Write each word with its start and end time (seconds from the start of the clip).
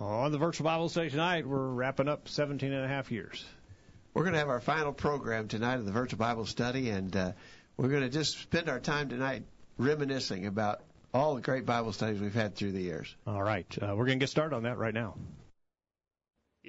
On 0.00 0.32
the 0.32 0.38
virtual 0.38 0.64
Bible 0.64 0.88
study 0.88 1.10
tonight, 1.10 1.46
we're 1.46 1.68
wrapping 1.68 2.08
up 2.08 2.26
17 2.26 2.72
and 2.72 2.84
a 2.84 2.88
half 2.88 3.12
years. 3.12 3.44
We're 4.14 4.22
going 4.22 4.32
to 4.32 4.38
have 4.38 4.48
our 4.48 4.60
final 4.60 4.94
program 4.94 5.46
tonight 5.46 5.74
of 5.74 5.84
the 5.84 5.92
virtual 5.92 6.18
Bible 6.18 6.46
study, 6.46 6.88
and 6.88 7.14
uh, 7.14 7.32
we're 7.76 7.90
going 7.90 8.04
to 8.04 8.08
just 8.08 8.38
spend 8.38 8.70
our 8.70 8.80
time 8.80 9.10
tonight 9.10 9.42
reminiscing 9.76 10.46
about 10.46 10.80
all 11.12 11.34
the 11.34 11.42
great 11.42 11.66
Bible 11.66 11.92
studies 11.92 12.18
we've 12.18 12.32
had 12.32 12.54
through 12.54 12.72
the 12.72 12.80
years. 12.80 13.14
All 13.26 13.42
right, 13.42 13.66
uh, 13.82 13.88
we're 13.88 14.06
going 14.06 14.18
to 14.18 14.22
get 14.22 14.30
started 14.30 14.56
on 14.56 14.62
that 14.62 14.78
right 14.78 14.94
now. 14.94 15.16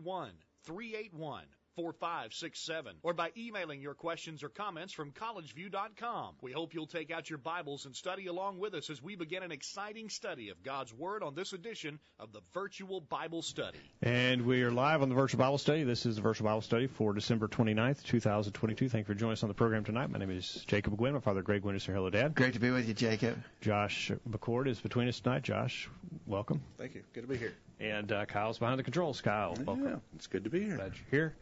331 0.00 0.32
381 0.64 1.44
4567 1.76 2.96
or 3.02 3.14
by 3.14 3.30
emailing 3.36 3.80
your 3.80 3.94
questions 3.94 4.42
or 4.42 4.48
comments 4.48 4.92
from 4.92 5.12
collegeview.com. 5.12 6.34
We 6.40 6.52
hope 6.52 6.74
you'll 6.74 6.86
take 6.86 7.10
out 7.10 7.30
your 7.30 7.38
Bibles 7.38 7.86
and 7.86 7.94
study 7.94 8.26
along 8.26 8.58
with 8.58 8.74
us 8.74 8.90
as 8.90 9.02
we 9.02 9.14
begin 9.14 9.42
an 9.42 9.52
exciting 9.52 10.08
study 10.08 10.48
of 10.48 10.62
God's 10.62 10.92
Word 10.92 11.22
on 11.22 11.34
this 11.34 11.52
edition 11.52 11.98
of 12.18 12.32
the 12.32 12.40
Virtual 12.52 13.00
Bible 13.00 13.42
Study. 13.42 13.78
And 14.02 14.46
we 14.46 14.62
are 14.62 14.70
live 14.70 15.02
on 15.02 15.08
the 15.08 15.14
Virtual 15.14 15.38
Bible 15.38 15.58
Study. 15.58 15.84
This 15.84 16.06
is 16.06 16.16
the 16.16 16.22
Virtual 16.22 16.46
Bible 16.46 16.62
Study 16.62 16.86
for 16.86 17.12
December 17.12 17.46
29th, 17.46 18.02
2022. 18.02 18.88
Thank 18.88 19.06
you 19.06 19.14
for 19.14 19.18
joining 19.18 19.34
us 19.34 19.42
on 19.42 19.48
the 19.48 19.54
program 19.54 19.84
tonight. 19.84 20.10
My 20.10 20.18
name 20.18 20.30
is 20.30 20.64
Jacob 20.66 20.96
Gwynn. 20.96 21.14
My 21.14 21.20
father, 21.20 21.42
Greg 21.42 21.62
Gwynn, 21.62 21.76
is 21.76 21.86
here. 21.86 21.94
Hello, 21.94 22.10
Dad. 22.10 22.34
Great 22.34 22.54
to 22.54 22.60
be 22.60 22.70
with 22.70 22.88
you, 22.88 22.94
Jacob. 22.94 23.42
Josh 23.60 24.10
McCord 24.28 24.66
is 24.66 24.80
between 24.80 25.08
us 25.08 25.20
tonight. 25.20 25.42
Josh, 25.42 25.88
welcome. 26.26 26.62
Thank 26.78 26.94
you. 26.94 27.02
Good 27.12 27.22
to 27.22 27.28
be 27.28 27.36
here. 27.36 27.54
And 27.80 28.12
uh, 28.12 28.26
Kyle's 28.26 28.58
behind 28.58 28.78
the 28.78 28.82
controls. 28.84 29.22
Kyle, 29.22 29.54
welcome. 29.64 29.84
Yeah, 29.84 29.96
it's 30.14 30.26
good 30.26 30.44
to 30.44 30.50
be 30.50 30.60
here. 30.60 30.76
Glad 30.76 30.92
you're 30.94 31.10
here. 31.10 31.34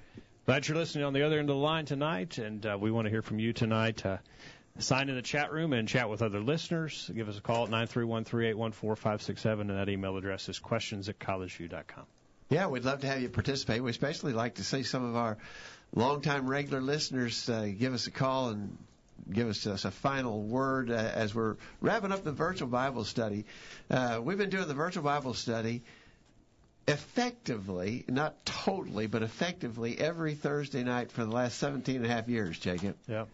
Glad 0.46 0.68
you're 0.68 0.78
listening 0.78 1.04
on 1.04 1.12
the 1.12 1.22
other 1.22 1.38
end 1.38 1.50
of 1.50 1.56
the 1.56 1.60
line 1.60 1.84
tonight, 1.84 2.38
and 2.38 2.64
uh, 2.64 2.78
we 2.80 2.92
want 2.92 3.06
to 3.06 3.10
hear 3.10 3.22
from 3.22 3.40
you 3.40 3.52
tonight. 3.52 4.06
Uh, 4.06 4.18
sign 4.78 5.08
in 5.08 5.16
the 5.16 5.22
chat 5.22 5.52
room 5.52 5.72
and 5.72 5.88
chat 5.88 6.08
with 6.08 6.22
other 6.22 6.40
listeners. 6.40 7.10
Give 7.12 7.28
us 7.28 7.36
a 7.36 7.40
call 7.40 7.64
at 7.64 7.70
nine 7.70 7.88
three 7.88 8.04
one 8.04 8.24
three 8.24 8.48
eight 8.48 8.56
one 8.56 8.70
four 8.70 8.94
five 8.94 9.20
six 9.20 9.42
seven, 9.42 9.68
and 9.68 9.78
that 9.78 9.88
email 9.88 10.16
address 10.16 10.48
is 10.48 10.60
questions 10.60 11.08
at 11.08 11.18
collegeview.com. 11.18 12.04
Yeah, 12.50 12.68
we'd 12.68 12.84
love 12.84 13.00
to 13.00 13.08
have 13.08 13.20
you 13.20 13.28
participate. 13.28 13.82
We 13.82 13.90
especially 13.90 14.32
like 14.32 14.54
to 14.54 14.64
see 14.64 14.84
some 14.84 15.04
of 15.04 15.16
our 15.16 15.38
longtime 15.92 16.48
regular 16.48 16.80
listeners 16.80 17.48
uh, 17.48 17.68
give 17.76 17.92
us 17.92 18.06
a 18.06 18.10
call 18.12 18.50
and 18.50 18.78
give 19.30 19.48
us, 19.48 19.66
us 19.66 19.84
a 19.84 19.90
final 19.90 20.40
word 20.40 20.90
uh, 20.90 20.94
as 20.94 21.34
we're 21.34 21.56
wrapping 21.80 22.12
up 22.12 22.24
the 22.24 22.32
virtual 22.32 22.68
Bible 22.68 23.04
study. 23.04 23.44
Uh, 23.90 24.20
we've 24.22 24.38
been 24.38 24.50
doing 24.50 24.68
the 24.68 24.74
virtual 24.74 25.02
Bible 25.02 25.34
study 25.34 25.82
effectively, 26.88 28.04
not 28.08 28.44
totally, 28.44 29.06
but 29.06 29.22
effectively 29.22 29.98
every 29.98 30.34
Thursday 30.34 30.82
night 30.82 31.12
for 31.12 31.24
the 31.24 31.30
last 31.30 31.58
17 31.58 31.96
and 31.96 32.06
a 32.06 32.08
half 32.08 32.28
years, 32.28 32.58
Jacob. 32.58 32.96
Yeah. 33.06 33.26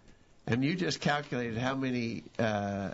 And 0.46 0.64
you 0.64 0.74
just 0.74 1.00
calculated 1.00 1.56
how 1.56 1.74
many 1.74 2.24
uh, 2.38 2.90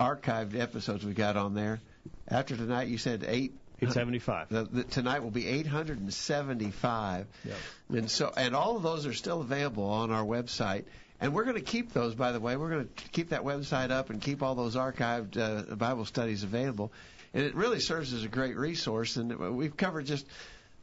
archived 0.00 0.58
episodes 0.58 1.04
we 1.04 1.12
got 1.12 1.36
on 1.36 1.54
there. 1.54 1.80
After 2.26 2.56
tonight, 2.56 2.88
you 2.88 2.98
said 2.98 3.24
eight. 3.28 3.52
875. 3.80 4.48
The, 4.48 4.64
the, 4.64 4.82
tonight 4.82 5.22
will 5.22 5.30
be 5.30 5.46
875. 5.46 7.26
Yep. 7.44 7.56
And 7.90 8.10
so, 8.10 8.32
and 8.36 8.56
all 8.56 8.76
of 8.76 8.82
those 8.82 9.06
are 9.06 9.12
still 9.12 9.40
available 9.40 9.84
on 9.84 10.10
our 10.10 10.24
website. 10.24 10.82
And 11.20 11.32
we're 11.32 11.44
going 11.44 11.54
to 11.54 11.62
keep 11.62 11.92
those, 11.92 12.16
by 12.16 12.32
the 12.32 12.40
way. 12.40 12.56
We're 12.56 12.70
going 12.70 12.88
to 12.88 13.08
keep 13.10 13.28
that 13.28 13.42
website 13.42 13.92
up 13.92 14.10
and 14.10 14.20
keep 14.20 14.42
all 14.42 14.56
those 14.56 14.74
archived 14.74 15.36
uh, 15.36 15.76
Bible 15.76 16.06
studies 16.06 16.42
available 16.42 16.90
and 17.34 17.44
it 17.44 17.54
really 17.54 17.80
serves 17.80 18.12
as 18.12 18.24
a 18.24 18.28
great 18.28 18.56
resource. 18.56 19.16
And 19.16 19.36
we've 19.56 19.76
covered 19.76 20.06
just 20.06 20.26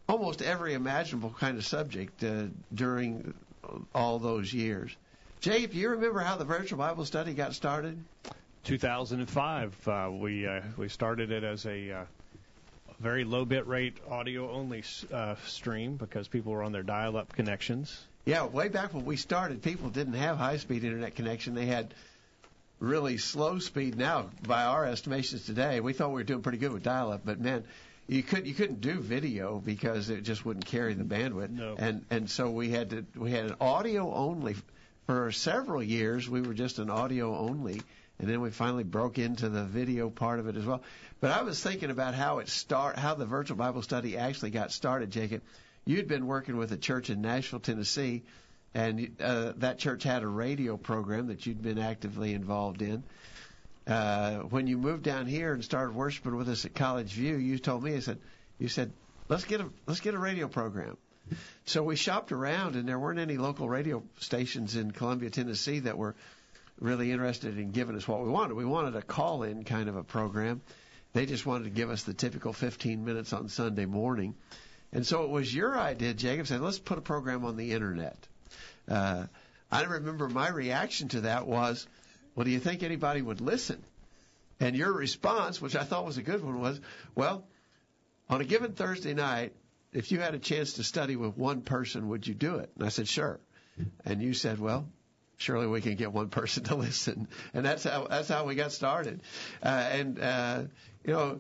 almost 0.08 0.42
every 0.42 0.74
imaginable 0.74 1.34
kind 1.40 1.58
of 1.58 1.66
subject 1.66 2.24
uh, 2.24 2.46
during 2.74 3.34
all 3.94 4.20
those 4.20 4.54
years. 4.54 4.96
Jay, 5.42 5.66
do 5.66 5.78
you 5.78 5.90
remember 5.90 6.20
how 6.20 6.38
the 6.38 6.46
virtual 6.46 6.78
Bible 6.78 7.06
study 7.06 7.34
got 7.34 7.54
started? 7.54 8.04
2005. 8.64 9.88
Uh, 9.88 10.10
we 10.12 10.48
uh, 10.48 10.62
we 10.78 10.90
started 10.90 11.32
it 11.32 11.44
as 11.44 11.66
a 11.66 11.92
uh, 11.92 12.06
very 13.00 13.24
low 13.24 13.46
bit 13.46 13.68
rate 13.68 13.98
audio 14.10 14.50
only 14.52 14.84
uh, 15.14 15.36
stream 15.46 15.98
because 15.98 16.28
people 16.28 16.52
were 16.52 16.64
on 16.64 16.72
their 16.72 16.84
dial 16.84 17.18
up 17.18 17.34
connections. 17.34 18.06
Yeah, 18.26 18.46
way 18.46 18.70
back 18.70 18.94
when 18.94 19.06
we 19.06 19.18
started, 19.18 19.62
people 19.62 19.90
didn't 19.90 20.16
have 20.16 20.38
high 20.38 20.58
speed 20.58 20.84
internet 20.84 21.14
connection. 21.14 21.54
They 21.54 21.68
had 21.68 21.94
really 22.80 23.18
slow 23.18 23.60
speed 23.60 23.98
now 23.98 24.30
by 24.46 24.64
our 24.64 24.86
estimations 24.86 25.46
today. 25.46 25.80
We 25.80 25.94
thought 25.94 26.10
we 26.10 26.16
were 26.16 26.24
doing 26.24 26.42
pretty 26.42 26.58
good 26.58 26.72
with 26.72 26.84
dial 26.84 27.12
up, 27.12 27.22
but 27.26 27.40
man, 27.40 27.64
you 28.08 28.22
couldn't 28.22 28.46
you 28.46 28.54
couldn't 28.54 28.82
do 28.82 29.00
video 29.00 29.60
because 29.64 30.10
it 30.10 30.22
just 30.22 30.46
wouldn't 30.46 30.66
carry 30.66 30.94
the 30.94 31.04
bandwidth. 31.04 31.50
No. 31.50 31.76
And 31.78 32.06
and 32.10 32.30
so 32.30 32.52
we 32.52 32.70
had 32.70 32.90
to 32.92 33.06
we 33.16 33.32
had 33.32 33.46
an 33.46 33.56
audio 33.60 34.14
only 34.14 34.56
for 35.08 35.32
several 35.32 35.82
years. 35.82 36.30
We 36.30 36.42
were 36.42 36.54
just 36.54 36.80
an 36.80 36.90
audio 36.90 37.36
only, 37.36 37.82
and 38.20 38.30
then 38.30 38.42
we 38.42 38.52
finally 38.52 38.84
broke 38.84 39.18
into 39.18 39.50
the 39.50 39.64
video 39.64 40.10
part 40.10 40.40
of 40.40 40.48
it 40.48 40.56
as 40.56 40.66
well. 40.66 40.84
But 41.20 41.32
I 41.32 41.42
was 41.44 41.62
thinking 41.62 41.90
about 41.90 42.14
how 42.14 42.40
it 42.40 42.50
start 42.50 42.98
how 42.98 43.16
the 43.16 43.26
virtual 43.26 43.58
Bible 43.58 43.82
study 43.82 44.18
actually 44.18 44.52
got 44.52 44.72
started, 44.72 45.10
Jacob. 45.12 45.42
You'd 45.86 46.08
been 46.08 46.26
working 46.26 46.58
with 46.58 46.72
a 46.72 46.78
church 46.78 47.10
in 47.12 47.22
Nashville, 47.22 47.60
Tennessee 47.60 48.24
and 48.76 49.16
uh, 49.22 49.54
that 49.58 49.80
church 49.80 50.04
had 50.04 50.22
a 50.22 50.28
radio 50.28 50.76
program 50.76 51.28
that 51.28 51.46
you'd 51.46 51.64
been 51.64 51.80
actively 51.80 52.34
involved 52.34 52.82
in. 52.82 53.04
Uh, 53.88 54.40
when 54.40 54.68
you 54.68 54.78
moved 54.78 55.04
down 55.04 55.28
here 55.28 55.54
and 55.54 55.64
started 55.64 55.96
worshiping 55.96 56.36
with 56.36 56.50
us 56.50 56.66
at 56.66 56.76
College 56.76 57.14
View, 57.14 57.38
you 57.38 57.58
told 57.58 57.84
me, 57.84 57.96
I 57.96 58.00
said, 58.00 58.20
you 58.60 58.68
said, 58.68 58.92
let's 59.30 59.46
get 59.46 59.62
a 59.62 59.70
let's 59.88 60.02
get 60.02 60.14
a 60.14 60.20
radio 60.20 60.50
program. 60.50 60.98
So 61.66 61.84
we 61.84 61.96
shopped 61.96 62.34
around, 62.34 62.76
and 62.76 62.88
there 62.88 63.00
weren't 63.00 63.20
any 63.20 63.38
local 63.38 63.70
radio 63.70 64.04
stations 64.20 64.76
in 64.76 64.92
Columbia, 64.92 65.30
Tennessee, 65.30 65.80
that 65.80 65.98
were 65.98 66.16
really 66.80 67.12
interested 67.12 67.58
in 67.58 67.72
giving 67.72 67.96
us 67.96 68.08
what 68.08 68.24
we 68.24 68.30
wanted. 68.30 68.56
We 68.56 68.66
wanted 68.66 68.98
a 68.98 69.02
call-in 69.02 69.64
kind 69.64 69.88
of 69.88 69.96
a 69.96 70.04
program. 70.04 70.62
They 71.14 71.26
just 71.26 71.46
wanted 71.46 71.64
to 71.64 71.70
give 71.70 71.90
us 71.90 72.04
the 72.04 72.14
typical 72.14 72.52
15 72.52 73.06
minutes 73.06 73.32
on 73.32 73.48
Sunday 73.48 73.86
morning. 73.86 74.36
And 74.92 75.08
so 75.08 75.24
it 75.24 75.30
was 75.30 75.54
your 75.54 75.80
idea, 75.80 76.14
Jacob, 76.14 76.48
said, 76.48 76.60
let's 76.60 76.78
put 76.78 76.98
a 76.98 77.02
program 77.02 77.46
on 77.46 77.56
the 77.56 77.72
internet. 77.72 78.28
Uh, 78.88 79.26
I 79.72 79.84
remember 79.84 80.30
my 80.30 80.50
reaction 80.50 81.08
to 81.10 81.22
that 81.22 81.48
was, 81.48 81.88
well, 82.36 82.46
do 82.46 82.52
you 82.52 82.60
think 82.60 82.84
anybody 82.84 83.22
would 83.22 83.42
listen? 83.42 83.84
And 84.60 84.76
your 84.76 84.92
response, 84.92 85.62
which 85.62 85.76
I 85.76 85.84
thought 85.84 86.06
was 86.06 86.18
a 86.18 86.22
good 86.22 86.44
one, 86.44 86.62
was, 86.62 86.80
well, 87.14 87.46
on 88.30 88.42
a 88.42 88.46
given 88.46 88.74
Thursday 88.74 89.14
night, 89.14 89.54
if 89.92 90.12
you 90.12 90.20
had 90.20 90.36
a 90.36 90.40
chance 90.40 90.74
to 90.74 90.84
study 90.84 91.16
with 91.16 91.38
one 91.38 91.62
person, 91.62 92.10
would 92.10 92.26
you 92.26 92.34
do 92.34 92.56
it? 92.56 92.70
And 92.76 92.86
I 92.86 92.90
said, 92.90 93.08
sure. 93.08 93.40
And 94.06 94.22
you 94.22 94.34
said, 94.34 94.60
well, 94.60 94.88
surely 95.38 95.68
we 95.68 95.82
can 95.82 95.96
get 95.96 96.12
one 96.12 96.30
person 96.30 96.64
to 96.66 96.76
listen. 96.76 97.28
And 97.54 97.66
that's 97.66 97.84
how, 97.84 98.08
that's 98.08 98.30
how 98.30 98.46
we 98.46 98.56
got 98.56 98.72
started. 98.72 99.22
Uh, 99.64 99.68
and, 99.68 100.20
uh, 100.20 100.64
you 101.06 101.14
know, 101.14 101.40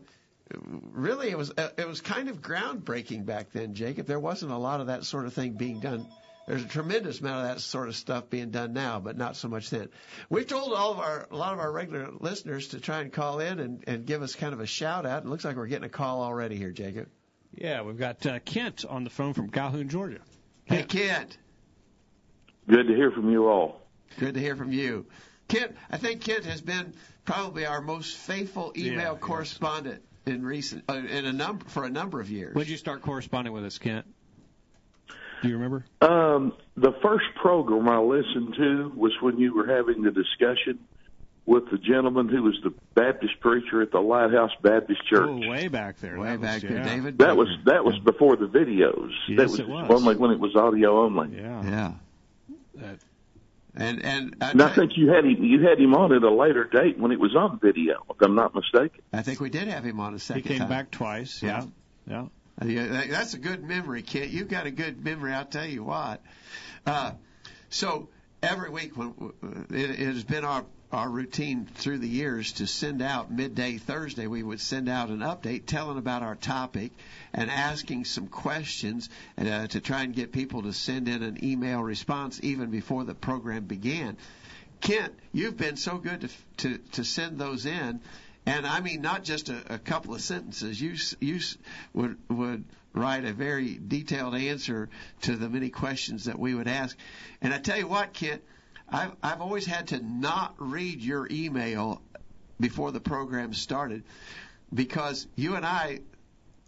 really 0.91 1.29
it 1.29 1.37
was, 1.37 1.51
it 1.57 1.87
was 1.87 2.01
kind 2.01 2.29
of 2.29 2.41
groundbreaking 2.41 3.25
back 3.25 3.51
then, 3.51 3.73
Jacob. 3.73 4.07
There 4.07 4.19
wasn't 4.19 4.51
a 4.51 4.57
lot 4.57 4.81
of 4.81 4.87
that 4.87 5.05
sort 5.05 5.25
of 5.25 5.33
thing 5.33 5.53
being 5.53 5.79
done 5.79 6.05
there's 6.47 6.63
a 6.63 6.67
tremendous 6.67 7.19
amount 7.19 7.45
of 7.45 7.55
that 7.55 7.61
sort 7.61 7.87
of 7.87 7.95
stuff 7.95 8.29
being 8.29 8.51
done 8.51 8.73
now, 8.73 8.99
but 8.99 9.17
not 9.17 9.35
so 9.35 9.47
much 9.47 9.69
then. 9.69 9.89
We've 10.29 10.45
told 10.45 10.73
all 10.73 10.91
of 10.91 10.99
our 10.99 11.27
a 11.31 11.35
lot 11.35 11.53
of 11.53 11.59
our 11.59 11.71
regular 11.71 12.09
listeners 12.19 12.69
to 12.69 12.79
try 12.79 13.01
and 13.01 13.11
call 13.11 13.39
in 13.39 13.59
and, 13.59 13.83
and 13.87 14.05
give 14.05 14.21
us 14.21 14.35
kind 14.35 14.53
of 14.53 14.59
a 14.59 14.67
shout 14.67 15.05
out. 15.05 15.23
It 15.23 15.29
looks 15.29 15.43
like 15.43 15.55
we're 15.55 15.67
getting 15.67 15.85
a 15.85 15.89
call 15.89 16.21
already 16.21 16.55
here, 16.55 16.71
Jacob. 16.71 17.09
Yeah, 17.53 17.81
we've 17.81 17.97
got 17.97 18.25
uh, 18.25 18.39
Kent 18.39 18.85
on 18.87 19.03
the 19.03 19.09
phone 19.09 19.33
from 19.33 19.49
Calhoun, 19.49 19.89
Georgia. 19.89 20.19
Hey, 20.65 20.83
Kent. 20.83 21.37
Good 22.67 22.87
to 22.87 22.95
hear 22.95 23.11
from 23.11 23.31
you 23.31 23.47
all. 23.47 23.81
Good 24.19 24.33
to 24.33 24.39
hear 24.39 24.55
from 24.55 24.71
you. 24.71 25.05
Kent, 25.47 25.75
I 25.89 25.97
think 25.97 26.21
Kent 26.21 26.45
has 26.45 26.61
been 26.61 26.93
probably 27.23 27.65
our 27.65 27.81
most 27.81 28.15
faithful 28.15 28.73
email 28.75 29.13
yeah, 29.13 29.19
correspondent 29.19 30.03
in 30.25 30.43
recent 30.43 30.83
uh, 30.89 30.93
in 30.93 31.25
a 31.25 31.33
number 31.33 31.65
for 31.65 31.83
a 31.83 31.89
number 31.89 32.19
of 32.19 32.29
years. 32.29 32.55
When 32.55 32.65
did 32.65 32.71
you 32.71 32.77
start 32.77 33.01
corresponding 33.01 33.53
with 33.53 33.63
us, 33.65 33.77
Kent? 33.77 34.05
Do 35.45 35.49
you 35.49 35.57
remember? 35.57 35.85
Um, 36.01 36.53
the 36.75 36.93
first 37.01 37.25
program 37.35 37.87
I 37.87 37.99
listened 37.99 38.55
to 38.55 38.91
was 38.95 39.13
when 39.21 39.37
you 39.37 39.53
were 39.55 39.67
having 39.67 40.03
the 40.03 40.11
discussion 40.11 40.79
with 41.45 41.69
the 41.69 41.77
gentleman 41.77 42.27
who 42.27 42.43
was 42.43 42.57
the 42.63 42.73
Baptist 42.95 43.39
preacher 43.39 43.81
at 43.81 43.91
the 43.91 43.99
Lighthouse 43.99 44.51
Baptist 44.61 45.05
Church. 45.07 45.29
Oh, 45.29 45.47
way 45.47 45.67
back 45.67 45.99
there. 45.99 46.17
Way 46.17 46.31
that 46.31 46.41
back 46.41 46.53
was, 46.55 46.61
there, 46.63 46.77
yeah. 46.77 46.83
David. 46.83 47.17
That 47.19 47.37
was 47.37 47.47
that 47.65 47.85
was 47.85 47.97
before 47.99 48.35
the 48.35 48.47
videos. 48.47 49.11
Yes, 49.27 49.37
that 49.37 49.49
was, 49.49 49.59
it 49.59 49.67
was. 49.67 49.91
only 49.91 50.15
when 50.15 50.31
it 50.31 50.39
was 50.39 50.55
audio 50.55 51.03
only. 51.03 51.37
Yeah. 51.37 51.63
Yeah. 51.63 51.93
That, 52.75 52.99
And 53.75 54.03
and 54.03 54.35
I, 54.41 54.51
And 54.51 54.61
I 54.61 54.73
think 54.73 54.97
you 54.97 55.09
had 55.09 55.23
him 55.23 55.43
you 55.43 55.67
had 55.67 55.79
him 55.79 55.93
on 55.93 56.11
at 56.13 56.23
a 56.23 56.33
later 56.33 56.63
date 56.63 56.97
when 56.97 57.11
it 57.11 57.19
was 57.19 57.35
on 57.35 57.59
video, 57.59 58.03
if 58.09 58.17
I'm 58.21 58.35
not 58.35 58.55
mistaken. 58.55 59.01
I 59.13 59.21
think 59.21 59.39
we 59.39 59.49
did 59.49 59.67
have 59.67 59.83
him 59.83 59.99
on 59.99 60.15
a 60.15 60.19
second. 60.19 60.43
he 60.43 60.49
came 60.49 60.59
time. 60.59 60.69
back 60.69 60.91
twice. 60.91 61.43
Yeah. 61.43 61.59
Yeah. 61.59 61.67
Yeah, 62.07 62.25
that's 62.57 63.33
a 63.33 63.39
good 63.39 63.63
memory, 63.63 64.01
Kent. 64.01 64.31
You've 64.31 64.47
got 64.47 64.65
a 64.65 64.71
good 64.71 65.03
memory. 65.03 65.33
I'll 65.33 65.45
tell 65.45 65.65
you 65.65 65.83
what. 65.83 66.21
Uh, 66.85 67.11
so 67.69 68.09
every 68.41 68.69
week, 68.69 68.93
it 69.69 69.99
has 69.99 70.23
been 70.23 70.45
our 70.45 70.65
our 70.91 71.09
routine 71.09 71.65
through 71.65 71.97
the 71.97 72.07
years 72.07 72.53
to 72.53 72.67
send 72.67 73.01
out 73.01 73.31
midday 73.31 73.77
Thursday, 73.77 74.27
we 74.27 74.41
would 74.41 74.61
send 74.61 74.87
out 74.87 75.09
an 75.09 75.19
update 75.19 75.65
telling 75.65 75.97
about 75.97 76.23
our 76.23 76.35
topic 76.35 76.91
and 77.33 77.49
asking 77.51 78.05
some 78.05 78.27
questions 78.27 79.09
uh, 79.37 79.67
to 79.67 79.81
try 79.81 80.03
and 80.03 80.15
get 80.15 80.31
people 80.31 80.61
to 80.61 80.71
send 80.71 81.09
in 81.09 81.21
an 81.23 81.43
email 81.43 81.81
response 81.81 82.39
even 82.43 82.69
before 82.69 83.03
the 83.03 83.15
program 83.15 83.65
began. 83.65 84.15
Kent, 84.79 85.13
you've 85.33 85.57
been 85.57 85.75
so 85.75 85.97
good 85.97 86.21
to 86.21 86.29
to, 86.57 86.77
to 86.93 87.03
send 87.03 87.37
those 87.37 87.65
in, 87.65 87.99
and 88.45 88.65
I 88.65 88.79
mean 88.79 89.01
not 89.01 89.23
just 89.23 89.49
a, 89.49 89.73
a 89.73 89.79
couple 89.79 90.13
of 90.13 90.21
sentences. 90.21 90.79
You 90.79 90.95
you 91.19 91.39
would 91.93 92.17
would 92.29 92.65
write 92.93 93.25
a 93.25 93.33
very 93.33 93.79
detailed 93.85 94.35
answer 94.35 94.89
to 95.21 95.35
the 95.35 95.49
many 95.49 95.69
questions 95.69 96.25
that 96.25 96.39
we 96.39 96.55
would 96.55 96.67
ask. 96.67 96.97
And 97.41 97.53
I 97.53 97.57
tell 97.57 97.77
you 97.77 97.87
what, 97.87 98.13
Kent, 98.13 98.43
I've 98.87 99.15
I've 99.21 99.41
always 99.41 99.65
had 99.65 99.87
to 99.87 99.99
not 99.99 100.55
read 100.59 101.01
your 101.01 101.27
email 101.29 102.01
before 102.59 102.91
the 102.91 103.01
program 103.01 103.53
started 103.53 104.03
because 104.73 105.27
you 105.35 105.55
and 105.55 105.65
I 105.65 105.99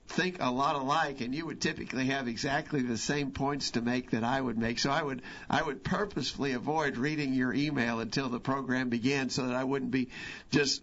think 0.10 0.38
a 0.40 0.50
lot 0.50 0.76
alike 0.76 1.20
and 1.22 1.36
you 1.36 1.46
would 1.46 1.60
typically 1.60 2.06
have 2.06 2.28
exactly 2.28 2.82
the 2.82 2.98
same 2.98 3.32
points 3.32 3.72
to 3.72 3.82
make 3.82 4.12
that 4.12 4.24
I 4.24 4.40
would 4.40 4.58
make 4.58 4.80
so 4.80 4.90
I 4.90 5.04
would 5.04 5.22
I 5.50 5.62
would 5.62 5.84
purposefully 5.84 6.54
avoid 6.54 6.98
reading 6.98 7.34
your 7.34 7.54
email 7.54 8.00
until 8.00 8.30
the 8.30 8.40
program 8.40 8.90
began 8.90 9.30
so 9.30 9.48
that 9.48 9.56
I 9.56 9.66
wouldn't 9.66 9.92
be 9.92 10.10
just 10.50 10.82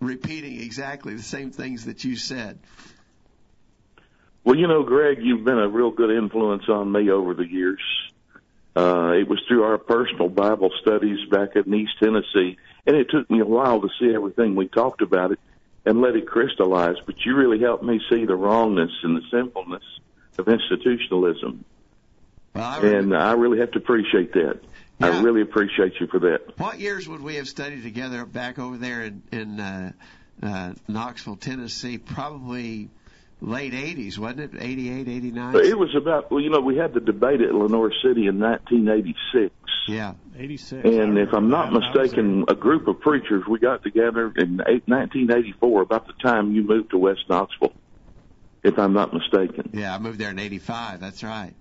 repeating 0.00 0.60
exactly 0.60 1.14
the 1.14 1.22
same 1.22 1.50
things 1.50 1.86
that 1.86 2.04
you 2.04 2.16
said. 2.16 2.58
Well, 4.44 4.56
you 4.56 4.68
know, 4.68 4.82
Greg, 4.82 5.18
you've 5.22 5.44
been 5.44 5.58
a 5.58 5.68
real 5.68 5.90
good 5.90 6.10
influence 6.10 6.68
on 6.68 6.92
me 6.92 7.10
over 7.10 7.34
the 7.34 7.46
years. 7.46 7.80
Uh, 8.76 9.12
it 9.12 9.28
was 9.28 9.40
through 9.46 9.62
our 9.62 9.78
personal 9.78 10.28
Bible 10.28 10.70
studies 10.82 11.18
back 11.30 11.56
in 11.56 11.72
East 11.72 11.92
Tennessee, 11.98 12.58
and 12.86 12.96
it 12.96 13.08
took 13.08 13.30
me 13.30 13.40
a 13.40 13.44
while 13.46 13.80
to 13.80 13.88
see 13.98 14.12
everything 14.14 14.54
we 14.54 14.68
talked 14.68 15.00
about 15.00 15.32
it 15.32 15.40
and 15.86 16.00
let 16.00 16.16
it 16.16 16.26
crystallize. 16.26 16.96
But 17.06 17.24
you 17.24 17.36
really 17.36 17.60
helped 17.60 17.84
me 17.84 18.00
see 18.10 18.26
the 18.26 18.34
wrongness 18.34 18.90
and 19.02 19.16
the 19.16 19.22
sinfulness 19.30 19.84
of 20.38 20.48
institutionalism. 20.48 21.64
Well, 22.54 22.64
I 22.64 22.78
and 22.86 23.16
I 23.16 23.32
really 23.32 23.60
have 23.60 23.70
to 23.72 23.78
appreciate 23.78 24.32
that. 24.34 24.60
Yeah. 24.98 25.08
I 25.08 25.22
really 25.22 25.42
appreciate 25.42 25.94
you 26.00 26.06
for 26.06 26.20
that. 26.20 26.58
What 26.58 26.78
years 26.78 27.08
would 27.08 27.20
we 27.20 27.36
have 27.36 27.48
studied 27.48 27.82
together 27.82 28.24
back 28.24 28.58
over 28.58 28.76
there 28.76 29.02
in, 29.02 29.22
in 29.32 29.60
uh, 29.60 29.92
uh, 30.42 30.74
Knoxville, 30.86 31.36
Tennessee? 31.36 31.98
Probably 31.98 32.90
late 33.40 33.72
80s, 33.72 34.18
wasn't 34.18 34.54
it? 34.54 34.62
88, 34.62 35.08
89? 35.08 35.56
It 35.56 35.78
was 35.78 35.94
about, 35.96 36.30
well, 36.30 36.40
you 36.40 36.50
know, 36.50 36.60
we 36.60 36.76
had 36.76 36.94
the 36.94 37.00
debate 37.00 37.40
at 37.40 37.54
Lenoir 37.54 37.92
City 38.02 38.26
in 38.26 38.38
1986. 38.38 39.52
Yeah, 39.88 40.14
86. 40.36 40.84
And 40.84 41.18
if 41.18 41.34
I'm 41.34 41.50
not 41.50 41.72
mistaken, 41.72 42.44
a 42.48 42.54
group 42.54 42.88
of 42.88 43.00
preachers, 43.00 43.44
we 43.48 43.58
got 43.58 43.82
together 43.82 44.32
in 44.36 44.56
1984, 44.56 45.82
about 45.82 46.06
the 46.06 46.14
time 46.22 46.52
you 46.52 46.62
moved 46.62 46.90
to 46.90 46.98
West 46.98 47.24
Knoxville, 47.28 47.74
if 48.62 48.78
I'm 48.78 48.94
not 48.94 49.12
mistaken. 49.12 49.70
Yeah, 49.72 49.94
I 49.94 49.98
moved 49.98 50.18
there 50.18 50.30
in 50.30 50.38
85. 50.38 51.00
That's 51.00 51.22
right. 51.22 51.52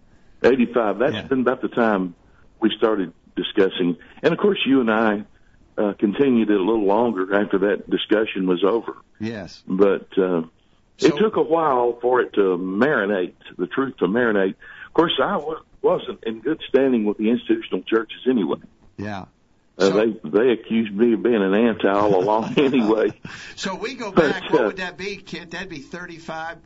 85. 0.43 0.99
That's 0.99 1.13
yeah. 1.13 1.21
been 1.23 1.41
about 1.41 1.61
the 1.61 1.67
time 1.69 2.15
we 2.59 2.71
started 2.77 3.13
discussing. 3.35 3.97
And 4.21 4.33
of 4.33 4.39
course, 4.39 4.59
you 4.65 4.81
and 4.81 4.91
I 4.91 5.25
uh, 5.77 5.93
continued 5.99 6.49
it 6.49 6.59
a 6.59 6.63
little 6.63 6.85
longer 6.85 7.41
after 7.41 7.59
that 7.59 7.89
discussion 7.89 8.47
was 8.47 8.63
over. 8.63 8.97
Yes. 9.19 9.63
But, 9.67 10.07
uh, 10.17 10.43
so, 10.97 11.07
it 11.07 11.17
took 11.17 11.35
a 11.37 11.41
while 11.41 11.97
for 12.01 12.21
it 12.21 12.33
to 12.33 12.57
marinate, 12.57 13.33
the 13.57 13.67
truth 13.67 13.97
to 13.97 14.05
marinate. 14.05 14.55
Of 14.87 14.93
course, 14.93 15.19
I 15.21 15.33
w- 15.33 15.63
wasn't 15.81 16.23
in 16.23 16.41
good 16.41 16.61
standing 16.69 17.05
with 17.05 17.17
the 17.17 17.29
institutional 17.29 17.81
churches 17.83 18.19
anyway. 18.29 18.59
Yeah. 18.97 19.25
Uh, 19.75 19.89
they 19.89 20.19
they 20.23 20.51
accused 20.51 20.93
me 20.93 21.13
of 21.13 21.23
being 21.23 21.41
an 21.41 21.55
anti 21.55 21.89
all 21.89 22.15
along 22.15 22.53
anyway. 22.59 23.11
so 23.55 23.73
we 23.73 23.95
go 23.95 24.11
back. 24.11 24.43
But, 24.43 24.51
what 24.51 24.61
uh, 24.61 24.67
would 24.67 24.77
that 24.77 24.97
be, 24.97 25.17
Kent? 25.17 25.49
That'd 25.51 25.69
be 25.69 25.79
thirty 25.79 26.19
five 26.19 26.57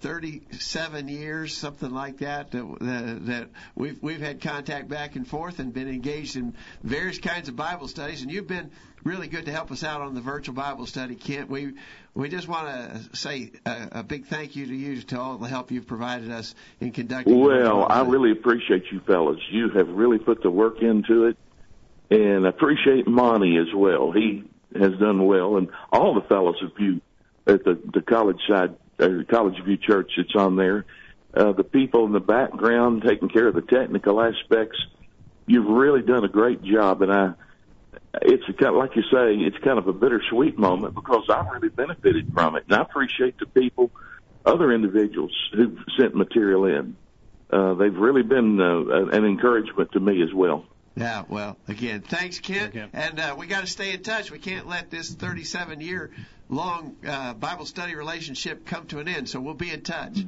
37 0.00 1.08
years, 1.08 1.56
something 1.56 1.90
like 1.90 2.18
that, 2.18 2.52
that, 2.52 3.18
that 3.26 3.48
we've 3.74 4.00
we've 4.00 4.20
had 4.20 4.40
contact 4.40 4.88
back 4.88 5.16
and 5.16 5.26
forth 5.26 5.58
and 5.58 5.72
been 5.72 5.88
engaged 5.88 6.36
in 6.36 6.54
various 6.82 7.18
kinds 7.18 7.48
of 7.48 7.56
Bible 7.56 7.88
studies. 7.88 8.22
And 8.22 8.30
you've 8.30 8.46
been 8.46 8.70
really 9.02 9.26
good 9.26 9.46
to 9.46 9.52
help 9.52 9.72
us 9.72 9.82
out 9.82 10.00
on 10.00 10.14
the 10.14 10.20
virtual 10.20 10.54
Bible 10.54 10.86
study, 10.86 11.16
Kent. 11.16 11.50
We 11.50 11.74
we 12.14 12.28
just 12.28 12.46
want 12.46 12.68
to 12.68 13.16
say 13.16 13.50
a, 13.66 13.88
a 13.92 14.02
big 14.04 14.26
thank 14.26 14.54
you 14.54 14.66
to 14.66 14.74
you 14.74 15.02
to 15.02 15.20
all 15.20 15.36
the 15.36 15.48
help 15.48 15.72
you've 15.72 15.88
provided 15.88 16.30
us 16.30 16.54
in 16.80 16.92
conducting. 16.92 17.40
Well, 17.40 17.86
I 17.88 18.02
really 18.02 18.30
appreciate 18.30 18.84
you 18.92 19.00
fellas. 19.00 19.40
You 19.50 19.70
have 19.70 19.88
really 19.88 20.18
put 20.18 20.42
the 20.42 20.50
work 20.50 20.80
into 20.80 21.24
it, 21.24 21.36
and 22.10 22.46
appreciate 22.46 23.08
Monty 23.08 23.56
as 23.56 23.74
well. 23.74 24.12
He 24.12 24.44
has 24.78 24.92
done 25.00 25.26
well, 25.26 25.56
and 25.56 25.70
all 25.92 26.14
the 26.14 26.26
fellows 26.28 26.62
at 26.62 26.80
you 26.80 27.00
at 27.48 27.64
the 27.64 27.80
the 27.92 28.02
college 28.02 28.38
side 28.48 28.76
College 28.98 29.62
View 29.64 29.76
Church 29.76 30.12
that's 30.16 30.34
on 30.34 30.56
there. 30.56 30.84
Uh, 31.34 31.52
the 31.52 31.64
people 31.64 32.06
in 32.06 32.12
the 32.12 32.20
background 32.20 33.02
taking 33.06 33.28
care 33.28 33.46
of 33.46 33.54
the 33.54 33.62
technical 33.62 34.20
aspects. 34.20 34.78
You've 35.46 35.66
really 35.66 36.02
done 36.02 36.24
a 36.24 36.28
great 36.28 36.62
job, 36.62 37.02
and 37.02 37.12
I. 37.12 37.34
It's 38.22 38.42
a, 38.48 38.52
kind 38.52 38.74
of, 38.74 38.76
like 38.76 38.96
you 38.96 39.02
say, 39.02 39.34
it's 39.34 39.58
kind 39.58 39.78
of 39.78 39.86
a 39.86 39.92
bittersweet 39.92 40.58
moment 40.58 40.94
because 40.94 41.24
I 41.28 41.46
really 41.50 41.68
benefited 41.68 42.32
from 42.32 42.56
it, 42.56 42.64
and 42.68 42.74
I 42.74 42.82
appreciate 42.82 43.38
the 43.38 43.46
people, 43.46 43.90
other 44.44 44.72
individuals 44.72 45.32
who've 45.54 45.78
sent 45.98 46.14
material 46.14 46.64
in. 46.64 46.96
Uh, 47.50 47.74
they've 47.74 47.94
really 47.94 48.22
been 48.22 48.60
uh, 48.60 49.06
an 49.06 49.24
encouragement 49.24 49.92
to 49.92 50.00
me 50.00 50.22
as 50.22 50.32
well. 50.34 50.64
Yeah, 50.96 51.24
well, 51.28 51.56
again, 51.68 52.00
thanks, 52.00 52.40
Kent. 52.40 52.74
And 52.92 53.20
uh, 53.20 53.36
we 53.38 53.46
got 53.46 53.60
to 53.60 53.66
stay 53.68 53.92
in 53.92 54.02
touch. 54.02 54.30
We 54.30 54.38
can't 54.38 54.66
let 54.66 54.90
this 54.90 55.14
37 55.14 55.80
year 55.80 56.10
long 56.48 56.96
uh, 57.06 57.34
Bible 57.34 57.66
study 57.66 57.94
relationship 57.94 58.66
come 58.66 58.86
to 58.86 58.98
an 58.98 59.08
end. 59.08 59.28
So 59.28 59.40
we'll 59.40 59.54
be 59.54 59.70
in 59.70 59.82
touch. 59.82 60.18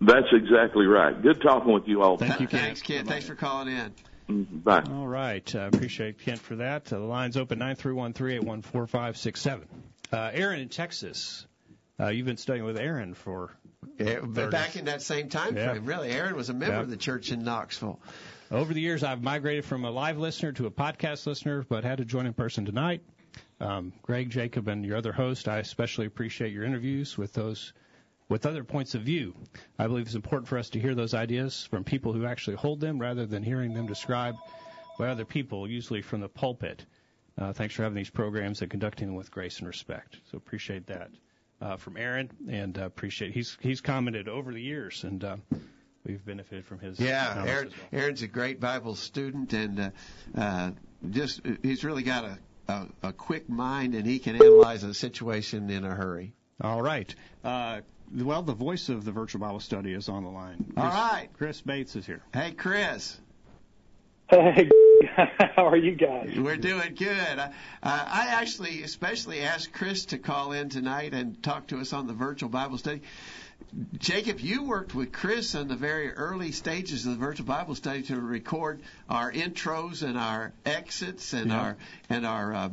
That's 0.00 0.26
exactly 0.32 0.86
right. 0.86 1.20
Good 1.20 1.40
talking 1.40 1.72
with 1.72 1.86
you 1.86 2.02
all. 2.02 2.18
Thank 2.18 2.40
you, 2.40 2.46
Kent. 2.46 2.62
Thanks, 2.62 2.82
Kent. 2.82 3.08
Thanks 3.08 3.26
for 3.26 3.34
calling 3.34 3.68
in. 3.68 3.94
Mm-hmm. 4.28 4.58
Bye. 4.58 4.84
All 4.90 5.06
right. 5.06 5.54
I 5.54 5.64
uh, 5.64 5.68
appreciate 5.68 6.18
Kent 6.18 6.40
for 6.40 6.56
that. 6.56 6.92
Uh, 6.92 6.98
the 6.98 7.04
line's 7.04 7.36
open 7.36 7.58
nine 7.58 7.76
three 7.76 7.94
one 7.94 8.12
three 8.12 8.34
eight 8.34 8.44
one 8.44 8.60
four 8.60 8.86
five 8.86 9.16
six 9.16 9.40
seven. 9.40 9.68
Uh, 10.12 10.30
Aaron 10.32 10.60
in 10.60 10.68
Texas. 10.68 11.46
Uh, 11.98 12.08
you've 12.08 12.26
been 12.26 12.36
studying 12.36 12.66
with 12.66 12.78
Aaron 12.78 13.14
for 13.14 13.52
yeah, 13.98 14.20
back 14.20 14.76
in 14.76 14.86
that 14.86 15.00
same 15.00 15.28
time 15.28 15.54
frame. 15.54 15.84
Yeah. 15.84 15.90
Really, 15.90 16.10
Aaron 16.10 16.36
was 16.36 16.50
a 16.50 16.54
member 16.54 16.76
yeah. 16.76 16.82
of 16.82 16.90
the 16.90 16.96
church 16.96 17.32
in 17.32 17.42
Knoxville. 17.42 18.00
Over 18.50 18.74
the 18.74 18.80
years, 18.80 19.02
I've 19.02 19.22
migrated 19.22 19.64
from 19.64 19.84
a 19.84 19.90
live 19.90 20.18
listener 20.18 20.52
to 20.52 20.66
a 20.66 20.70
podcast 20.70 21.26
listener, 21.26 21.64
but 21.68 21.84
had 21.84 21.98
to 21.98 22.04
join 22.04 22.26
in 22.26 22.34
person 22.34 22.64
tonight. 22.64 23.02
Um, 23.60 23.92
Greg, 24.02 24.30
Jacob, 24.30 24.68
and 24.68 24.84
your 24.84 24.96
other 24.96 25.12
host, 25.12 25.48
I 25.48 25.58
especially 25.58 26.06
appreciate 26.06 26.52
your 26.52 26.64
interviews 26.64 27.16
with 27.16 27.32
those 27.32 27.72
with 28.28 28.44
other 28.44 28.64
points 28.64 28.94
of 28.94 29.02
view. 29.02 29.34
I 29.78 29.86
believe 29.86 30.06
it's 30.06 30.16
important 30.16 30.48
for 30.48 30.58
us 30.58 30.70
to 30.70 30.80
hear 30.80 30.94
those 30.94 31.14
ideas 31.14 31.64
from 31.70 31.84
people 31.84 32.12
who 32.12 32.26
actually 32.26 32.56
hold 32.56 32.80
them 32.80 32.98
rather 32.98 33.24
than 33.24 33.42
hearing 33.42 33.72
them 33.72 33.86
described 33.86 34.38
by 34.98 35.08
other 35.08 35.24
people, 35.24 35.68
usually 35.68 36.02
from 36.02 36.20
the 36.20 36.28
pulpit. 36.28 36.84
Uh, 37.38 37.52
thanks 37.52 37.74
for 37.74 37.82
having 37.82 37.96
these 37.96 38.10
programs 38.10 38.62
and 38.62 38.70
conducting 38.70 39.08
them 39.08 39.16
with 39.16 39.30
grace 39.30 39.58
and 39.58 39.68
respect. 39.68 40.16
So 40.30 40.38
appreciate 40.38 40.86
that 40.88 41.10
uh, 41.60 41.76
from 41.76 41.96
Aaron, 41.96 42.30
and 42.48 42.78
uh, 42.78 42.84
appreciate 42.84 43.32
he's 43.32 43.56
he's 43.60 43.80
commented 43.80 44.28
over 44.28 44.52
the 44.52 44.60
years, 44.60 45.04
and 45.04 45.22
uh, 45.22 45.36
we've 46.04 46.24
benefited 46.24 46.64
from 46.64 46.78
his. 46.80 46.98
Yeah, 46.98 47.44
Aaron, 47.46 47.68
well. 47.68 48.02
Aaron's 48.02 48.22
a 48.22 48.28
great 48.28 48.58
Bible 48.58 48.94
student, 48.94 49.52
and 49.52 49.80
uh, 49.80 49.90
uh, 50.34 50.70
just 51.10 51.42
he's 51.62 51.84
really 51.84 52.02
got 52.02 52.24
a 52.24 52.38
a, 52.68 52.86
a 53.02 53.12
quick 53.12 53.48
mind 53.48 53.94
and 53.94 54.06
he 54.06 54.18
can 54.18 54.36
analyze 54.36 54.82
a 54.82 54.94
situation 54.94 55.70
in 55.70 55.84
a 55.84 55.94
hurry. 55.94 56.32
All 56.60 56.82
right. 56.82 57.14
Uh, 57.44 57.80
well, 58.14 58.42
the 58.42 58.54
voice 58.54 58.88
of 58.88 59.04
the 59.04 59.12
virtual 59.12 59.40
Bible 59.40 59.60
study 59.60 59.92
is 59.92 60.08
on 60.08 60.24
the 60.24 60.30
line. 60.30 60.56
Chris, 60.74 60.84
All 60.84 60.90
right. 60.90 61.28
Chris 61.36 61.60
Bates 61.60 61.96
is 61.96 62.06
here. 62.06 62.22
Hey, 62.32 62.52
Chris. 62.52 63.18
Hey, 64.28 64.68
how 65.56 65.66
are 65.66 65.76
you 65.76 65.94
guys? 65.94 66.34
We're 66.36 66.56
doing 66.56 66.94
good. 66.94 67.38
Uh, 67.38 67.48
I 67.82 68.28
actually 68.30 68.82
especially 68.82 69.40
asked 69.40 69.72
Chris 69.72 70.06
to 70.06 70.18
call 70.18 70.52
in 70.52 70.68
tonight 70.68 71.14
and 71.14 71.42
talk 71.42 71.68
to 71.68 71.78
us 71.78 71.92
on 71.92 72.06
the 72.06 72.12
virtual 72.12 72.48
Bible 72.48 72.78
study. 72.78 73.02
Jacob, 73.98 74.40
you 74.40 74.64
worked 74.64 74.94
with 74.94 75.12
Chris 75.12 75.54
in 75.54 75.68
the 75.68 75.76
very 75.76 76.12
early 76.12 76.52
stages 76.52 77.06
of 77.06 77.12
the 77.12 77.18
virtual 77.18 77.46
Bible 77.46 77.74
study 77.74 78.02
to 78.02 78.20
record 78.20 78.82
our 79.08 79.32
intros 79.32 80.02
and 80.02 80.18
our 80.18 80.52
exits 80.64 81.32
and 81.32 81.50
yeah. 81.50 81.60
our 81.60 81.76
and 82.08 82.26
our 82.26 82.54
uh, 82.54 82.68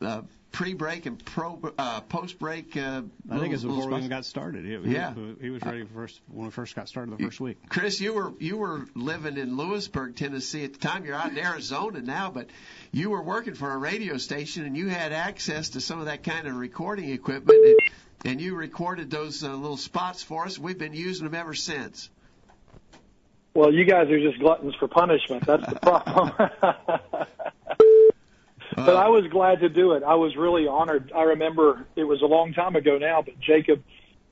uh, 0.00 0.22
pre-break 0.56 1.04
and 1.04 1.22
pro 1.22 1.60
uh, 1.76 2.00
post-break. 2.00 2.74
Uh, 2.78 3.02
I 3.30 3.38
think 3.38 3.52
it's 3.52 3.62
little- 3.62 3.76
before 3.76 3.90
we 3.90 3.98
even 3.98 4.08
got 4.08 4.24
started. 4.24 4.64
He, 4.64 4.88
he- 4.88 4.94
Yeah. 4.94 5.12
he, 5.38 5.50
was 5.50 5.62
ready 5.62 5.84
first 5.84 6.18
when 6.32 6.46
we 6.46 6.50
first 6.50 6.74
got 6.74 6.88
started 6.88 7.18
the 7.18 7.22
first 7.22 7.40
week. 7.40 7.58
Chris, 7.68 8.00
you 8.00 8.14
were 8.14 8.32
you 8.40 8.56
were 8.56 8.86
living 8.94 9.36
in 9.36 9.58
Lewisburg, 9.58 10.16
Tennessee 10.16 10.64
at 10.64 10.72
the 10.72 10.78
time. 10.78 11.04
You're 11.04 11.14
out 11.14 11.30
in 11.30 11.36
Arizona 11.38 12.00
now, 12.00 12.30
but 12.30 12.48
you 12.90 13.10
were 13.10 13.22
working 13.22 13.52
for 13.52 13.70
a 13.70 13.76
radio 13.76 14.16
station 14.16 14.64
and 14.64 14.74
you 14.74 14.88
had 14.88 15.12
access 15.12 15.68
to 15.70 15.80
some 15.82 15.98
of 15.98 16.06
that 16.06 16.22
kind 16.22 16.48
of 16.48 16.56
recording 16.56 17.10
equipment, 17.10 17.58
and, 17.62 18.32
and 18.32 18.40
you 18.40 18.54
recorded 18.54 19.10
those 19.10 19.44
uh, 19.44 19.54
little 19.54 19.76
spots 19.76 20.22
for 20.22 20.46
us. 20.46 20.58
We've 20.58 20.78
been 20.78 20.94
using 20.94 21.26
them 21.26 21.34
ever 21.34 21.52
since. 21.52 22.08
Well, 23.52 23.74
you 23.74 23.84
guys 23.84 24.08
are 24.08 24.18
just 24.20 24.38
gluttons 24.38 24.74
for 24.76 24.88
punishment. 24.88 25.44
That's 25.46 25.66
the 25.66 25.78
problem. 25.80 26.32
but 28.76 28.96
I 28.96 29.08
was 29.08 29.24
glad 29.30 29.60
to 29.60 29.68
do 29.68 29.92
it. 29.92 30.02
I 30.02 30.14
was 30.14 30.36
really 30.36 30.66
honored. 30.66 31.10
I 31.14 31.22
remember 31.22 31.86
it 31.96 32.04
was 32.04 32.20
a 32.22 32.26
long 32.26 32.52
time 32.52 32.76
ago 32.76 32.98
now, 32.98 33.22
but 33.22 33.38
Jacob 33.40 33.82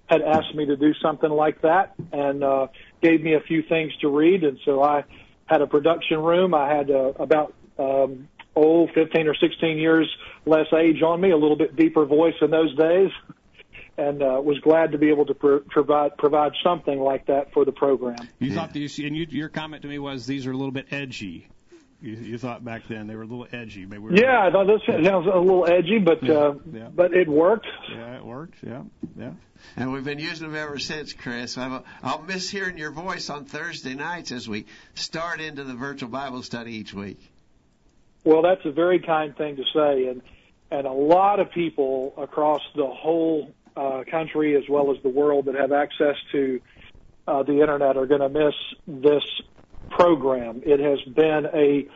had 0.07 0.21
asked 0.21 0.55
me 0.55 0.67
to 0.67 0.77
do 0.77 0.93
something 1.03 1.31
like 1.31 1.63
that 1.63 1.95
and 2.13 2.45
uh, 2.45 2.67
gave 3.03 3.23
me 3.23 3.35
a 3.35 3.41
few 3.41 3.63
things 3.63 3.93
to 4.03 4.09
read, 4.09 4.45
and 4.45 4.59
so 4.65 4.83
I 4.83 5.05
had 5.47 5.63
a 5.63 5.67
production 5.67 6.21
room. 6.21 6.55
I 6.55 6.69
had 6.69 6.91
uh, 6.91 7.13
about 7.19 7.55
um, 7.79 8.29
oh, 8.55 8.87
15 8.95 9.27
or 9.27 9.35
16 9.35 9.79
years 9.79 10.09
less 10.47 10.67
age 10.77 11.03
on 11.03 11.21
me, 11.21 11.31
a 11.31 11.37
little 11.37 11.57
bit 11.57 11.75
deeper 11.77 12.05
voice 12.05 12.35
in 12.41 12.51
those 12.51 12.75
days, 12.77 13.11
and 13.97 14.23
uh, 14.23 14.41
was 14.43 14.59
glad 14.61 14.93
to 14.93 14.99
be 14.99 15.09
able 15.09 15.27
to 15.27 15.35
pro- 15.35 15.61
provide 15.61 16.17
provide 16.19 16.53
something 16.63 16.99
like 16.99 17.27
that 17.27 17.53
for 17.53 17.65
the 17.65 17.73
program. 17.73 18.17
You 18.39 18.53
thought 18.53 18.73
these, 18.73 18.99
and 18.99 19.17
you, 19.17 19.27
your 19.31 19.49
comment 19.49 19.83
to 19.83 19.89
me 19.89 19.99
was 19.99 20.27
these 20.27 20.47
are 20.47 20.53
a 20.53 20.57
little 20.57 20.73
bit 20.73 20.87
edgy. 20.91 21.49
You, 22.01 22.13
you 22.15 22.39
thought 22.39 22.65
back 22.65 22.83
then 22.89 23.07
they 23.07 23.15
were 23.15 23.23
a 23.23 23.27
little 23.27 23.47
edgy. 23.53 23.87
Maybe 23.87 23.99
we 23.99 24.11
were, 24.11 24.17
Yeah, 24.17 24.47
I 24.47 24.51
thought 24.51 24.67
this 24.67 24.83
sounds 24.87 25.27
a 25.27 25.39
little 25.39 25.67
edgy, 25.67 25.99
but 25.99 26.29
uh, 26.29 26.55
yeah. 26.73 26.89
but 26.95 27.15
it 27.15 27.29
worked. 27.29 27.67
yeah, 27.91 28.17
it 28.17 28.25
worked. 28.25 28.57
Yeah, 28.63 28.83
yeah. 29.17 29.33
And 29.77 29.93
we've 29.93 30.05
been 30.05 30.19
using 30.19 30.49
them 30.49 30.57
ever 30.57 30.79
since, 30.79 31.13
Chris. 31.13 31.57
I'm, 31.57 31.83
I'll 32.03 32.23
miss 32.23 32.51
hearing 32.51 32.77
your 32.77 32.91
voice 32.91 33.31
on 33.31 33.47
Thursday 33.47 33.95
nights 33.95 34.33
as 34.33 34.47
we 34.47 34.67
start 34.95 35.41
into 35.41 35.65
the 35.65 35.75
virtual 35.75 36.11
Bible 36.11 36.43
study 36.43 36.75
each 36.75 36.93
week. 36.93 37.19
Well, 38.25 38.43
that's 38.43 38.65
a 38.65 38.73
very 38.73 39.01
kind 39.01 39.37
thing 39.37 39.57
to 39.57 39.65
say, 39.75 40.09
and 40.09 40.23
and 40.71 40.87
a 40.87 40.93
lot 40.93 41.41
of 41.41 41.51
people 41.53 42.15
across 42.17 42.63
the 42.75 42.87
whole 42.87 43.55
uh, 43.77 44.05
country 44.11 44.57
as 44.57 44.65
well 44.69 44.91
as 44.95 45.03
the 45.03 45.09
world 45.09 45.47
that 45.47 45.55
have 45.55 45.73
access 45.73 46.17
to 46.33 46.61
uh, 47.27 47.43
the 47.43 47.61
internet 47.61 47.97
are 47.97 48.07
going 48.07 48.21
to 48.21 48.29
miss 48.29 48.55
this 48.87 49.25
program. 49.97 50.63
It 50.65 50.81
has 50.81 51.01
been 51.15 51.47
a 51.55 51.89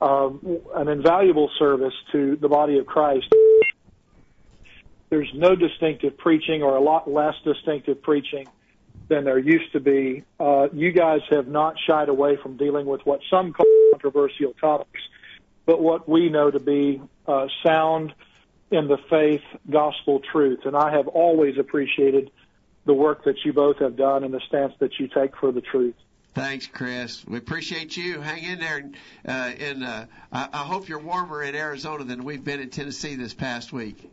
um, 0.00 0.60
an 0.76 0.86
invaluable 0.88 1.50
service 1.58 1.94
to 2.12 2.36
the 2.36 2.48
body 2.48 2.78
of 2.78 2.86
Christ. 2.86 3.34
There's 5.10 5.30
no 5.34 5.56
distinctive 5.56 6.16
preaching, 6.18 6.62
or 6.62 6.76
a 6.76 6.80
lot 6.80 7.10
less 7.10 7.34
distinctive 7.44 8.00
preaching 8.02 8.46
than 9.08 9.24
there 9.24 9.38
used 9.38 9.72
to 9.72 9.80
be. 9.80 10.22
Uh, 10.38 10.68
you 10.72 10.92
guys 10.92 11.20
have 11.30 11.48
not 11.48 11.74
shied 11.84 12.08
away 12.08 12.36
from 12.36 12.56
dealing 12.56 12.86
with 12.86 13.00
what 13.04 13.20
some 13.30 13.52
call 13.52 13.66
controversial 13.92 14.52
topics, 14.60 15.00
but 15.66 15.80
what 15.80 16.08
we 16.08 16.28
know 16.28 16.50
to 16.50 16.60
be 16.60 17.00
uh, 17.26 17.46
sound 17.66 18.12
in 18.70 18.86
the 18.86 18.98
faith 19.10 19.42
gospel 19.68 20.20
truth. 20.30 20.60
And 20.64 20.76
I 20.76 20.92
have 20.92 21.08
always 21.08 21.58
appreciated 21.58 22.30
the 22.84 22.94
work 22.94 23.24
that 23.24 23.36
you 23.44 23.52
both 23.52 23.78
have 23.78 23.96
done 23.96 24.22
and 24.24 24.32
the 24.32 24.40
stance 24.46 24.74
that 24.78 25.00
you 25.00 25.08
take 25.08 25.36
for 25.36 25.50
the 25.50 25.62
truth. 25.62 25.94
Thanks, 26.34 26.66
Chris. 26.66 27.24
We 27.26 27.38
appreciate 27.38 27.96
you. 27.96 28.20
Hang 28.20 28.44
in 28.44 28.60
there. 28.60 28.90
Uh, 29.26 29.30
and 29.30 29.84
uh, 29.84 30.06
I, 30.32 30.48
I 30.52 30.58
hope 30.58 30.88
you're 30.88 31.00
warmer 31.00 31.42
in 31.42 31.54
Arizona 31.54 32.04
than 32.04 32.22
we've 32.24 32.44
been 32.44 32.60
in 32.60 32.70
Tennessee 32.70 33.16
this 33.16 33.34
past 33.34 33.72
week. 33.72 34.10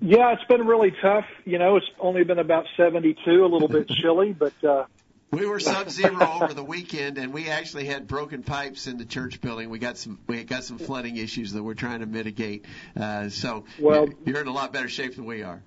Yeah, 0.00 0.32
it's 0.32 0.44
been 0.44 0.66
really 0.66 0.92
tough. 1.02 1.24
You 1.44 1.58
know, 1.58 1.76
it's 1.76 1.86
only 2.00 2.24
been 2.24 2.38
about 2.38 2.66
72, 2.76 3.30
a 3.30 3.46
little 3.46 3.68
bit 3.68 3.88
chilly, 4.02 4.32
but 4.32 4.52
uh, 4.64 4.84
We 5.30 5.46
were 5.46 5.60
sub-zero 5.60 6.38
over 6.42 6.52
the 6.52 6.64
weekend, 6.64 7.18
and 7.18 7.32
we 7.32 7.48
actually 7.48 7.86
had 7.86 8.06
broken 8.06 8.42
pipes 8.42 8.86
in 8.86 8.98
the 8.98 9.04
church 9.04 9.40
building. 9.40 9.70
We 9.70 9.78
got 9.78 9.98
some 9.98 10.18
we 10.26 10.42
got 10.44 10.64
some 10.64 10.78
flooding 10.78 11.16
issues 11.16 11.52
that 11.52 11.62
we're 11.62 11.74
trying 11.74 12.00
to 12.00 12.06
mitigate. 12.06 12.64
Uh, 12.98 13.28
so 13.28 13.64
Well- 13.78 14.08
you're 14.24 14.40
in 14.40 14.48
a 14.48 14.52
lot 14.52 14.72
better 14.72 14.88
shape 14.88 15.16
than 15.16 15.24
we 15.26 15.42
are. 15.42 15.62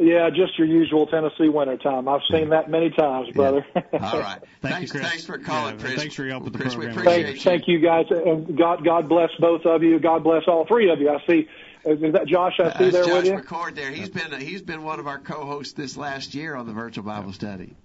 Yeah, 0.00 0.30
just 0.30 0.58
your 0.58 0.66
usual 0.66 1.06
Tennessee 1.06 1.48
winter 1.48 1.76
time. 1.76 2.08
I've 2.08 2.20
seen 2.30 2.48
that 2.50 2.68
many 2.70 2.90
times, 2.90 3.30
brother. 3.30 3.64
All 3.74 4.18
right. 4.18 4.40
Thank 4.60 4.80
you, 4.82 4.88
thanks, 4.88 4.90
Chris. 4.92 5.08
thanks 5.08 5.24
for 5.24 5.38
calling, 5.38 5.76
Yeah, 5.76 5.80
Chris. 5.86 5.94
thanks 6.00 6.14
for 6.16 6.22
your 6.22 6.32
help 6.32 6.44
with 6.44 6.52
the 6.54 6.58
Chris, 6.58 6.74
program. 6.74 6.96
We 6.96 7.02
appreciate 7.02 7.24
Thank, 7.26 7.40
thank 7.42 7.68
you 7.68 7.78
guys, 7.78 8.06
and 8.10 8.56
God, 8.58 8.84
God 8.84 9.08
bless 9.08 9.30
both 9.38 9.64
of 9.64 9.82
you. 9.84 10.00
God 10.00 10.24
bless 10.24 10.42
all 10.48 10.66
three 10.66 10.90
of 10.90 11.00
you. 11.00 11.10
I 11.10 11.24
see. 11.26 11.48
Is 11.84 12.12
that 12.14 12.26
Josh? 12.26 12.58
I 12.58 12.76
see 12.76 12.88
Uh, 12.88 12.90
there 12.90 13.04
Josh 13.04 13.12
with 13.12 13.24
you. 13.26 13.32
McCord 13.38 13.76
there. 13.76 13.92
He's 13.92 14.08
been 14.08 14.40
he's 14.40 14.60
been 14.62 14.82
one 14.82 14.98
of 14.98 15.06
our 15.06 15.18
co-hosts 15.20 15.74
this 15.74 15.96
last 15.96 16.34
year 16.34 16.56
on 16.56 16.66
the 16.66 16.72
virtual 16.72 17.04
Bible 17.04 17.32
study. 17.32 17.76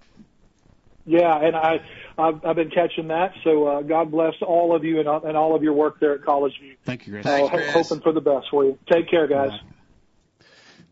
Yeah, 1.05 1.35
and 1.37 1.55
I, 1.55 1.81
I've, 2.17 2.43
I've 2.45 2.55
been 2.55 2.69
catching 2.71 3.07
that. 3.09 3.33
So 3.43 3.65
uh, 3.67 3.81
God 3.81 4.11
bless 4.11 4.33
all 4.41 4.75
of 4.75 4.83
you 4.83 4.99
and, 4.99 5.07
and 5.07 5.35
all 5.37 5.55
of 5.55 5.61
your 5.63 5.73
work 5.73 5.99
there 5.99 6.13
at 6.13 6.23
College 6.23 6.53
View. 6.61 6.75
Thank 6.83 7.05
you, 7.07 7.13
Chris. 7.13 7.25
Thanks, 7.25 7.51
Uh, 7.51 7.57
Chris. 7.57 7.71
hoping 7.73 8.01
for 8.01 8.11
the 8.11 8.21
best 8.21 8.47
for 8.51 8.65
you. 8.65 8.77
Take 8.91 9.09
care, 9.09 9.27
guys. 9.27 9.51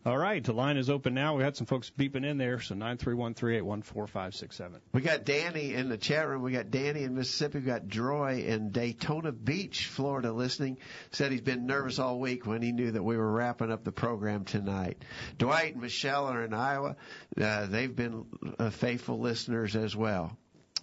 All 0.06 0.16
right, 0.16 0.42
the 0.42 0.54
line 0.54 0.78
is 0.78 0.88
open 0.88 1.12
now. 1.12 1.36
We 1.36 1.42
had 1.42 1.56
some 1.58 1.66
folks 1.66 1.90
beeping 1.90 2.24
in 2.24 2.38
there, 2.38 2.58
so 2.58 2.74
nine 2.74 2.96
three 2.96 3.12
one 3.14 3.34
three 3.34 3.58
eight 3.58 3.64
one 3.64 3.82
four 3.82 4.06
five 4.06 4.34
six 4.34 4.56
seven. 4.56 4.80
We 4.92 5.02
got 5.02 5.26
Danny 5.26 5.74
in 5.74 5.90
the 5.90 5.98
chat 5.98 6.26
room. 6.26 6.40
We 6.40 6.52
got 6.52 6.70
Danny 6.70 7.02
in 7.02 7.14
Mississippi. 7.14 7.58
We 7.58 7.66
got 7.66 7.86
Droy 7.86 8.46
in 8.46 8.70
Daytona 8.70 9.30
Beach, 9.30 9.88
Florida, 9.88 10.32
listening. 10.32 10.78
Said 11.10 11.32
he's 11.32 11.42
been 11.42 11.66
nervous 11.66 11.98
all 11.98 12.18
week 12.18 12.46
when 12.46 12.62
he 12.62 12.72
knew 12.72 12.92
that 12.92 13.02
we 13.02 13.18
were 13.18 13.30
wrapping 13.30 13.70
up 13.70 13.84
the 13.84 13.92
program 13.92 14.46
tonight. 14.46 15.04
Dwight 15.36 15.74
and 15.74 15.82
Michelle 15.82 16.28
are 16.28 16.44
in 16.44 16.54
Iowa. 16.54 16.96
Uh, 17.38 17.66
they've 17.66 17.94
been 17.94 18.24
uh, 18.58 18.70
faithful 18.70 19.18
listeners 19.20 19.76
as 19.76 19.94
well. 19.94 20.34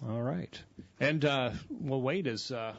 All 0.08 0.22
right, 0.22 0.56
and 1.00 1.24
uh, 1.24 1.50
well, 1.70 2.00
Wade 2.00 2.28
is. 2.28 2.52
uh, 2.52 2.72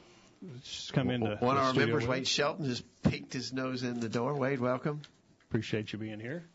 just 0.63 0.93
come 0.93 1.09
into 1.09 1.35
One 1.41 1.57
of 1.57 1.63
our 1.63 1.73
members, 1.73 2.07
Wade. 2.07 2.25
Shelton, 2.25 2.65
just 2.65 2.85
peeked 3.03 3.33
his 3.33 3.51
nose 3.51 3.83
in 3.83 3.99
the 3.99 4.07
door. 4.07 4.35
Wade, 4.35 4.61
welcome. 4.61 5.01
Appreciate 5.49 5.91
you 5.91 5.97
being 5.97 6.19
here. 6.19 6.47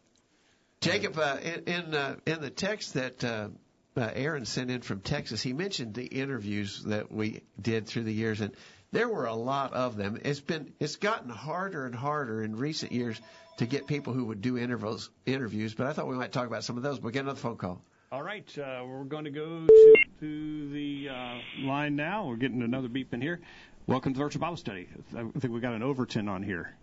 Jacob, 0.80 1.18
uh, 1.18 1.38
in 1.42 1.64
in, 1.64 1.94
uh, 1.94 2.14
in 2.26 2.40
the 2.40 2.50
text 2.50 2.94
that 2.94 3.24
uh, 3.24 3.48
uh, 3.96 4.10
Aaron 4.14 4.44
sent 4.44 4.70
in 4.70 4.82
from 4.82 5.00
Texas, 5.00 5.42
he 5.42 5.52
mentioned 5.52 5.94
the 5.94 6.04
interviews 6.04 6.84
that 6.84 7.10
we 7.10 7.42
did 7.60 7.88
through 7.88 8.04
the 8.04 8.12
years, 8.12 8.40
and 8.40 8.54
there 8.92 9.08
were 9.08 9.26
a 9.26 9.34
lot 9.34 9.72
of 9.72 9.96
them. 9.96 10.20
It's 10.22 10.38
been 10.38 10.74
it's 10.78 10.94
gotten 10.94 11.28
harder 11.28 11.86
and 11.86 11.94
harder 11.94 12.40
in 12.40 12.54
recent 12.54 12.92
years 12.92 13.20
to 13.56 13.66
get 13.66 13.88
people 13.88 14.12
who 14.12 14.26
would 14.26 14.40
do 14.40 14.56
interviews. 14.56 15.10
Interviews, 15.26 15.74
but 15.74 15.88
I 15.88 15.92
thought 15.92 16.06
we 16.06 16.14
might 16.14 16.30
talk 16.30 16.46
about 16.46 16.62
some 16.62 16.76
of 16.76 16.84
those. 16.84 17.00
But 17.00 17.14
get 17.14 17.22
another 17.24 17.40
phone 17.40 17.56
call. 17.56 17.82
All 18.12 18.22
right, 18.22 18.48
uh, 18.56 18.84
we're 18.86 19.02
going 19.02 19.24
to 19.24 19.30
go 19.30 19.66
to, 19.66 19.94
to 20.20 20.68
the 20.70 21.08
uh, 21.08 21.66
line 21.66 21.96
now. 21.96 22.28
We're 22.28 22.36
getting 22.36 22.62
another 22.62 22.86
beep 22.86 23.12
in 23.12 23.20
here. 23.20 23.40
Welcome 23.88 24.14
to 24.14 24.18
Virtual 24.20 24.40
Bible 24.40 24.56
Study. 24.56 24.88
I 25.16 25.24
think 25.40 25.52
we 25.52 25.58
got 25.58 25.74
an 25.74 25.82
Overton 25.82 26.28
on 26.28 26.44
here. 26.44 26.76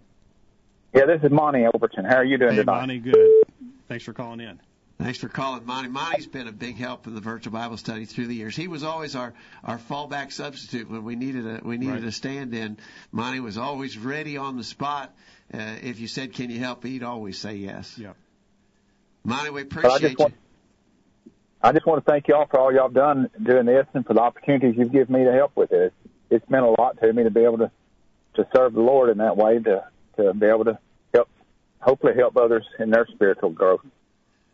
Yeah, 0.93 1.05
this 1.05 1.21
is 1.23 1.31
Monty 1.31 1.65
Overton. 1.65 2.05
How 2.05 2.17
are 2.17 2.23
you 2.23 2.37
doing 2.37 2.51
Hey, 2.51 2.57
tonight? 2.61 2.79
Bonnie, 2.79 2.99
good. 2.99 3.15
Thanks 3.87 4.03
for 4.03 4.13
calling 4.13 4.39
in. 4.41 4.59
Thanks 4.99 5.17
for 5.17 5.29
calling, 5.29 5.65
Monty. 5.65 5.89
Monty's 5.89 6.27
been 6.27 6.47
a 6.47 6.51
big 6.51 6.77
help 6.77 7.07
in 7.07 7.15
the 7.15 7.21
virtual 7.21 7.53
Bible 7.53 7.77
study 7.77 8.05
through 8.05 8.27
the 8.27 8.35
years. 8.35 8.55
He 8.55 8.67
was 8.67 8.83
always 8.83 9.15
our, 9.15 9.33
our 9.63 9.77
fallback 9.79 10.31
substitute 10.31 10.89
when 10.91 11.03
we 11.03 11.15
needed 11.15 11.47
a 11.47 11.61
we 11.63 11.77
needed 11.77 11.95
Right. 11.95 12.03
a 12.03 12.11
stand-in. 12.11 12.77
Monty 13.11 13.39
was 13.39 13.57
always 13.57 13.97
ready 13.97 14.37
on 14.37 14.57
the 14.57 14.63
spot. 14.63 15.15
Uh, 15.51 15.57
if 15.81 15.99
you 15.99 16.07
said, 16.07 16.33
"Can 16.33 16.49
you 16.51 16.59
help?" 16.59 16.83
he'd 16.83 17.01
always 17.03 17.39
say 17.39 17.55
yes. 17.55 17.97
Yeah. 17.97 18.13
Monty, 19.23 19.49
we 19.49 19.61
I 19.61 19.63
appreciate 19.63 20.01
just 20.01 20.11
you. 20.11 20.17
want, 20.19 20.33
I 21.63 21.71
just 21.71 21.85
want 21.87 22.05
to 22.05 22.11
thank 22.11 22.27
y'all 22.27 22.45
for 22.45 22.59
all 22.59 22.71
y'all 22.71 22.83
have 22.83 22.93
done 22.93 23.29
doing 23.41 23.65
this 23.65 23.87
and 23.93 24.05
for 24.05 24.13
the 24.13 24.21
opportunities 24.21 24.75
you've 24.77 24.91
given 24.91 25.15
me 25.15 25.23
to 25.25 25.31
help 25.33 25.53
with 25.55 25.71
it. 25.71 25.93
It's 26.29 26.47
meant 26.49 26.63
a 26.63 26.69
lot 26.79 26.99
to 27.01 27.11
me 27.11 27.23
to 27.23 27.31
be 27.31 27.43
able 27.43 27.57
to 27.59 27.71
to 28.35 28.47
serve 28.55 28.73
the 28.73 28.81
Lord 28.81 29.09
in 29.09 29.17
that 29.17 29.35
way, 29.35 29.57
to 29.59 29.83
to 30.17 30.33
be 30.33 30.45
able 30.45 30.65
to 30.65 30.79
help, 31.13 31.29
hopefully 31.79 32.13
help 32.15 32.37
others 32.37 32.65
in 32.79 32.89
their 32.89 33.07
spiritual 33.07 33.49
growth. 33.51 33.81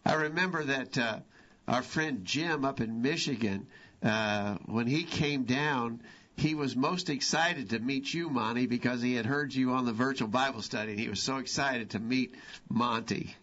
I 0.05 0.13
remember 0.13 0.63
that 0.63 0.97
uh, 0.97 1.19
our 1.67 1.81
friend 1.81 2.23
Jim 2.23 2.63
up 2.65 2.79
in 2.79 3.01
Michigan, 3.01 3.67
uh, 4.03 4.55
when 4.65 4.87
he 4.87 5.03
came 5.03 5.43
down, 5.43 6.01
he 6.37 6.55
was 6.55 6.75
most 6.75 7.09
excited 7.09 7.71
to 7.71 7.79
meet 7.79 8.13
you, 8.13 8.29
Monty, 8.29 8.67
because 8.67 9.01
he 9.01 9.15
had 9.15 9.25
heard 9.25 9.53
you 9.53 9.71
on 9.71 9.85
the 9.85 9.93
virtual 9.93 10.27
Bible 10.27 10.61
study. 10.61 10.91
and 10.91 10.99
He 10.99 11.09
was 11.09 11.21
so 11.21 11.37
excited 11.37 11.91
to 11.91 11.99
meet 11.99 12.35
Monty. 12.69 13.35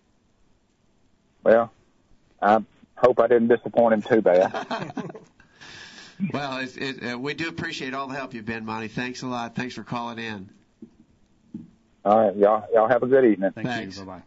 Well, 1.42 1.72
I 2.40 2.64
hope 2.94 3.20
I 3.20 3.26
didn't 3.26 3.48
disappoint 3.48 3.94
him 3.94 4.02
too 4.02 4.22
bad. 4.22 5.02
Well, 6.32 6.58
it, 6.58 6.76
it, 6.76 7.12
uh, 7.12 7.18
we 7.18 7.34
do 7.34 7.48
appreciate 7.48 7.94
all 7.94 8.06
the 8.06 8.14
help 8.14 8.34
you've 8.34 8.46
been, 8.46 8.64
Monty. 8.64 8.88
Thanks 8.88 9.22
a 9.22 9.26
lot. 9.26 9.54
Thanks 9.54 9.74
for 9.74 9.82
calling 9.82 10.18
in. 10.18 10.48
All 12.04 12.18
right, 12.18 12.36
y'all 12.36 12.66
y'all 12.72 12.88
have 12.88 13.02
a 13.02 13.06
good 13.06 13.24
evening. 13.24 13.50
Thank 13.52 13.66
Thanks. 13.66 13.98
you. 13.98 14.04
Bye 14.04 14.16
bye. 14.16 14.22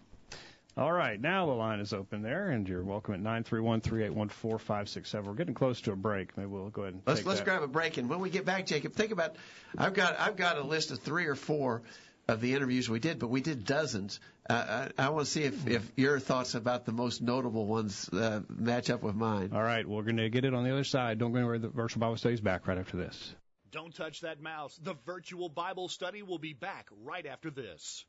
All 0.82 0.92
right, 0.92 1.20
now 1.20 1.48
the 1.48 1.54
line 1.54 1.80
is 1.80 1.92
open 1.92 2.22
there, 2.22 2.52
and 2.52 2.70
you're 2.70 2.84
welcome 2.84 3.16
at 3.16 3.20
nine 3.20 3.44
three 3.44 3.62
one 3.62 3.82
three 3.82 4.04
eight 4.04 4.14
one 4.14 4.30
four 4.30 4.60
five 4.60 4.88
six 4.90 5.10
seven. 5.10 5.28
We're 5.28 5.36
getting 5.36 5.56
close 5.56 5.82
to 5.82 5.92
a 5.92 5.96
break. 5.96 6.38
Maybe 6.38 6.50
we'll 6.50 6.70
go 6.70 6.84
ahead 6.84 6.94
and 6.94 7.04
Let's 7.08 7.22
take 7.22 7.28
let's 7.28 7.40
that. 7.40 7.46
grab 7.46 7.64
a 7.64 7.68
break, 7.68 7.98
and 7.98 8.10
when 8.10 8.20
we 8.20 8.30
get 8.30 8.46
back, 8.46 8.68
Jacob, 8.68 8.94
think 8.94 9.12
about. 9.12 9.36
I've 9.78 9.94
got 9.96 10.20
I've 10.20 10.36
got 10.36 10.58
a 10.58 10.64
list 10.64 10.92
of 10.92 11.00
three 11.00 11.26
or 11.26 11.36
four 11.36 11.82
of 12.28 12.42
the 12.42 12.54
interviews 12.54 12.90
we 12.90 13.00
did, 13.00 13.20
but 13.20 13.30
we 13.30 13.42
did 13.42 13.66
dozens. 13.66 14.20
Uh, 14.50 14.90
I, 14.98 15.06
I 15.06 15.10
want 15.10 15.26
to 15.26 15.32
see 15.32 15.44
if, 15.44 15.68
if 15.68 15.92
your 15.96 16.20
thoughts 16.20 16.56
about 16.56 16.86
the 16.86 16.92
most 16.92 17.22
notable 17.22 17.66
ones 17.66 18.10
uh, 18.10 18.42
match 18.50 18.90
up 18.90 19.02
with 19.02 19.16
mine. 19.16 19.52
All 19.54 19.64
right, 19.64 19.88
we're 19.88 20.04
going 20.04 20.18
to 20.18 20.30
get 20.30 20.46
it 20.46 20.54
on 20.54 20.64
the 20.64 20.72
other 20.72 20.84
side. 20.84 21.20
Don't 21.20 21.32
go 21.32 21.38
anywhere. 21.40 21.58
The 21.58 21.70
virtual 21.70 22.02
Bible 22.02 22.18
study's 22.18 22.42
back 22.42 22.68
right 22.68 22.78
after 22.78 22.98
this. 22.98 23.34
Don't 23.72 23.94
touch 23.94 24.22
that 24.22 24.42
mouse. 24.42 24.80
The 24.82 24.96
virtual 25.06 25.50
Bible 25.50 25.90
study 25.90 26.24
will 26.24 26.40
be 26.40 26.54
back 26.54 26.88
right 27.04 27.26
after 27.26 27.50
this. 27.50 28.06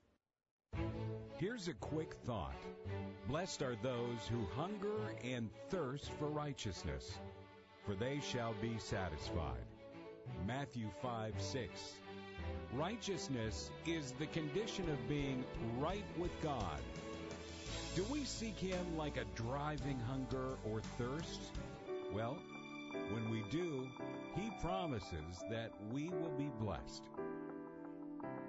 Here's 1.38 1.68
a 1.68 1.74
quick 1.74 2.14
thought 2.26 2.56
Blessed 3.28 3.62
are 3.62 3.76
those 3.82 4.26
who 4.30 4.46
hunger 4.56 5.14
and 5.22 5.50
thirst 5.68 6.10
for 6.18 6.26
righteousness, 6.28 7.18
for 7.84 7.94
they 7.94 8.20
shall 8.20 8.54
be 8.60 8.76
satisfied. 8.78 9.66
Matthew 10.46 10.88
5 11.02 11.34
6. 11.38 11.70
Righteousness 12.74 13.70
is 13.86 14.12
the 14.12 14.26
condition 14.26 14.88
of 14.90 15.08
being 15.08 15.44
right 15.78 16.04
with 16.18 16.30
God. 16.42 16.80
Do 17.94 18.04
we 18.10 18.24
seek 18.24 18.58
Him 18.58 18.96
like 18.96 19.16
a 19.16 19.24
driving 19.34 19.98
hunger 20.00 20.56
or 20.64 20.80
thirst? 20.98 21.40
Well, 22.12 22.38
when 23.10 23.30
we 23.30 23.42
do, 23.50 23.88
He 24.34 24.50
promises 24.60 25.42
that 25.50 25.72
we 25.90 26.08
will 26.08 26.32
be 26.36 26.50
blessed. 26.60 27.04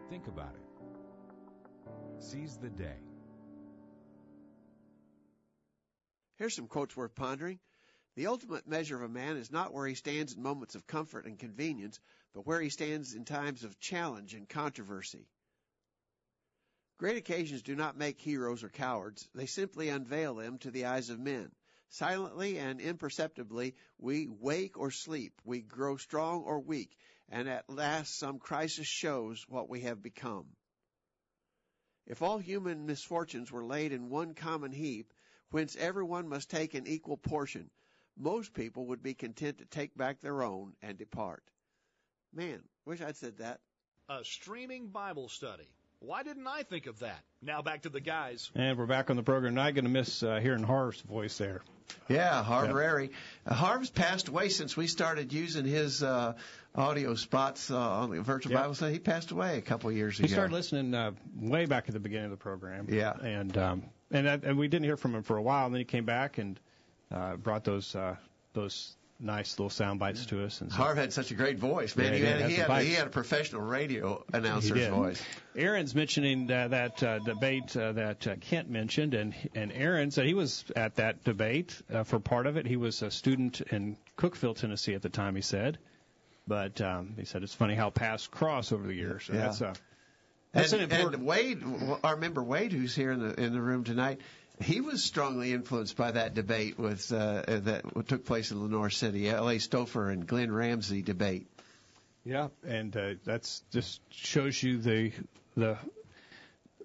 Think 0.10 0.27
about 0.27 0.56
it. 0.56 2.24
Seize 2.24 2.58
the 2.58 2.70
day. 2.70 2.98
Here's 6.38 6.56
some 6.56 6.68
quotes 6.68 6.96
worth 6.96 7.15
pondering. 7.15 7.60
The 8.15 8.27
ultimate 8.27 8.68
measure 8.68 8.96
of 8.96 9.03
a 9.03 9.10
man 9.10 9.38
is 9.38 9.51
not 9.51 9.74
where 9.74 9.88
he 9.88 9.96
stands 9.96 10.34
in 10.34 10.41
moments 10.41 10.75
of 10.75 10.88
comfort 10.88 11.25
and 11.25 11.38
convenience, 11.38 12.00
but 12.34 12.46
where 12.46 12.62
he 12.62 12.70
stands 12.70 13.13
in 13.13 13.25
times 13.25 13.63
of 13.63 13.79
challenge 13.79 14.34
and 14.34 14.48
controversy. 14.48 15.27
Great 16.98 17.18
occasions 17.18 17.62
do 17.62 17.75
not 17.75 17.98
make 17.98 18.20
heroes 18.20 18.63
or 18.63 18.70
cowards. 18.70 19.29
They 19.34 19.46
simply 19.46 19.88
unveil 19.89 20.36
them 20.36 20.58
to 20.60 20.72
the 20.72 20.86
eyes 20.86 21.10
of 21.10 21.20
men. 21.20 21.51
Silently 21.89 22.60
and 22.60 22.79
imperceptibly, 22.79 23.75
we 23.98 24.27
wake 24.27 24.77
or 24.77 24.91
sleep, 24.91 25.41
we 25.43 25.62
grow 25.62 25.98
strong 25.98 26.43
or 26.43 26.60
weak, 26.60 26.96
and 27.29 27.50
at 27.50 27.69
last 27.69 28.17
some 28.17 28.39
crisis 28.39 28.88
shows 28.88 29.43
what 29.50 29.69
we 29.69 29.81
have 29.81 30.01
become. 30.01 30.46
If 32.05 32.22
all 32.22 32.38
human 32.38 32.86
misfortunes 32.86 33.51
were 33.51 33.65
laid 33.65 33.91
in 33.91 34.10
one 34.10 34.34
common 34.34 34.72
heap, 34.72 35.13
whence 35.51 35.75
everyone 35.75 36.27
must 36.27 36.50
take 36.50 36.74
an 36.74 36.88
equal 36.88 37.17
portion, 37.17 37.69
most 38.17 38.53
people 38.53 38.88
would 38.88 39.01
be 39.01 39.13
content 39.13 39.60
to 39.60 39.65
take 39.65 39.96
back 39.96 40.22
their 40.22 40.43
own 40.43 40.75
and 40.81 40.98
depart. 40.98 41.43
Man, 42.34 42.63
wish 42.86 43.01
I'd 43.01 43.17
said 43.17 43.38
that. 43.38 43.62
A 44.10 44.24
streaming 44.24 44.89
Bible 44.89 45.29
study. 45.29 45.69
Why 46.01 46.24
didn't 46.24 46.48
I 46.48 46.63
think 46.63 46.88
of 46.88 47.00
that? 47.00 47.20
Now 47.41 47.62
back 47.62 47.82
to 47.82 47.89
the 47.89 48.00
guys. 48.00 48.50
And 48.56 48.77
we're 48.77 48.86
back 48.86 49.10
on 49.10 49.18
the 49.18 49.24
program 49.24 49.53
Not 49.53 49.74
Going 49.74 49.84
to 49.84 49.89
miss 49.91 50.24
uh, 50.24 50.39
hearing 50.39 50.63
Harv's 50.63 51.01
voice 51.01 51.38
there. 51.38 51.62
Yeah, 52.08 52.41
Harv 52.44 52.72
Rary. 52.72 53.12
Uh, 53.46 53.53
Harv's 53.53 53.89
passed 53.89 54.27
away 54.29 54.50
since 54.50 54.77
we 54.77 54.88
started 54.88 55.34
using 55.34 55.65
his 55.65 56.01
uh, 56.01 56.34
audio 56.74 57.15
spots 57.15 57.70
uh, 57.70 57.77
on 57.77 58.12
the 58.12 58.22
virtual 58.22 58.53
Yep. 58.53 58.62
Bible 58.62 58.74
study. 58.75 58.94
He 58.94 59.00
passed 59.00 59.32
away 59.32 59.58
a 59.58 59.62
couple 59.62 59.89
of 59.89 59.96
years 59.96 60.18
He 60.18 60.24
ago. 60.25 60.34
started 60.34 60.53
listening 60.53 60.94
uh, 60.94 61.12
way 61.36 61.65
back 61.65 61.86
at 61.88 61.94
the 61.94 62.00
beginning 62.00 62.25
of 62.25 62.32
the 62.32 62.38
program. 62.38 62.88
Yeah. 62.89 63.13
and 63.22 63.58
um, 63.58 63.84
and 64.12 64.25
that, 64.27 64.44
and 64.44 64.58
we 64.58 64.68
didn't 64.68 64.86
hear 64.86 64.98
from 64.98 65.15
him 65.15 65.24
for 65.24 65.36
a 65.38 65.41
while. 65.41 65.65
And 65.65 65.75
then 65.75 65.79
he 65.79 65.86
came 65.86 66.06
back 66.06 66.38
and 66.38 66.60
uh, 67.12 67.36
brought 67.36 67.63
those 67.65 67.94
uh, 67.96 68.15
those 68.53 68.96
nice 69.20 69.58
little 69.60 69.70
sound 69.70 70.00
bites 70.00 70.26
to 70.28 70.44
us. 70.44 70.62
And 70.62 70.72
so, 70.72 70.78
Harv 70.78 70.98
had 70.98 71.12
such 71.14 71.32
a 71.32 71.34
great 71.34 71.60
voice, 71.60 71.96
man. 71.96 72.14
Yeah, 72.14 72.18
he, 72.18 72.26
had, 72.26 72.50
he, 72.50 72.56
had, 72.56 72.82
he 72.84 72.94
had 72.94 73.08
a 73.08 73.10
professional 73.10 73.62
radio 73.62 74.24
announcer's 74.34 74.88
voice. 74.88 75.22
Aaron's 75.56 75.94
mentioning 75.94 76.50
uh, 76.52 76.70
that 76.70 77.04
uh, 77.04 77.20
debate 77.20 77.76
uh, 77.76 77.92
that 77.94 78.28
uh, 78.28 78.36
Kent 78.38 78.70
mentioned, 78.70 79.14
and 79.14 79.34
and 79.56 79.72
Aaron 79.74 80.12
said 80.12 80.26
he 80.26 80.34
was 80.34 80.64
at 80.76 80.96
that 80.96 81.24
debate 81.24 81.82
uh, 81.94 82.04
for 82.04 82.20
part 82.20 82.48
of 82.48 82.58
it. 82.58 82.66
He 82.66 82.78
was 82.78 83.02
a 83.02 83.12
student 83.12 83.62
in 83.62 83.98
Cookeville, 84.18 84.56
Tennessee, 84.56 84.94
at 84.94 85.02
the 85.02 85.10
time. 85.10 85.36
He 85.36 85.42
said, 85.42 85.78
but 86.48 86.80
um, 86.82 87.16
he 87.18 87.26
said 87.26 87.44
it's 87.44 87.54
funny 87.54 87.76
how 87.76 87.90
paths 87.90 88.28
cross 88.28 88.72
over 88.72 88.88
the 88.88 88.94
years. 88.96 89.26
So 89.26 89.34
Yeah. 89.34 89.40
that's 89.40 89.62
uh, 89.62 89.74
that's 90.52 90.74
and, 90.74 90.82
an 90.82 90.92
important. 90.92 91.16
and 91.16 91.26
Wade, 91.28 91.64
our 92.04 92.18
member 92.18 92.42
Wade, 92.42 92.72
who's 92.72 92.96
here 92.96 93.12
in 93.12 93.20
the 93.20 93.40
in 93.40 93.54
the 93.54 93.62
room 93.62 93.84
tonight, 93.84 94.22
he 94.62 94.82
was 94.82 95.04
strongly 95.04 95.54
influenced 95.54 95.96
by 95.96 96.12
that 96.12 96.34
debate 96.34 96.78
with 96.78 97.12
uh, 97.12 97.44
that 97.48 97.84
took 98.08 98.25
place 98.25 98.51
in 98.51 98.62
Lenoir 98.62 98.89
City, 98.89 99.30
L.A. 99.30 99.60
Stauffer 99.60 100.10
and 100.10 100.28
Glenn 100.28 100.51
Ramsey 100.51 101.01
debate. 101.01 101.48
Yeah, 102.25 102.50
and 102.68 102.96
uh, 102.96 103.14
that's 103.24 103.64
just 103.72 104.01
shows 104.12 104.62
you 104.62 104.77
the 104.77 105.12
the 105.55 105.77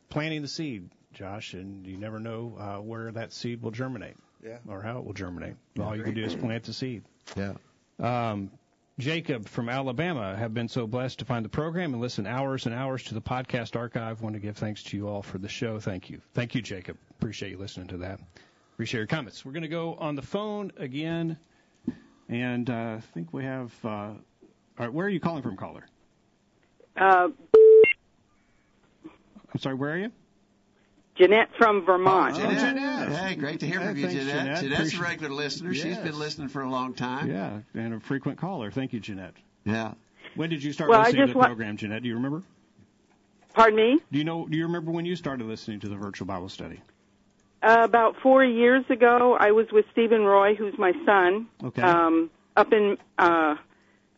planting 0.09 0.43
the 0.43 0.49
seed, 0.49 0.89
Josh, 1.13 1.55
and 1.55 1.87
you 1.87 1.97
never 1.97 2.21
know 2.21 2.57
uh, 2.59 2.81
where 2.81 3.11
that 3.13 3.33
seed 3.33 3.63
will 3.63 3.73
germinate. 3.73 4.17
Yeah. 4.45 4.59
Or 4.69 4.83
how 4.83 4.99
it 4.99 5.05
will 5.05 5.15
germinate. 5.15 5.55
All 5.81 5.97
you 5.97 6.03
can 6.03 6.15
do 6.15 6.25
is 6.25 6.35
plant 6.35 6.65
the 6.65 6.75
seed. 6.75 7.03
Yeah. 7.35 7.55
Um, 7.99 8.51
Jacob 8.99 9.49
from 9.49 9.69
Alabama 9.69 10.37
have 10.37 10.55
been 10.55 10.69
so 10.69 10.87
blessed 10.87 11.19
to 11.19 11.25
find 11.25 11.45
the 11.45 11.49
program 11.49 11.93
and 11.93 12.01
listen 12.01 12.27
hours 12.27 12.67
and 12.67 12.75
hours 12.75 13.03
to 13.05 13.15
the 13.15 13.21
podcast 13.21 13.75
archive. 13.75 14.23
Want 14.23 14.35
to 14.35 14.41
give 14.41 14.57
thanks 14.57 14.85
to 14.85 14.97
you 14.97 15.09
all 15.09 15.21
for 15.21 15.39
the 15.39 15.49
show. 15.49 15.81
Thank 15.81 16.11
you. 16.11 16.21
Thank 16.33 16.55
you, 16.55 16.63
Jacob. 16.63 16.97
Appreciate 17.11 17.51
you 17.51 17.59
listening 17.59 17.89
to 17.89 17.97
that. 17.99 18.21
Appreciate 18.75 19.01
your 19.01 19.07
comments. 19.09 19.45
We're 19.45 19.53
going 19.53 19.63
to 19.63 19.69
go 19.69 19.95
on 19.95 20.15
the 20.15 20.23
phone 20.23 20.71
again, 20.77 21.37
and 22.29 22.71
uh, 22.71 22.97
I 22.99 23.01
think 23.15 23.33
we 23.33 23.45
have. 23.45 23.73
Uh, 23.85 23.89
all 23.89 24.17
right, 24.79 24.93
where 24.93 25.07
are 25.07 25.11
you 25.11 25.21
calling 25.21 25.43
from, 25.43 25.57
caller? 25.57 25.87
Uh, 26.97 27.29
I'm 29.05 29.61
sorry, 29.61 29.75
where 29.75 29.93
are 29.93 29.99
you? 29.99 30.13
Jeanette 31.17 31.49
from 31.57 31.85
Vermont. 31.87 32.35
Jeanette, 32.37 32.59
Jeanette. 32.59 33.09
hey, 33.13 33.35
great 33.37 33.61
to 33.61 33.67
hear 33.67 33.79
Hey, 33.81 33.87
from 33.89 33.97
you, 33.97 34.07
thanks, 34.09 34.21
Jeanette. 34.25 34.35
Jeanette. 34.45 34.61
Jeanette's 34.63 34.79
Appreciate- 34.81 34.99
a 35.01 35.03
regular 35.03 35.31
listener. 35.35 35.75
she's 35.75 35.99
been 35.99 36.19
listening 36.19 36.49
for 36.49 36.63
a 36.63 36.69
long 36.69 36.93
time. 36.95 37.31
Yeah, 37.31 37.61
and 37.75 37.95
a 37.95 38.01
frequent 38.01 38.39
caller. 38.39 38.71
Thank 38.73 38.93
you, 38.93 39.01
Jeanette. 39.01 39.35
Yeah. 39.65 39.95
When 40.35 40.51
did 40.51 40.63
you 40.65 40.73
start 40.73 40.91
Well, 40.91 41.01
listening 41.03 41.29
to 41.29 41.33
the 41.33 41.39
wa- 41.39 41.47
program, 41.47 41.77
Jeanette? 41.77 42.03
Do 42.03 42.09
you 42.09 42.17
remember? 42.17 42.43
Pardon 43.55 43.77
me? 43.77 44.01
Do 44.11 44.19
you 44.19 44.25
know? 44.25 44.49
Do 44.49 44.57
you 44.57 44.65
remember 44.67 44.91
when 44.91 45.05
you 45.07 45.15
started 45.15 45.47
listening 45.47 45.79
to 45.81 45.89
the 45.89 45.95
virtual 45.97 46.27
Bible 46.27 46.49
study? 46.49 46.81
Uh, 47.63 47.79
about 47.83 48.17
four 48.21 48.45
years 48.45 48.85
ago, 48.91 49.37
I 49.39 49.53
was 49.53 49.67
with 49.73 49.87
Stephen 49.93 50.23
Roy, 50.25 50.55
who's 50.57 50.77
my 50.77 50.93
son, 51.07 51.47
Okay. 51.63 51.81
um, 51.83 52.31
up 52.57 52.73
in 52.73 52.99
uh, 53.19 53.55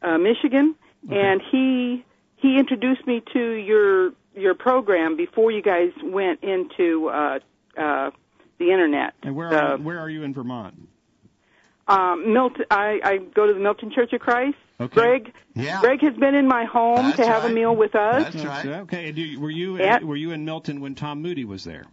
uh, 0.03 0.19
Michigan, 0.19 0.75
and 1.11 1.43
he 1.53 2.05
he 2.37 2.59
introduced 2.59 3.07
me 3.07 3.23
to 3.35 3.51
your 3.53 4.13
your 4.37 4.55
program 4.55 5.17
before 5.17 5.51
you 5.51 5.63
guys 5.63 5.91
went 6.05 6.43
into 6.43 7.09
uh, 7.09 7.39
uh, 7.77 8.11
the 8.59 8.71
internet. 8.71 9.15
And 9.23 9.35
where 9.35 9.51
The- 9.51 9.63
are, 9.63 9.77
where 9.79 9.99
are 9.99 10.11
you 10.11 10.23
in 10.23 10.35
Vermont? 10.35 10.89
Um, 11.89 12.33
Milton, 12.33 12.65
I, 12.71 12.99
I 13.05 13.17
go 13.19 13.47
to 13.47 13.55
the 13.55 13.61
Milton 13.61 13.93
Church 13.95 14.13
of 14.13 14.21
Christ. 14.21 14.57
Okay. 14.81 14.93
Greg, 14.95 15.33
Yeah. 15.55 15.81
Greg 15.81 16.01
has 16.03 16.15
been 16.17 16.35
in 16.35 16.47
my 16.49 16.65
home 16.65 16.97
That's 16.97 17.17
to 17.19 17.27
have 17.27 17.43
right. 17.45 17.53
a 17.53 17.55
meal 17.55 17.75
with 17.77 17.95
us. 17.95 18.25
That's 18.35 18.45
right. 18.45 18.67
Okay. 18.81 19.07
And 19.07 19.17
do 19.17 19.23
you, 19.23 19.41
were 19.41 19.51
you 19.51 19.79
Yeah. 19.79 20.01
were 20.03 20.17
you 20.17 20.33
in 20.33 20.45
Milton 20.45 20.81
when 20.81 20.95
Tom 20.97 21.23
Moody 21.23 21.45
was 21.45 21.65
there? 21.65 21.85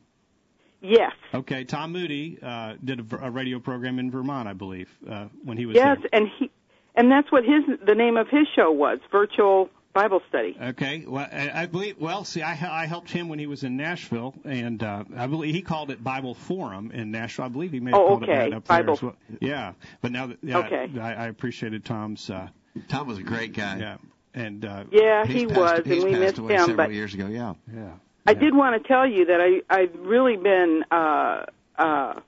Yes, 0.82 1.14
Okay. 1.34 1.64
Tom 1.64 1.94
Moody 1.94 2.40
uh, 2.42 2.74
did 2.84 3.00
a, 3.14 3.28
a 3.28 3.32
radio 3.32 3.60
program 3.60 4.00
in 4.00 4.12
Vermont, 4.12 4.50
I 4.50 4.54
believe, 4.54 4.90
uh, 5.10 5.28
when 5.44 5.58
he 5.58 5.66
was 5.66 5.76
yes, 5.76 5.98
there. 6.02 6.10
and 6.12 6.28
he, 6.38 6.52
and 6.96 7.10
that's 7.10 7.32
what 7.32 7.46
his 7.46 7.64
the 7.86 7.96
name 7.96 8.18
of 8.18 8.28
his 8.28 8.48
show 8.54 8.70
was, 8.70 9.00
Virtual 9.10 9.70
Bible 9.94 10.22
Study. 10.28 10.58
Okay. 10.60 11.04
Well, 11.08 11.28
I, 11.32 11.52
I 11.64 11.66
believe. 11.68 11.98
Well, 12.00 12.24
see, 12.26 12.42
I, 12.42 12.52
I 12.84 12.86
helped 12.88 13.12
him 13.12 13.30
when 13.30 13.38
he 13.40 13.46
was 13.48 13.64
in 13.64 13.78
Nashville, 13.78 14.34
and 14.44 14.82
uh, 14.82 15.04
I 15.16 15.28
believe 15.28 15.54
he 15.54 15.62
called 15.62 15.92
it 15.92 16.04
Bible 16.04 16.34
Forum 16.34 16.92
in 16.92 17.12
Nashville. 17.12 17.46
I 17.46 17.50
believe 17.50 17.72
he 17.72 17.80
may 17.80 17.92
have 17.92 18.00
Oh, 18.00 18.08
called 18.08 18.24
okay. 18.24 18.48
it 18.48 18.50
that 18.50 18.54
up 18.58 18.68
there 18.68 18.78
Bible- 18.80 18.94
as 18.94 19.02
well. 19.04 19.16
Yeah. 19.40 19.74
But 20.02 20.12
now 20.12 20.28
that 20.28 20.38
yeah, 20.42 20.58
Okay. 20.60 20.90
I, 21.00 21.14
I 21.14 21.28
appreciated 21.28 21.86
Tom's. 21.86 22.30
Uh, 22.30 22.48
Tom 22.88 23.08
was 23.08 23.20
a 23.20 23.24
great 23.24 23.54
guy. 23.54 23.78
yeah. 23.78 23.98
And 24.36 24.66
uh, 24.66 24.86
Yeah, 24.92 25.26
he 25.28 25.46
passed, 25.46 25.60
was, 25.60 25.82
and 25.86 26.04
we 26.04 26.12
missed 26.16 26.40
away 26.40 26.54
him. 26.56 26.60
several 26.62 26.78
But 26.78 26.92
years 26.94 27.14
ago. 27.14 27.28
Yeah. 27.28 27.54
yeah. 27.72 27.92
I 28.26 28.32
yeah. 28.32 28.40
did 28.40 28.56
want 28.56 28.82
to 28.82 28.88
tell 28.88 29.06
you 29.08 29.26
that 29.26 29.40
I 29.40 29.62
I've 29.70 29.94
really 30.00 30.38
been 30.38 30.84
uh, 30.90 31.46
uh, 31.78 32.20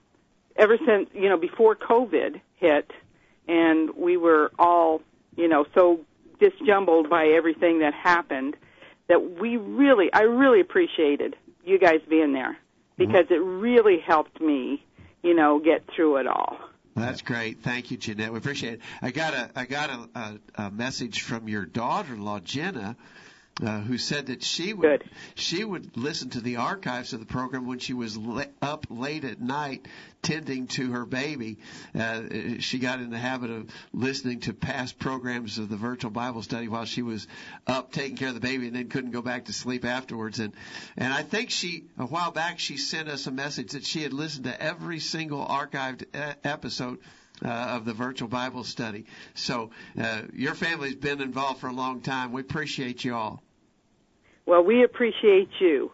ever 0.56 0.78
since 0.86 1.10
you 1.16 1.30
know 1.30 1.38
before 1.38 1.76
COVID 1.76 2.40
hit, 2.58 2.92
and 3.48 3.90
we 3.96 4.18
were 4.18 4.52
all 4.60 5.02
you 5.36 5.48
know 5.48 5.66
so 5.74 6.02
disjumbled 6.40 7.10
by 7.10 7.28
everything 7.28 7.80
that 7.80 7.94
happened 7.94 8.56
that 9.08 9.40
we 9.40 9.58
really 9.58 10.12
I 10.14 10.22
really 10.22 10.62
appreciated 10.62 11.36
you 11.64 11.80
guys 11.80 12.02
being 12.10 12.34
there 12.34 12.54
mm-hmm. 12.54 13.06
because 13.06 13.26
it 13.30 13.42
really 13.42 14.00
helped 14.00 14.42
me 14.42 14.84
you 15.24 15.34
know 15.34 15.60
get 15.60 15.84
through 15.96 16.18
it 16.18 16.28
all. 16.28 16.58
That's 16.96 17.22
great. 17.22 17.60
Thank 17.62 17.92
you, 17.92 17.98
Jeanette. 17.98 18.32
We 18.32 18.38
appreciate 18.38 18.76
it. 18.76 18.82
I 19.02 19.12
got 19.12 19.34
a 19.34 19.50
I 19.56 19.66
got 19.66 19.90
a, 19.90 20.20
a, 20.20 20.66
a 20.66 20.72
message 20.72 21.22
from 21.22 21.50
your 21.50 21.66
daughter-in-law 21.66 22.40
Jenna 22.40 22.96
uh, 23.64 23.80
who 23.80 23.98
said 23.98 24.26
that 24.26 24.44
she 24.44 24.74
would 24.74 25.00
Good. 25.00 25.10
she 25.36 25.64
would 25.64 25.96
listen 25.96 26.30
to 26.32 26.42
the 26.42 26.58
archives 26.58 27.14
of 27.14 27.22
the 27.22 27.26
program 27.26 27.66
when 27.66 27.80
she 27.80 27.94
was 27.94 28.18
la- 28.18 28.44
up 28.62 28.86
late 28.90 29.24
at 29.24 29.40
night 29.40 29.88
tending 30.22 30.68
to 30.68 30.92
her 30.92 31.06
baby. 31.06 31.60
Uh, 31.98 32.24
she 32.60 32.80
got 32.80 33.00
in 33.00 33.12
the 33.12 33.18
habit 33.18 33.52
of 33.52 33.70
listening 33.94 34.42
to 34.42 34.54
past 34.54 35.00
programs 35.00 35.58
of 35.58 35.70
the 35.70 35.78
virtual 35.78 36.12
Bible 36.12 36.42
study 36.42 36.68
while 36.68 36.86
she 36.86 37.02
was 37.02 37.28
up 37.66 37.92
taking 37.94 38.18
care 38.18 38.30
of 38.30 38.34
the 38.34 38.42
baby, 38.42 38.68
and 38.68 38.76
then 38.76 38.90
couldn't 38.90 39.12
go 39.12 39.22
back 39.22 39.46
to 39.46 39.54
sleep 39.54 39.86
afterwards. 39.86 40.40
And 40.40 40.54
and 40.98 41.14
I 41.14 41.22
think 41.24 41.50
she 41.50 41.86
a 41.98 42.06
while 42.06 42.32
back 42.32 42.60
she 42.60 42.76
sent 42.76 43.08
us 43.08 43.26
a 43.28 43.32
message 43.32 43.72
that 43.72 43.86
she 43.86 44.04
had 44.04 44.12
listened 44.12 44.46
to 44.46 44.62
every 44.62 45.00
single 45.00 45.46
archived 45.46 46.06
uh, 46.14 46.34
episode 46.44 47.00
uh, 47.44 47.48
of 47.50 47.86
the 47.86 47.94
virtual 47.94 48.28
Bible 48.28 48.64
study. 48.64 49.06
So 49.34 49.72
uh, 49.98 50.24
your 50.34 50.56
family's 50.56 50.96
been 50.96 51.22
involved 51.22 51.60
for 51.60 51.68
a 51.68 51.74
long 51.74 52.02
time. 52.02 52.32
We 52.32 52.42
appreciate 52.42 53.04
you 53.04 53.16
all. 53.16 53.44
Well, 54.46 54.64
we 54.64 54.84
appreciate 54.84 55.50
you. 55.60 55.92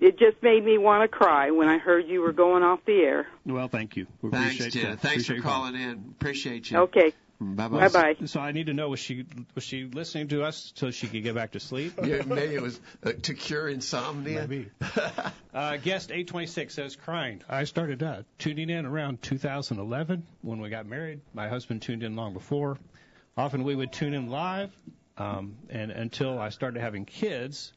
It 0.00 0.18
just 0.18 0.42
made 0.42 0.64
me 0.64 0.76
want 0.76 1.02
to 1.02 1.08
cry 1.16 1.50
when 1.50 1.68
I 1.68 1.78
heard 1.78 2.06
you 2.08 2.20
were 2.20 2.32
going 2.32 2.62
off 2.62 2.80
the 2.84 3.00
air. 3.00 3.26
Well, 3.46 3.68
thank 3.68 3.96
you. 3.96 4.06
We 4.20 4.30
Thanks, 4.30 4.56
appreciate 4.56 4.82
Jenna. 4.82 4.96
that. 4.96 5.00
Thanks 5.00 5.24
Appreciate 5.24 5.26
for 5.26 5.34
your 5.34 5.42
call. 5.42 5.52
calling 5.52 5.74
in. 5.76 6.04
Appreciate 6.18 6.70
you. 6.70 6.78
Okay. 6.80 7.12
Bye 7.40 7.68
bye. 7.68 7.88
Bye 7.88 8.14
bye. 8.14 8.26
So 8.26 8.40
I 8.40 8.52
need 8.52 8.66
to 8.66 8.74
know 8.74 8.88
was 8.90 9.00
she 9.00 9.24
was 9.54 9.64
she 9.64 9.84
listening 9.84 10.28
to 10.28 10.44
us 10.44 10.72
so 10.76 10.90
she 10.90 11.08
could 11.08 11.22
get 11.22 11.34
back 11.34 11.52
to 11.52 11.60
sleep? 11.60 11.94
Yeah, 12.04 12.22
maybe 12.26 12.54
it 12.54 12.62
was 12.62 12.80
uh, 13.04 13.12
to 13.22 13.34
cure 13.34 13.68
insomnia. 13.68 14.46
Maybe. 14.46 14.70
Uh, 15.54 15.76
guest 15.76 16.10
826 16.10 16.74
says, 16.74 16.96
crying. 16.96 17.40
I 17.48 17.62
started 17.62 18.02
uh, 18.02 18.22
tuning 18.38 18.70
in 18.70 18.86
around 18.86 19.22
2011 19.22 20.26
when 20.42 20.60
we 20.60 20.68
got 20.68 20.84
married. 20.84 21.20
My 21.32 21.46
husband 21.48 21.80
tuned 21.80 22.02
in 22.02 22.16
long 22.16 22.32
before. 22.32 22.76
Often 23.36 23.62
we 23.62 23.76
would 23.76 23.92
tune 23.92 24.14
in 24.14 24.30
live, 24.30 24.76
um, 25.16 25.54
and 25.70 25.92
until 25.92 26.40
I 26.40 26.48
started 26.48 26.80
having 26.80 27.04
kids. 27.04 27.72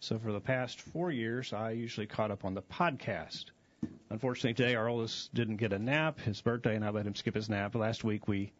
So 0.00 0.18
for 0.18 0.32
the 0.32 0.40
past 0.40 0.80
four 0.80 1.10
years, 1.10 1.52
I 1.52 1.72
usually 1.72 2.06
caught 2.06 2.30
up 2.30 2.44
on 2.44 2.54
the 2.54 2.62
podcast. 2.62 3.46
Unfortunately, 4.10 4.54
today 4.54 4.74
our 4.74 4.88
oldest 4.88 5.34
didn't 5.34 5.56
get 5.56 5.72
a 5.72 5.78
nap. 5.78 6.20
His 6.20 6.40
birthday, 6.40 6.76
and 6.76 6.84
I 6.84 6.90
let 6.90 7.06
him 7.06 7.14
skip 7.14 7.34
his 7.34 7.48
nap. 7.48 7.74
Last 7.74 8.04
week 8.04 8.28
we, 8.28 8.52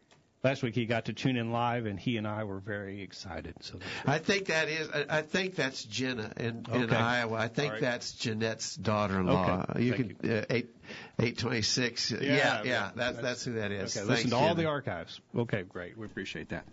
last 0.43 0.63
week 0.63 0.75
he 0.75 0.85
got 0.85 1.05
to 1.05 1.13
tune 1.13 1.37
in 1.37 1.51
live, 1.51 1.85
and 1.85 1.99
he 1.99 2.17
and 2.17 2.27
I 2.27 2.43
were 2.43 2.59
very 2.59 3.01
excited. 3.01 3.55
So 3.61 3.79
I 4.05 4.19
think 4.19 4.47
that 4.47 4.69
is. 4.69 4.89
I 4.89 5.05
I 5.19 5.21
think 5.21 5.55
that's 5.55 5.83
Jenna 5.83 6.31
in, 6.37 6.65
in 6.71 6.89
Iowa. 6.91 7.37
I 7.37 7.47
think 7.47 7.67
All 7.67 7.73
right. 7.73 7.81
that's 7.81 8.13
Jeanette's 8.13 8.75
daughter-in-law. 8.75 9.65
Okay. 9.71 9.83
You 9.83 9.93
Thank 9.93 10.21
can 10.21 10.31
uh, 10.31 10.45
eight 10.49 10.75
eight 11.19 11.37
twenty 11.37 11.61
six. 11.61 12.11
Yeah, 12.11 12.19
yeah, 12.21 12.61
yeah. 12.63 12.91
That's 12.95 13.17
that's 13.17 13.45
who 13.45 13.53
that 13.53 13.71
is. 13.71 13.95
Okay, 13.97 14.07
Thanks, 14.07 14.23
listen 14.23 14.29
to 14.31 14.35
all 14.35 14.49
Jenna. 14.49 14.61
the 14.63 14.65
archives. 14.67 15.19
Okay, 15.35 15.63
great. 15.63 15.97
We 15.97 16.05
appreciate 16.05 16.49
that. 16.49 16.65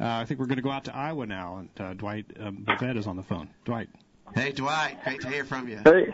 Uh, 0.00 0.06
I 0.06 0.24
think 0.24 0.40
we're 0.40 0.46
going 0.46 0.56
to 0.56 0.62
go 0.62 0.70
out 0.72 0.84
to 0.86 0.96
Iowa 0.96 1.26
now, 1.26 1.58
and 1.58 1.68
uh, 1.78 1.94
Dwight 1.94 2.26
um, 2.40 2.64
Bavette 2.66 2.96
is 2.96 3.06
on 3.06 3.16
the 3.16 3.22
phone. 3.22 3.48
Dwight. 3.64 3.88
Hey 4.34 4.50
Dwight, 4.52 5.04
great 5.04 5.20
to 5.20 5.28
hear 5.28 5.44
from 5.44 5.68
you. 5.68 5.76
Hey, 5.84 6.06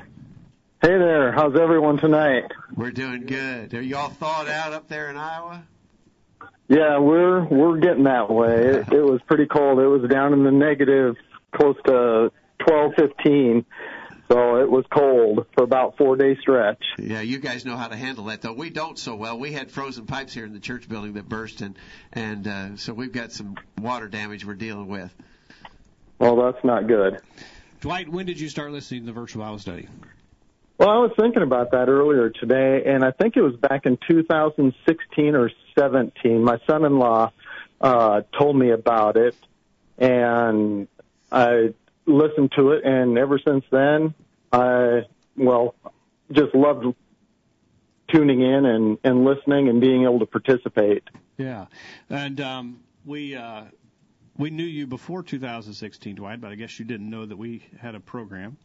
hey 0.83 0.99
there. 0.99 1.33
How's 1.33 1.59
everyone 1.59 1.97
tonight? 1.97 2.45
We're 2.77 2.91
doing 2.91 3.25
good. 3.25 3.73
Are 3.73 3.81
you 3.81 3.97
all 3.97 4.11
thawed 4.11 4.49
out 4.49 4.73
up 4.75 4.89
there 4.89 5.09
in 5.09 5.17
Iowa? 5.17 5.65
Yeah, 6.69 6.99
we're 6.99 7.45
we're 7.45 7.79
getting 7.79 8.05
that 8.05 8.31
way. 8.31 8.67
It, 8.67 8.93
it 8.93 9.03
was 9.03 9.21
pretty 9.27 9.47
cold. 9.47 9.81
It 9.81 9.89
was 9.89 10.09
down 10.09 10.33
in 10.33 10.45
the 10.45 10.53
negative, 10.53 11.17
close 11.53 11.77
to 11.87 12.31
twelve, 12.59 12.93
fifteen. 12.97 13.67
So 14.31 14.59
it 14.59 14.71
was 14.71 14.85
cold 14.95 15.47
for 15.57 15.65
about 15.65 15.97
four 15.97 16.15
day 16.17 16.37
stretch. 16.41 16.85
Yeah, 16.99 17.21
you 17.21 17.39
guys 17.39 17.65
know 17.65 17.77
how 17.77 17.89
to 17.89 17.97
handle 17.97 18.27
that, 18.27 18.43
though. 18.43 18.53
We 18.53 18.71
don't 18.71 18.97
so 18.97 19.17
well. 19.17 19.37
We 19.37 19.51
had 19.51 19.73
frozen 19.73 20.07
pipes 20.07 20.33
here 20.33 20.45
in 20.45 20.53
the 20.53 20.61
church 20.61 20.89
building 20.89 21.15
that 21.15 21.29
burst, 21.29 21.63
and 21.63 21.77
and 22.13 22.47
uh, 22.47 22.77
so 22.77 22.95
we've 22.95 23.13
got 23.13 23.33
some 23.33 23.57
water 23.77 24.07
damage 24.07 24.45
we're 24.47 24.55
dealing 24.55 24.87
with. 24.87 25.13
Well, 26.21 26.37
that's 26.37 26.65
not 26.65 26.87
good. 26.87 27.21
Dwight, 27.81 28.09
when 28.09 28.27
did 28.27 28.39
you 28.39 28.49
start 28.49 28.71
listening 28.71 29.01
to 29.01 29.07
the 29.07 29.13
virtual 29.13 29.43
Bible 29.43 29.59
study? 29.59 29.89
Well, 30.81 30.89
I 30.89 30.97
was 30.97 31.13
thinking 31.15 31.43
about 31.43 31.73
that 31.73 31.91
earlier 31.91 32.31
today, 32.31 32.85
and 32.87 33.05
I 33.05 33.11
think 33.11 33.37
it 33.37 33.43
was 33.43 33.55
back 33.55 33.85
in 33.85 33.99
2016 34.09 35.35
or 35.35 35.51
17. 35.79 36.43
My 36.43 36.59
son-in-law 36.67 37.33
uh, 37.83 38.23
told 38.39 38.57
me 38.57 38.71
about 38.71 39.19
it, 39.19 39.37
and 39.99 40.89
I 41.31 41.75
listened 42.07 42.53
to 42.57 42.71
it, 42.71 42.85
and 42.87 43.19
ever 43.19 43.39
since 43.47 43.63
then, 43.71 44.15
I 44.55 45.03
well 45.37 45.75
just 46.33 46.55
loved 46.55 46.87
tuning 48.11 48.41
in 48.41 48.65
and 48.65 48.97
and 49.05 49.27
listening 49.27 49.69
and 49.69 49.83
being 49.83 50.05
able 50.05 50.21
to 50.21 50.27
participate. 50.27 51.05
Yeah, 51.37 51.67
and 52.09 52.41
um, 52.41 52.81
we 53.05 53.37
uh, 53.37 53.65
we 54.39 54.49
knew 54.49 54.65
you 54.65 54.87
before 54.87 55.23
2016, 55.25 56.15
Dwight, 56.15 56.41
but 56.41 56.53
I 56.53 56.55
guess 56.55 56.79
you 56.79 56.87
didn't 56.87 57.11
know 57.11 57.27
that 57.27 57.37
we 57.37 57.67
had 57.79 57.95
a 57.95 58.01
program, 58.01 58.57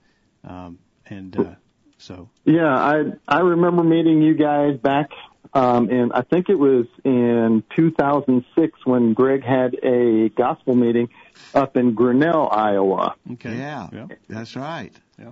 um, 0.45 0.79
and 1.07 1.37
uh, 1.37 1.55
so 1.97 2.29
Yeah, 2.43 2.67
I 2.67 3.03
I 3.27 3.39
remember 3.39 3.83
meeting 3.83 4.21
you 4.21 4.33
guys 4.35 4.77
back 4.77 5.09
um 5.53 5.89
in 5.89 6.11
I 6.11 6.21
think 6.21 6.49
it 6.49 6.59
was 6.59 6.85
in 7.03 7.63
2006 7.75 8.85
when 8.85 9.13
Greg 9.13 9.43
had 9.43 9.75
a 9.83 10.29
gospel 10.29 10.75
meeting 10.75 11.09
up 11.53 11.77
in 11.77 11.93
Grinnell, 11.93 12.49
Iowa. 12.51 13.15
okay, 13.33 13.55
Yeah, 13.57 13.89
yeah, 13.93 14.07
that's 14.27 14.55
right. 14.55 14.93
yeah. 15.19 15.31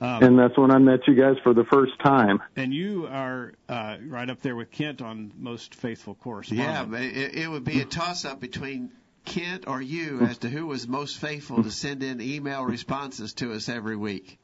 Um, 0.00 0.22
And 0.22 0.38
that's 0.38 0.56
when 0.56 0.70
I 0.70 0.78
met 0.78 1.00
you 1.06 1.14
guys 1.14 1.36
for 1.42 1.52
the 1.52 1.64
first 1.64 1.92
time. 2.02 2.40
and 2.56 2.72
you 2.72 3.06
are 3.10 3.52
uh, 3.68 3.96
right 4.06 4.30
up 4.30 4.40
there 4.40 4.56
with 4.56 4.70
Kent 4.70 5.02
on 5.02 5.32
most 5.36 5.74
faithful 5.74 6.14
course. 6.14 6.50
Yeah, 6.50 6.84
but 6.86 7.02
it, 7.02 7.34
it 7.34 7.50
would 7.50 7.64
be 7.64 7.80
a 7.82 7.84
toss-up 7.84 8.40
between 8.40 8.90
Kent 9.26 9.64
or 9.68 9.82
you 9.82 10.20
as 10.22 10.38
to 10.38 10.48
who 10.48 10.66
was 10.66 10.88
most 10.88 11.18
faithful 11.18 11.62
to 11.62 11.70
send 11.70 12.02
in 12.02 12.20
email 12.22 12.64
responses 12.64 13.34
to 13.34 13.52
us 13.52 13.68
every 13.68 13.96
week. 13.96 14.38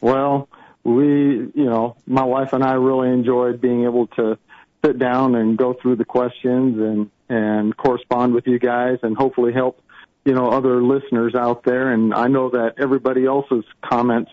Well, 0.00 0.48
we, 0.84 1.04
you 1.04 1.64
know, 1.64 1.96
my 2.06 2.24
wife 2.24 2.52
and 2.52 2.64
I 2.64 2.74
really 2.74 3.10
enjoyed 3.10 3.60
being 3.60 3.84
able 3.84 4.06
to 4.08 4.38
sit 4.84 4.98
down 4.98 5.34
and 5.34 5.56
go 5.56 5.74
through 5.74 5.96
the 5.96 6.04
questions 6.04 6.78
and 6.78 7.10
and 7.28 7.76
correspond 7.76 8.32
with 8.32 8.46
you 8.46 8.58
guys 8.58 8.98
and 9.02 9.14
hopefully 9.14 9.52
help, 9.52 9.82
you 10.24 10.32
know, 10.32 10.48
other 10.50 10.82
listeners 10.82 11.34
out 11.34 11.62
there. 11.62 11.92
And 11.92 12.14
I 12.14 12.28
know 12.28 12.48
that 12.50 12.74
everybody 12.78 13.26
else's 13.26 13.64
comments 13.82 14.30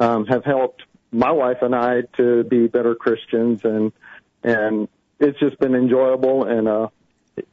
um, 0.00 0.26
have 0.26 0.44
helped 0.44 0.82
my 1.12 1.30
wife 1.30 1.58
and 1.60 1.74
I 1.74 2.02
to 2.16 2.42
be 2.42 2.66
better 2.66 2.94
Christians, 2.94 3.60
and 3.64 3.92
and 4.42 4.88
it's 5.20 5.38
just 5.38 5.58
been 5.60 5.74
enjoyable 5.74 6.44
and 6.44 6.66
uh, 6.66 6.88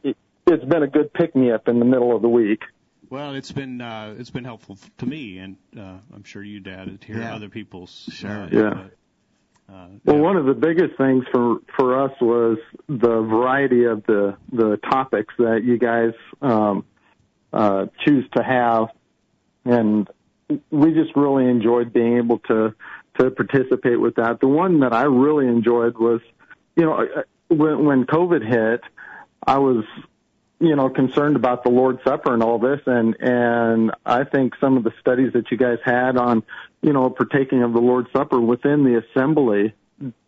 it, 0.02 0.16
it's 0.46 0.64
been 0.64 0.82
a 0.82 0.88
good 0.88 1.12
pick 1.12 1.36
me 1.36 1.52
up 1.52 1.68
in 1.68 1.78
the 1.78 1.84
middle 1.84 2.14
of 2.16 2.22
the 2.22 2.28
week. 2.28 2.62
Well, 3.10 3.34
it's 3.34 3.50
been 3.50 3.80
uh, 3.80 4.14
it's 4.18 4.30
been 4.30 4.44
helpful 4.44 4.78
to 4.98 5.06
me, 5.06 5.38
and 5.38 5.56
uh, 5.76 5.98
I'm 6.14 6.22
sure 6.22 6.42
you, 6.44 6.60
Dad, 6.60 7.00
to 7.00 7.06
hear 7.06 7.18
Yeah. 7.22 7.34
other 7.34 7.48
people's. 7.48 8.08
Sure. 8.12 8.30
Uh, 8.30 8.48
Yeah. 8.52 8.58
input. 8.68 8.92
Uh, 9.68 9.86
Well, 10.04 10.16
yeah. 10.16 10.22
one 10.22 10.36
of 10.36 10.46
the 10.46 10.54
biggest 10.54 10.96
things 10.96 11.24
for 11.32 11.58
for 11.76 12.00
us 12.00 12.12
was 12.20 12.58
the 12.88 13.20
variety 13.22 13.84
of 13.84 14.04
the 14.06 14.36
the 14.52 14.76
topics 14.90 15.34
that 15.38 15.64
you 15.64 15.76
guys 15.76 16.12
um, 16.40 16.84
uh, 17.52 17.86
choose 18.04 18.28
to 18.36 18.42
have, 18.44 18.88
and 19.64 20.08
we 20.70 20.92
just 20.92 21.14
really 21.16 21.46
enjoyed 21.48 21.92
being 21.92 22.16
able 22.16 22.38
to 22.50 22.74
to 23.18 23.30
participate 23.32 24.00
with 24.00 24.14
that. 24.16 24.38
The 24.38 24.48
one 24.48 24.80
that 24.80 24.92
I 24.92 25.02
really 25.02 25.48
enjoyed 25.48 25.98
was, 25.98 26.20
you 26.76 26.84
know, 26.84 26.94
uh, 26.94 27.22
when 27.48 27.84
when 27.84 28.06
COVID 28.06 28.46
hit, 28.46 28.82
I 29.44 29.58
was 29.58 29.84
you 30.60 30.76
know 30.76 30.88
concerned 30.88 31.36
about 31.36 31.64
the 31.64 31.70
Lord's 31.70 32.04
Supper 32.04 32.32
and 32.34 32.42
all 32.42 32.58
this, 32.58 32.80
and 32.86 33.16
and 33.20 33.90
I 34.04 34.24
think 34.24 34.54
some 34.60 34.76
of 34.76 34.84
the 34.84 34.92
studies 35.00 35.32
that 35.32 35.50
you 35.50 35.56
guys 35.56 35.78
had 35.84 36.16
on 36.16 36.42
you 36.82 36.92
know 36.92 37.10
partaking 37.10 37.62
of 37.62 37.72
the 37.72 37.80
Lord's 37.80 38.12
Supper 38.12 38.40
within 38.40 38.84
the 38.84 39.02
assembly 39.02 39.74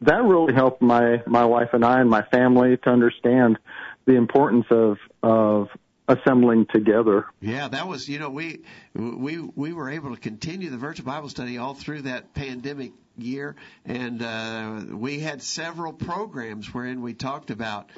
that 0.00 0.22
really 0.24 0.54
helped 0.54 0.82
my 0.82 1.22
my 1.26 1.44
wife 1.44 1.70
and 1.72 1.84
I 1.84 2.00
and 2.00 2.10
my 2.10 2.22
family 2.22 2.76
to 2.78 2.90
understand 2.90 3.58
the 4.06 4.14
importance 4.14 4.66
of 4.70 4.98
of 5.22 5.68
assembling 6.08 6.66
together. 6.72 7.26
Yeah, 7.40 7.68
that 7.68 7.88
was 7.88 8.08
you 8.08 8.18
know 8.18 8.30
we 8.30 8.60
we 8.94 9.38
we 9.38 9.72
were 9.72 9.90
able 9.90 10.14
to 10.14 10.20
continue 10.20 10.70
the 10.70 10.76
virtual 10.76 11.06
Bible 11.06 11.28
study 11.28 11.58
all 11.58 11.74
through 11.74 12.02
that 12.02 12.34
pandemic 12.34 12.92
year, 13.16 13.56
and 13.84 14.22
uh, 14.22 14.82
we 14.90 15.20
had 15.20 15.42
several 15.42 15.92
programs 15.92 16.72
wherein 16.72 17.02
we 17.02 17.14
talked 17.14 17.50
about 17.50 17.90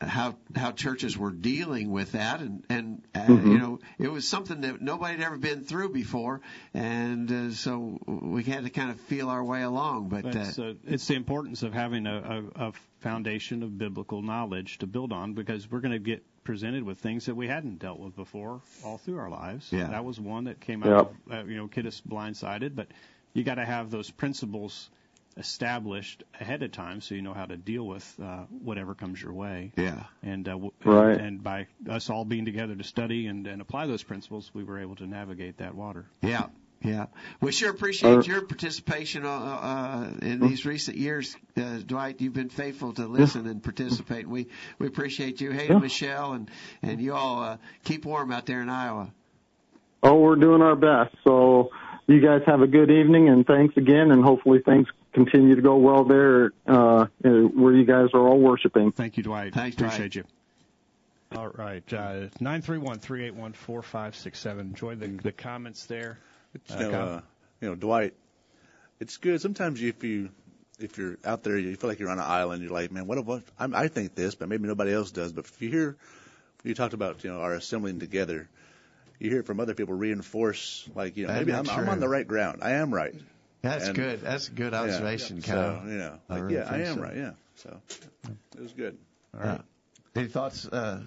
how 0.00 0.34
how 0.56 0.72
churches 0.72 1.16
were 1.16 1.30
dealing 1.30 1.90
with 1.90 2.12
that, 2.12 2.40
and 2.40 2.64
and 2.68 3.02
uh, 3.14 3.20
Mm-hmm. 3.20 3.52
you 3.52 3.58
know 3.58 3.78
it 3.98 4.10
was 4.10 4.26
something 4.26 4.62
that 4.62 4.80
nobody 4.80 5.16
had 5.16 5.26
ever 5.26 5.36
been 5.36 5.64
through 5.64 5.90
before, 5.90 6.40
and 6.72 7.30
uh, 7.30 7.50
so 7.52 7.98
we 8.06 8.42
had 8.44 8.64
to 8.64 8.70
kind 8.70 8.90
of 8.90 8.98
feel 9.00 9.28
our 9.28 9.44
way 9.44 9.62
along. 9.62 10.08
But 10.08 10.22
But 10.22 10.36
uh, 10.36 10.40
it's, 10.40 10.58
uh, 10.58 10.74
it's 10.86 11.06
the 11.06 11.14
importance 11.14 11.62
of 11.62 11.74
having 11.74 12.06
a, 12.06 12.42
a, 12.56 12.68
a 12.68 12.72
foundation 13.00 13.62
of 13.62 13.76
biblical 13.76 14.22
knowledge 14.22 14.78
to 14.78 14.86
build 14.86 15.12
on 15.12 15.34
because 15.34 15.70
we're 15.70 15.80
going 15.80 15.92
to 15.92 15.98
get 15.98 16.22
presented 16.44 16.82
with 16.82 16.98
things 16.98 17.26
that 17.26 17.34
we 17.34 17.46
hadn't 17.46 17.78
dealt 17.78 17.98
with 17.98 18.16
before 18.16 18.62
all 18.84 18.96
through 18.98 19.18
our 19.18 19.28
lives. 19.30 19.70
Yeah. 19.70 19.88
That 19.88 20.04
was 20.04 20.18
one 20.18 20.44
that 20.44 20.60
came 20.60 20.82
out, 20.82 20.88
of, 21.28 21.32
uh, 21.32 21.44
you 21.44 21.56
know, 21.56 21.68
kid 21.68 21.86
us 21.86 22.00
blindsided, 22.00 22.74
but 22.74 22.88
you 23.34 23.44
got 23.44 23.56
to 23.56 23.64
have 23.64 23.90
those 23.90 24.10
principles 24.10 24.88
established 25.40 26.22
ahead 26.40 26.62
of 26.62 26.70
time, 26.72 27.00
so 27.00 27.14
you 27.16 27.22
know 27.22 27.34
how 27.34 27.46
to 27.46 27.56
deal 27.56 27.84
with 27.86 28.14
uh, 28.22 28.44
whatever 28.62 28.94
comes 28.94 29.20
your 29.20 29.32
way. 29.32 29.72
Yeah. 29.76 30.04
And 30.22 30.46
uh, 30.46 30.52
w- 30.52 30.72
Right. 30.84 31.12
and, 31.12 31.20
and 31.20 31.42
by 31.42 31.66
us 31.88 32.08
all 32.10 32.24
being 32.24 32.44
together 32.44 32.74
to 32.76 32.84
study 32.84 33.26
and, 33.26 33.46
and 33.46 33.60
apply 33.60 33.86
those 33.88 34.02
principles, 34.02 34.50
we 34.54 34.62
were 34.64 34.78
able 34.78 34.96
to 34.96 35.06
navigate 35.06 35.58
that 35.58 35.74
water. 35.74 36.06
Yeah, 36.22 36.46
yeah. 36.82 37.06
We 37.40 37.52
sure 37.52 37.70
appreciate 37.70 38.18
Uh, 38.18 38.22
your 38.22 38.42
participation 38.42 39.26
uh, 39.26 39.30
uh, 39.30 40.10
in 40.22 40.40
these 40.40 40.64
recent 40.64 40.96
years, 40.96 41.36
uh, 41.56 41.78
Dwight. 41.86 42.20
You've 42.20 42.32
been 42.34 42.48
faithful 42.50 42.92
to 42.94 43.06
listen 43.06 43.46
and 43.46 43.62
participate. 43.62 44.28
We 44.28 44.46
we 44.78 44.86
appreciate 44.86 45.40
you. 45.40 45.50
Hey, 45.50 45.68
Yeah. 45.68 45.78
Michelle, 45.78 46.32
and 46.32 46.50
and 46.82 47.00
you 47.00 47.14
all 47.14 47.42
uh, 47.42 47.56
keep 47.84 48.04
warm 48.04 48.30
out 48.32 48.46
there 48.46 48.62
in 48.62 48.68
Iowa. 48.68 49.10
Oh, 50.02 50.18
we're 50.20 50.36
doing 50.36 50.62
our 50.62 50.76
best. 50.76 51.14
So 51.24 51.70
you 52.06 52.20
guys 52.20 52.40
have 52.46 52.62
a 52.62 52.66
good 52.66 52.90
evening, 52.90 53.28
and 53.28 53.46
thanks 53.46 53.76
again. 53.76 54.10
And 54.10 54.24
hopefully 54.24 54.60
things 54.64 54.86
continue 55.12 55.56
to 55.56 55.62
go 55.62 55.76
well 55.76 56.04
there 56.04 56.52
uh, 56.66 57.06
where 57.22 57.72
you 57.72 57.84
guys 57.84 58.08
are 58.14 58.26
all 58.26 58.38
worshiping. 58.38 58.92
Thank 58.92 59.16
you, 59.16 59.22
Dwight. 59.22 59.54
Thanks, 59.54 59.76
Dwight. 59.76 59.92
Appreciate 59.92 60.14
you. 60.14 60.24
All 61.36 61.48
right, 61.48 61.92
uh, 61.92 62.26
nine 62.40 62.60
three 62.60 62.78
one 62.78 62.98
three 62.98 63.24
eight 63.24 63.34
one 63.34 63.52
four 63.52 63.82
five 63.82 64.16
six 64.16 64.38
seven. 64.40 64.68
Enjoy 64.68 64.96
the 64.96 65.06
the 65.06 65.32
comments 65.32 65.86
there. 65.86 66.18
You 66.68 66.76
Uh, 66.76 66.80
know, 66.80 66.90
com- 66.90 67.08
uh, 67.08 67.20
you 67.60 67.68
know, 67.68 67.74
Dwight. 67.76 68.14
It's 68.98 69.16
good. 69.16 69.40
Sometimes 69.40 69.80
if 69.80 70.02
you 70.02 70.30
if 70.80 70.98
you're 70.98 71.18
out 71.24 71.44
there, 71.44 71.56
you 71.56 71.76
feel 71.76 71.88
like 71.88 72.00
you're 72.00 72.10
on 72.10 72.18
an 72.18 72.24
island. 72.26 72.62
You're 72.62 72.72
like, 72.72 72.90
man, 72.90 73.06
what? 73.06 73.24
What? 73.24 73.42
I'm, 73.58 73.74
I 73.76 73.86
think 73.88 74.14
this, 74.16 74.34
but 74.34 74.48
maybe 74.48 74.66
nobody 74.66 74.92
else 74.92 75.12
does. 75.12 75.32
But 75.32 75.44
if 75.44 75.62
you 75.62 75.70
hear, 75.70 75.96
you 76.64 76.74
talked 76.74 76.94
about, 76.94 77.22
you 77.22 77.30
know, 77.32 77.40
our 77.40 77.54
assembling 77.54 78.00
together. 78.00 78.48
You 79.20 79.30
hear 79.30 79.40
it 79.40 79.46
from 79.46 79.60
other 79.60 79.74
people 79.74 79.94
reinforce, 79.94 80.88
like, 80.94 81.16
you 81.18 81.26
know, 81.26 81.32
That 81.34 81.40
maybe 81.40 81.52
I'm, 81.52 81.68
I'm 81.68 81.90
on 81.90 82.00
the 82.00 82.08
right 82.08 82.26
ground. 82.26 82.60
I 82.62 82.70
am 82.72 82.92
right. 82.92 83.14
That's 83.62 83.86
And- 83.88 83.96
good. 83.96 84.20
That's 84.22 84.48
a 84.48 84.52
good 84.52 84.72
Yeah. 84.72 84.80
observation, 84.82 85.42
So, 85.42 85.52
Kyle. 85.52 85.82
you 85.86 85.98
know, 85.98 86.18
I 86.28 86.32
like, 86.34 86.42
really 86.44 86.54
yeah, 86.54 86.66
I 86.68 86.70
think 86.76 86.86
am 86.88 86.94
so. 86.96 87.02
right. 87.02 87.16
Yeah. 87.16 87.32
So 87.56 87.80
it 88.56 88.60
was 88.60 88.72
good. 88.72 88.96
All 89.34 89.40
right. 89.40 89.60
Any 90.16 90.28
thoughts? 90.28 90.66
Uh, 90.66 91.02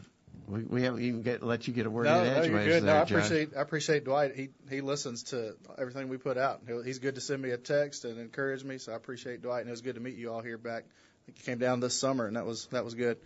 we, 0.48 0.62
we 0.64 0.84
haven't 0.84 1.02
even 1.02 1.22
get, 1.24 1.42
let 1.42 1.68
you 1.68 1.74
get 1.74 1.86
a 1.86 1.90
word 1.90 2.04
No, 2.06 2.20
in 2.24 2.26
no, 2.28 2.34
edgeways 2.42 2.52
you're 2.52 2.64
good. 2.80 2.84
No, 2.84 2.92
there, 2.94 3.02
I 3.02 3.06
Josh. 3.06 3.12
appreciate 3.12 3.58
I 3.58 3.62
appreciate 3.62 4.04
Dwight. 4.06 4.36
He 4.36 4.50
he 4.70 4.82
listens 4.82 5.24
to 5.26 5.56
everything 5.78 6.10
we 6.10 6.18
put 6.18 6.38
out. 6.38 6.62
He's 6.86 7.00
good 7.00 7.16
to 7.16 7.22
send 7.22 7.42
me 7.42 7.52
a 7.52 7.58
text 7.58 8.06
and 8.06 8.20
encourage 8.20 8.64
me. 8.64 8.78
So 8.78 8.92
I 8.92 8.96
appreciate 8.96 9.42
Dwight, 9.42 9.62
and 9.62 9.70
it 9.70 9.72
was 9.72 9.82
good 9.82 9.96
to 9.96 10.02
meet 10.02 10.16
you 10.16 10.32
all 10.32 10.42
here 10.42 10.58
back. 10.58 10.84
I 10.84 11.26
think 11.26 11.40
you 11.40 11.44
came 11.46 11.60
down 11.60 11.80
this 11.80 11.94
summer, 11.96 12.26
and 12.28 12.36
that 12.36 12.46
was 12.46 12.68
that 12.68 12.84
was 12.84 12.94
good. 12.94 13.18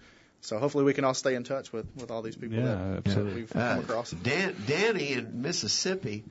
So 0.42 0.60
hopefully 0.60 0.84
we 0.84 0.94
can 0.94 1.04
all 1.06 1.16
stay 1.16 1.34
in 1.36 1.44
touch 1.44 1.74
with 1.74 1.88
with 1.96 2.12
all 2.12 2.22
these 2.22 2.36
people 2.36 2.60
Yeah, 2.60 2.66
that, 2.66 2.98
absolutely. 3.08 3.32
that 3.32 3.36
we've 3.36 3.56
Uh, 3.56 3.74
come 3.76 3.84
across. 3.84 4.12
Dan, 4.12 4.56
Danny 4.68 5.14
in 5.14 5.42
Mississippi 5.42 6.24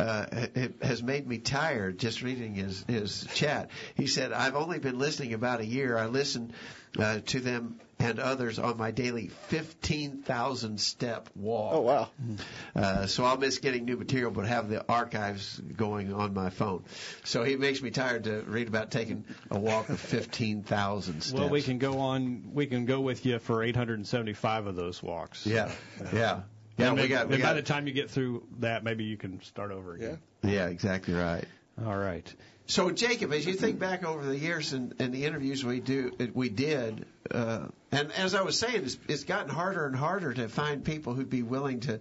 uh, 0.00 0.26
ha- 0.56 0.68
has 0.82 1.02
made 1.02 1.26
me 1.26 1.38
tired 1.38 1.98
just 1.98 2.22
reading 2.22 2.54
his 2.54 2.84
his 2.88 3.26
chat. 3.34 3.70
He 3.94 4.06
said, 4.06 4.32
"I've 4.32 4.56
only 4.56 4.78
been 4.78 4.98
listening 4.98 5.34
about 5.34 5.60
a 5.60 5.66
year. 5.66 5.96
I 5.96 6.06
listen 6.06 6.52
uh, 6.98 7.20
to 7.26 7.40
them 7.40 7.80
and 8.00 8.18
others 8.18 8.58
on 8.58 8.78
my 8.78 8.90
daily 8.90 9.28
15,000 9.28 10.80
step 10.80 11.28
walk. 11.36 11.74
Oh 11.74 11.80
wow! 11.82 12.08
Uh, 12.74 13.06
so 13.06 13.24
I'll 13.24 13.36
miss 13.36 13.58
getting 13.58 13.84
new 13.84 13.96
material, 13.96 14.30
but 14.30 14.46
have 14.46 14.68
the 14.70 14.84
archives 14.88 15.60
going 15.60 16.12
on 16.12 16.32
my 16.32 16.50
phone. 16.50 16.84
So 17.24 17.44
he 17.44 17.56
makes 17.56 17.82
me 17.82 17.90
tired 17.90 18.24
to 18.24 18.40
read 18.42 18.68
about 18.68 18.90
taking 18.90 19.24
a 19.50 19.58
walk 19.58 19.90
of 19.90 20.00
15,000 20.00 21.20
steps. 21.20 21.38
Well, 21.38 21.50
we 21.50 21.62
can 21.62 21.78
go 21.78 21.98
on. 21.98 22.52
We 22.54 22.66
can 22.66 22.86
go 22.86 23.00
with 23.00 23.26
you 23.26 23.38
for 23.38 23.62
875 23.62 24.66
of 24.66 24.76
those 24.76 25.02
walks. 25.02 25.46
Yeah, 25.46 25.70
yeah. 26.12 26.40
Yeah, 26.80 26.86
And 26.88 26.96
we 26.96 27.02
maybe- 27.02 27.14
got, 27.14 27.28
we 27.28 27.34
and 27.34 27.42
by 27.42 27.52
the 27.54 27.62
time 27.62 27.86
you 27.86 27.92
get 27.92 28.10
through 28.10 28.42
that, 28.58 28.84
maybe 28.84 29.04
you 29.04 29.16
can 29.16 29.42
start 29.42 29.70
over 29.70 29.94
again. 29.94 30.18
yeah, 30.42 30.66
exactly 30.66 31.14
right. 31.14 31.44
All 31.84 31.96
right. 31.96 32.32
So 32.66 32.90
Jacob, 32.92 33.32
as 33.32 33.44
you 33.46 33.54
think 33.54 33.78
back 33.80 34.04
over 34.04 34.24
the 34.24 34.36
years 34.36 34.72
and, 34.72 34.94
and 35.00 35.12
the 35.12 35.24
interviews 35.24 35.64
we 35.64 35.80
do 35.80 36.12
we 36.34 36.48
did, 36.48 37.04
uh, 37.30 37.66
and 37.90 38.12
as 38.12 38.34
I 38.36 38.42
was 38.42 38.58
saying, 38.58 38.84
it's, 38.84 38.98
it's 39.08 39.24
gotten 39.24 39.48
harder 39.50 39.86
and 39.86 39.96
harder 39.96 40.32
to 40.34 40.48
find 40.48 40.84
people 40.84 41.14
who'd 41.14 41.30
be 41.30 41.42
willing 41.42 41.80
to 41.80 41.98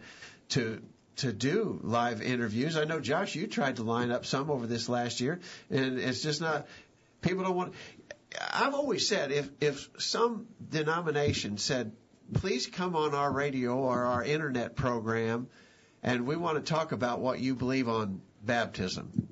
to 0.50 0.80
to 1.18 1.34
do 1.34 1.80
live 1.84 2.22
interviews. 2.22 2.78
I 2.78 2.84
know 2.84 3.00
Josh, 3.00 3.34
you 3.36 3.48
tried 3.48 3.78
to 3.78 3.84
line 3.84 4.12
up 4.12 4.26
some 4.28 4.52
over 4.52 4.68
this 4.68 4.88
last 4.89 5.22
year, 5.22 5.39
and 5.72 5.98
it's 6.00 6.22
just 6.22 6.39
not. 6.39 6.68
People 7.22 7.46
don't 7.46 7.56
want. 7.56 7.74
I've 8.54 8.76
always 8.76 9.08
said 9.08 9.32
if 9.32 9.50
if 9.60 9.89
some 9.98 10.46
denomination 10.70 11.58
said, 11.58 11.94
please 12.34 12.68
come 12.68 12.96
on 12.96 13.13
our 13.13 13.32
radio 13.32 13.76
or 13.76 14.06
our 14.06 14.24
internet 14.24 14.76
program, 14.76 15.48
and 16.04 16.26
we 16.26 16.36
want 16.36 16.58
to 16.58 16.74
talk 16.74 16.92
about 16.92 17.20
what 17.20 17.39
you 17.39 17.56
believe 17.56 17.89
on 17.89 18.22
baptism 18.44 19.30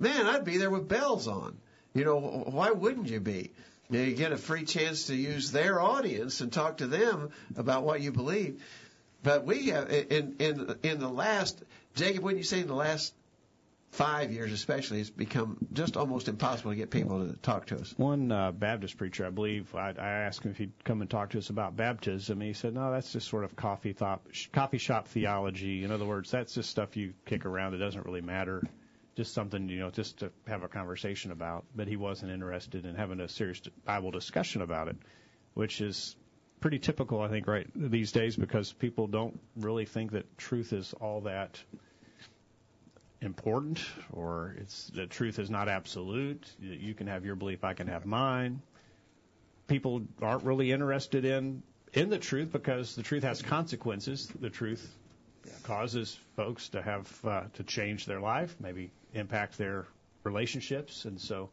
man, 0.00 0.26
I'd 0.26 0.44
be 0.44 0.56
there 0.56 0.70
with 0.70 0.88
bells 0.88 1.28
on. 1.28 1.58
You 1.94 2.04
know, 2.04 2.18
why 2.18 2.70
wouldn't 2.70 3.08
you 3.08 3.20
be? 3.20 3.52
You, 3.90 4.14
get 4.14 4.32
a 4.32 4.36
free 4.36 4.64
chance 4.64 5.06
to 5.06 5.14
use 5.14 5.52
their 5.52 5.80
audience 5.80 6.40
and 6.40 6.52
talk 6.52 6.78
to 6.78 6.86
them 6.86 7.30
about 7.56 7.84
what 7.84 8.00
you 8.00 8.12
believe. 8.12 8.62
But 9.22 9.44
we 9.44 9.66
have 9.66 9.90
in 9.90 10.36
in 10.38 10.76
in 10.82 10.98
the 10.98 11.08
last 11.08 11.62
Jacob, 11.94 12.22
when 12.22 12.38
you 12.38 12.42
say 12.42 12.60
in 12.60 12.68
the 12.68 12.74
last 12.74 13.12
five 13.90 14.32
years, 14.32 14.52
especially, 14.52 15.00
it's 15.00 15.10
become 15.10 15.58
just 15.72 15.96
almost 15.96 16.28
impossible 16.28 16.70
to 16.70 16.76
get 16.76 16.90
people 16.90 17.26
to 17.26 17.36
talk 17.36 17.66
to 17.66 17.76
us. 17.76 17.92
One 17.96 18.30
uh, 18.30 18.52
Baptist 18.52 18.96
preacher, 18.96 19.26
I 19.26 19.30
believe, 19.30 19.74
I, 19.74 19.90
I 19.98 20.08
asked 20.08 20.44
him 20.44 20.52
if 20.52 20.58
he'd 20.58 20.72
come 20.84 21.00
and 21.00 21.10
talk 21.10 21.30
to 21.30 21.38
us 21.38 21.50
about 21.50 21.76
baptism. 21.76 22.40
And 22.40 22.46
he 22.46 22.52
said, 22.54 22.74
"No, 22.74 22.90
that's 22.92 23.12
just 23.12 23.28
sort 23.28 23.44
of 23.44 23.56
coffee 23.56 23.92
thought, 23.92 24.22
coffee 24.52 24.78
shop 24.78 25.08
theology. 25.08 25.84
In 25.84 25.90
other 25.90 26.06
words, 26.06 26.30
that's 26.30 26.54
just 26.54 26.70
stuff 26.70 26.96
you 26.96 27.14
kick 27.26 27.46
around. 27.46 27.74
It 27.74 27.78
doesn't 27.78 28.04
really 28.06 28.22
matter. 28.22 28.62
Just 29.16 29.34
something 29.34 29.68
you 29.68 29.80
know, 29.80 29.90
just 29.90 30.20
to 30.20 30.30
have 30.46 30.62
a 30.62 30.68
conversation 30.68 31.32
about." 31.32 31.64
But 31.74 31.88
he 31.88 31.96
wasn't 31.96 32.32
interested 32.32 32.86
in 32.86 32.94
having 32.94 33.20
a 33.20 33.28
serious 33.28 33.60
Bible 33.84 34.12
discussion 34.12 34.62
about 34.62 34.88
it, 34.88 34.96
which 35.54 35.80
is 35.80 36.16
pretty 36.60 36.78
typical, 36.78 37.20
I 37.20 37.28
think, 37.28 37.46
right 37.46 37.66
these 37.74 38.12
days 38.12 38.36
because 38.36 38.72
people 38.72 39.06
don't 39.06 39.40
really 39.56 39.86
think 39.86 40.12
that 40.12 40.38
truth 40.38 40.72
is 40.72 40.94
all 41.00 41.22
that 41.22 41.58
important 43.20 43.80
or 44.12 44.54
it's 44.58 44.86
the 44.88 45.06
truth 45.06 45.38
is 45.38 45.50
not 45.50 45.68
absolute. 45.68 46.46
You 46.60 46.94
can 46.94 47.06
have 47.06 47.24
your 47.24 47.36
belief, 47.36 47.64
I 47.64 47.74
can 47.74 47.88
have 47.88 48.06
mine. 48.06 48.62
People 49.66 50.02
aren't 50.20 50.44
really 50.44 50.72
interested 50.72 51.24
in 51.24 51.62
in 51.92 52.08
the 52.08 52.18
truth 52.18 52.52
because 52.52 52.96
the 52.96 53.02
truth 53.02 53.22
has 53.22 53.42
consequences. 53.42 54.26
The 54.40 54.50
truth 54.50 54.96
causes 55.64 56.18
folks 56.36 56.68
to 56.70 56.82
have 56.82 57.24
uh, 57.24 57.42
to 57.54 57.62
change 57.62 58.06
their 58.06 58.20
life, 58.20 58.56
maybe 58.60 58.90
impact 59.12 59.58
their 59.58 59.86
relationships, 60.24 61.04
and 61.04 61.20
so 61.20 61.50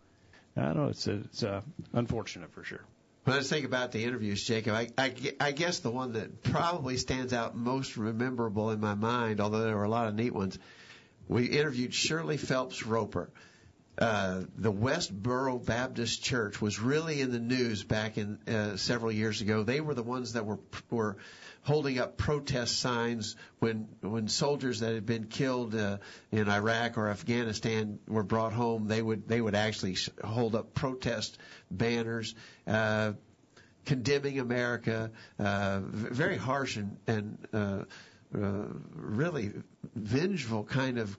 I 0.55 0.61
don't 0.61 0.77
know. 0.77 0.87
It's 0.87 1.07
it's 1.07 1.43
uh, 1.43 1.61
unfortunate 1.93 2.51
for 2.53 2.63
sure. 2.63 2.83
When 3.25 3.35
I 3.35 3.41
think 3.41 3.65
about 3.65 3.91
the 3.91 4.05
interviews, 4.05 4.41
Jacob, 4.45 4.73
I, 4.73 4.87
I, 4.97 5.13
I 5.41 5.51
guess 5.51 5.79
the 5.79 5.91
one 5.91 6.13
that 6.13 6.43
probably 6.43 6.95
stands 6.95 7.33
out 7.33 7.57
most 7.57 7.97
memorable 7.97 8.71
in 8.71 8.79
my 8.79 8.95
mind, 8.95 9.41
although 9.41 9.63
there 9.63 9.75
were 9.75 9.83
a 9.83 9.89
lot 9.89 10.07
of 10.07 10.15
neat 10.15 10.33
ones, 10.33 10.57
we 11.27 11.45
interviewed 11.45 11.93
Shirley 11.93 12.37
Phelps 12.37 12.85
Roper. 12.85 13.29
Uh, 13.97 14.43
the 14.55 14.71
Westboro 14.71 15.63
Baptist 15.65 16.23
Church 16.23 16.61
was 16.61 16.79
really 16.79 17.19
in 17.19 17.31
the 17.31 17.39
news 17.39 17.83
back 17.83 18.19
in 18.19 18.37
uh, 18.47 18.77
several 18.77 19.11
years 19.11 19.41
ago. 19.41 19.63
They 19.63 19.81
were 19.81 19.95
the 19.95 20.03
ones 20.03 20.33
that 20.33 20.45
were 20.45 20.59
were 20.91 21.17
holding 21.63 21.97
up 21.97 22.15
protest 22.15 22.79
signs 22.79 23.35
when 23.57 23.87
when 24.01 24.27
soldiers 24.27 24.81
that 24.81 24.93
had 24.93 25.07
been 25.07 25.25
killed 25.25 25.73
uh, 25.73 25.97
in 26.31 26.47
Iraq 26.47 26.99
or 26.99 27.09
Afghanistan 27.09 27.97
were 28.07 28.23
brought 28.23 28.53
home. 28.53 28.87
They 28.87 29.01
would 29.01 29.27
they 29.27 29.41
would 29.41 29.55
actually 29.55 29.97
hold 30.23 30.53
up 30.55 30.75
protest 30.75 31.37
banners. 31.71 32.35
Uh, 32.67 33.13
condemning 33.85 34.37
America, 34.37 35.11
uh, 35.39 35.79
very 35.81 36.35
harsh 36.35 36.75
and, 36.75 36.97
and 37.07 37.37
uh, 37.53 37.83
uh, 38.35 38.63
really 38.93 39.53
vengeful 39.95 40.63
kind 40.63 40.97
of 40.97 41.17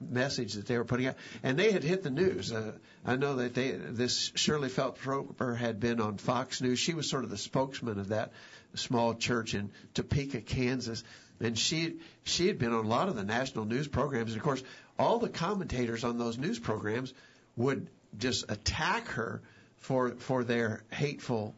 message 0.00 0.54
that 0.54 0.66
they 0.66 0.76
were 0.76 0.84
putting 0.84 1.06
out, 1.06 1.16
and 1.42 1.58
they 1.58 1.72
had 1.72 1.82
hit 1.82 2.02
the 2.02 2.10
news. 2.10 2.52
Uh, 2.52 2.72
I 3.04 3.16
know 3.16 3.36
that 3.36 3.54
they 3.54 3.72
this 3.72 4.32
Shirley 4.34 4.68
Phelps 4.68 5.04
Roper 5.06 5.54
had 5.54 5.80
been 5.80 6.00
on 6.00 6.18
Fox 6.18 6.60
News. 6.60 6.78
She 6.78 6.94
was 6.94 7.08
sort 7.08 7.24
of 7.24 7.30
the 7.30 7.38
spokesman 7.38 7.98
of 7.98 8.08
that 8.08 8.32
small 8.74 9.14
church 9.14 9.54
in 9.54 9.70
Topeka, 9.94 10.40
Kansas, 10.40 11.02
and 11.40 11.58
she 11.58 11.96
she 12.24 12.46
had 12.46 12.58
been 12.58 12.72
on 12.72 12.84
a 12.84 12.88
lot 12.88 13.08
of 13.08 13.16
the 13.16 13.24
national 13.24 13.64
news 13.64 13.88
programs. 13.88 14.32
And 14.32 14.38
of 14.38 14.44
course, 14.44 14.62
all 14.98 15.18
the 15.18 15.28
commentators 15.28 16.04
on 16.04 16.18
those 16.18 16.38
news 16.38 16.58
programs 16.58 17.12
would 17.56 17.88
just 18.18 18.50
attack 18.50 19.08
her 19.08 19.42
for 19.78 20.10
for 20.10 20.44
their 20.44 20.82
hateful 20.90 21.54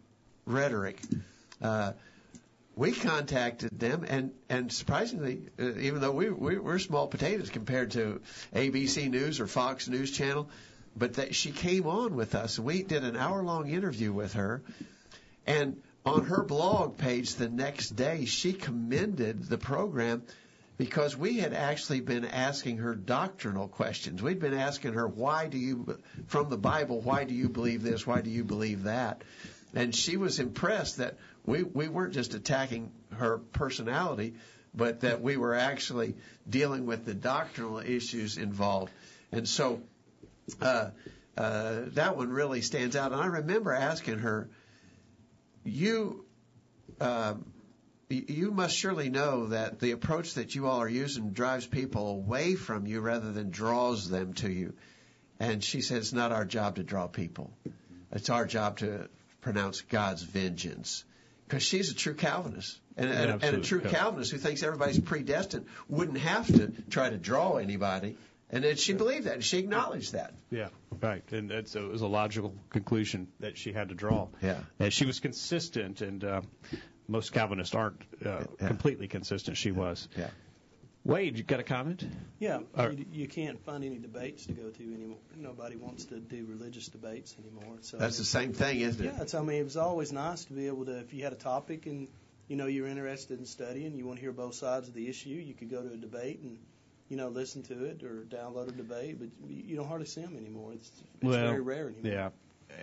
rhetoric. 0.47 1.01
Uh, 1.61 1.93
we 2.79 2.93
contacted 2.93 3.77
them, 3.77 4.05
and 4.09 4.31
and 4.49 4.73
surprisingly, 4.73 5.43
uh, 5.59 5.75
even 5.79 6.01
though 6.01 6.13
we, 6.13 6.31
we 6.31 6.59
we're 6.59 6.79
small 6.79 7.09
potatoes 7.09 7.51
compared 7.51 7.91
to 7.91 8.21
ABC 8.55 9.11
News 9.11 9.41
or 9.41 9.49
Fox 9.49 9.89
News 9.89 10.13
Channel, 10.13 10.49
but 10.97 11.15
that 11.15 11.35
she 11.35 11.51
came 11.51 11.89
on 11.89 12.15
with 12.15 12.37
us. 12.37 12.57
We 12.57 12.85
did 12.85 13.03
an 13.03 13.17
hour 13.17 13.43
long 13.43 13.69
interview 13.69 14.13
with 14.13 14.35
her, 14.35 14.63
and 15.45 15.83
on 16.07 16.27
her 16.27 16.45
blog 16.45 16.99
page 16.99 17.35
the 17.35 17.49
next 17.49 17.91
day, 17.91 18.27
she 18.27 18.53
commended 18.53 19.43
the 19.43 19.59
program 19.59 20.23
because 20.77 21.17
we 21.17 21.39
had 21.39 21.53
actually 21.55 22.01
been 22.01 22.25
asking 22.25 22.79
her 22.79 22.95
doctrinal 22.95 23.67
questions. 23.67 24.23
We'd 24.23 24.39
been 24.39 24.55
asking 24.55 24.93
her, 24.93 25.09
why 25.09 25.49
do 25.49 25.59
you, 25.59 25.99
from 26.29 26.49
the 26.49 26.57
Bible, 26.57 27.01
why 27.01 27.25
do 27.25 27.35
you 27.35 27.49
believe 27.49 27.83
this? 27.83 28.07
Why 28.07 28.21
do 28.21 28.31
you 28.31 28.45
believe 28.45 28.85
that? 28.85 29.23
And 29.75 29.95
she 29.95 30.17
was 30.17 30.39
impressed 30.39 30.99
that 30.99 31.19
we, 31.49 31.63
we 31.63 31.89
weren't 31.89 32.13
just 32.13 32.35
attacking 32.35 32.93
her 33.17 33.39
personality, 33.39 34.35
but 34.75 35.01
that 35.01 35.23
we 35.23 35.37
were 35.37 35.55
actually 35.55 36.15
dealing 36.49 36.87
with 36.87 37.05
the 37.05 37.15
doctrinal 37.15 37.79
issues 37.79 38.37
involved. 38.37 38.93
And 39.33 39.49
so 39.49 39.81
uh, 40.61 40.91
uh, 41.37 41.81
that 41.95 42.17
one 42.17 42.29
really 42.29 42.61
stands 42.61 42.97
out. 42.97 43.13
And 43.13 43.21
I 43.21 43.27
remember 43.27 43.73
asking 43.73 44.19
her, 44.19 44.49
you. 45.65 46.25
Uh, 47.01 47.35
you 48.11 48.51
must 48.51 48.75
surely 48.75 49.11
know 49.11 49.49
that 49.49 49.81
the 49.81 49.91
approach 49.91 50.35
that 50.35 50.55
you 50.55 50.67
all 50.67 50.81
are 50.81 50.89
using 50.89 51.33
drives 51.33 51.67
people 51.67 52.09
away 52.09 52.55
from 52.55 52.87
you 52.87 53.01
rather 53.03 53.33
than 53.33 53.51
draws 53.51 54.09
them 54.09 54.33
to 54.33 54.51
you. 54.51 54.73
And 55.39 55.63
she 55.63 55.83
said, 55.83 55.99
it's 55.99 56.15
not 56.15 56.33
our 56.33 56.47
job 56.47 56.77
to 56.77 56.83
draw 56.83 57.07
people. 57.07 57.53
It's 58.11 58.31
our 58.31 58.47
job 58.47 58.79
to 58.79 59.11
pronounce 59.43 59.83
God's 59.83 60.23
vengeance. 60.23 61.05
Because 61.49 61.63
she's 61.63 61.91
a 61.91 61.95
true 61.95 62.15
Calvinist. 62.15 62.79
And, 62.97 63.09
Yeah, 63.09 63.17
and, 63.17 63.31
and 63.31 63.57
a 63.57 63.61
true 63.61 63.79
absolutely. 63.79 63.91
Calvinist 63.91 64.33
who 64.33 64.39
thinks 64.39 64.63
everybody's 64.63 64.99
predestined 64.99 65.67
wouldn't 65.89 66.19
have 66.19 66.47
to 66.47 66.73
try 66.91 67.09
to 67.09 67.17
draw 67.17 67.57
anybody. 67.57 68.17
And 68.51 68.65
then 68.65 68.77
she 68.77 68.93
believed 68.95 69.27
that, 69.27 69.35
and 69.35 69.45
she 69.45 69.59
acknowledged 69.59 70.13
that. 70.13 70.35
Yeah, 70.51 70.69
right. 71.03 71.23
And 71.33 71.51
it's, 71.51 71.75
it 71.75 71.83
was 71.83 72.01
a 72.01 72.07
logical 72.07 72.55
conclusion 72.71 73.29
that 73.41 73.59
she 73.59 73.73
had 73.73 73.91
to 73.91 73.95
draw. 73.95 74.29
Yeah. 74.43 74.61
And 74.79 74.93
she 74.93 75.05
was 75.07 75.21
consistent, 75.21 76.01
and 76.01 76.25
uh, 76.25 76.41
most 77.07 77.33
Calvinists 77.33 77.75
aren't 77.75 78.03
uh, 78.25 78.45
completely 78.59 79.07
consistent. 79.07 79.57
She 79.57 79.71
was. 79.71 80.09
Yeah. 80.17 80.29
Wade, 81.09 81.39
you 81.39 81.43
got 81.43 81.59
a 81.59 81.63
comment? 81.63 82.07
Yeah, 82.39 82.61
Or- 82.77 82.93
you, 82.93 83.07
you 83.11 83.29
can't 83.29 83.59
find 83.65 83.83
any 83.83 83.97
debates 83.97 84.45
to 84.45 84.53
go 84.53 84.69
to 84.69 84.83
anymore. 84.83 85.17
Nobody 85.35 85.77
wants 85.77 86.05
to 86.07 86.21
do 86.21 86.45
religious 86.45 86.89
debates 86.89 87.35
anymore. 87.43 87.79
So 87.81 87.97
That's 87.97 88.19
the 88.19 88.25
same 88.25 88.53
thing, 88.53 88.81
isn't 88.81 89.03
it? 89.03 89.15
Yeah, 89.15 89.23
it's. 89.23 89.35
I 89.35 89.41
mean, 89.41 89.63
it 89.63 89.65
was 89.65 89.79
always 89.79 90.13
nice 90.13 90.45
to 90.45 90.53
be 90.53 90.67
able 90.67 90.85
to, 90.85 90.99
if 90.99 91.15
you 91.15 91.25
had 91.25 91.33
a 91.33 91.37
topic 91.37 91.87
and 91.87 92.09
you 92.47 92.57
know 92.57 92.67
you're 92.67 92.87
interested 92.87 93.39
in 93.39 93.47
studying, 93.47 93.97
you 93.97 94.05
want 94.05 94.19
to 94.19 94.21
hear 94.21 94.33
both 94.33 94.55
sides 94.55 94.89
of 94.89 94.93
the 94.93 95.09
issue, 95.09 95.31
you 95.31 95.55
could 95.55 95.71
go 95.71 95.83
to 95.83 95.95
a 95.95 95.97
debate 95.97 96.41
and 96.41 96.59
you 97.09 97.17
know 97.17 97.29
listen 97.29 97.63
to 97.63 97.85
it 97.87 98.03
or 98.03 98.27
download 98.29 98.69
a 98.69 98.73
debate. 98.73 99.19
But 99.19 99.31
you 99.49 99.63
you 99.69 99.77
don't 99.77 99.89
hardly 99.89 100.07
see 100.07 100.21
them 100.21 100.37
anymore. 100.37 100.73
It's, 100.75 100.89
it's 100.89 101.25
well, 101.25 101.49
very 101.49 101.63
rare 101.63 101.89
anymore. 101.89 102.13
Yeah. 102.13 102.29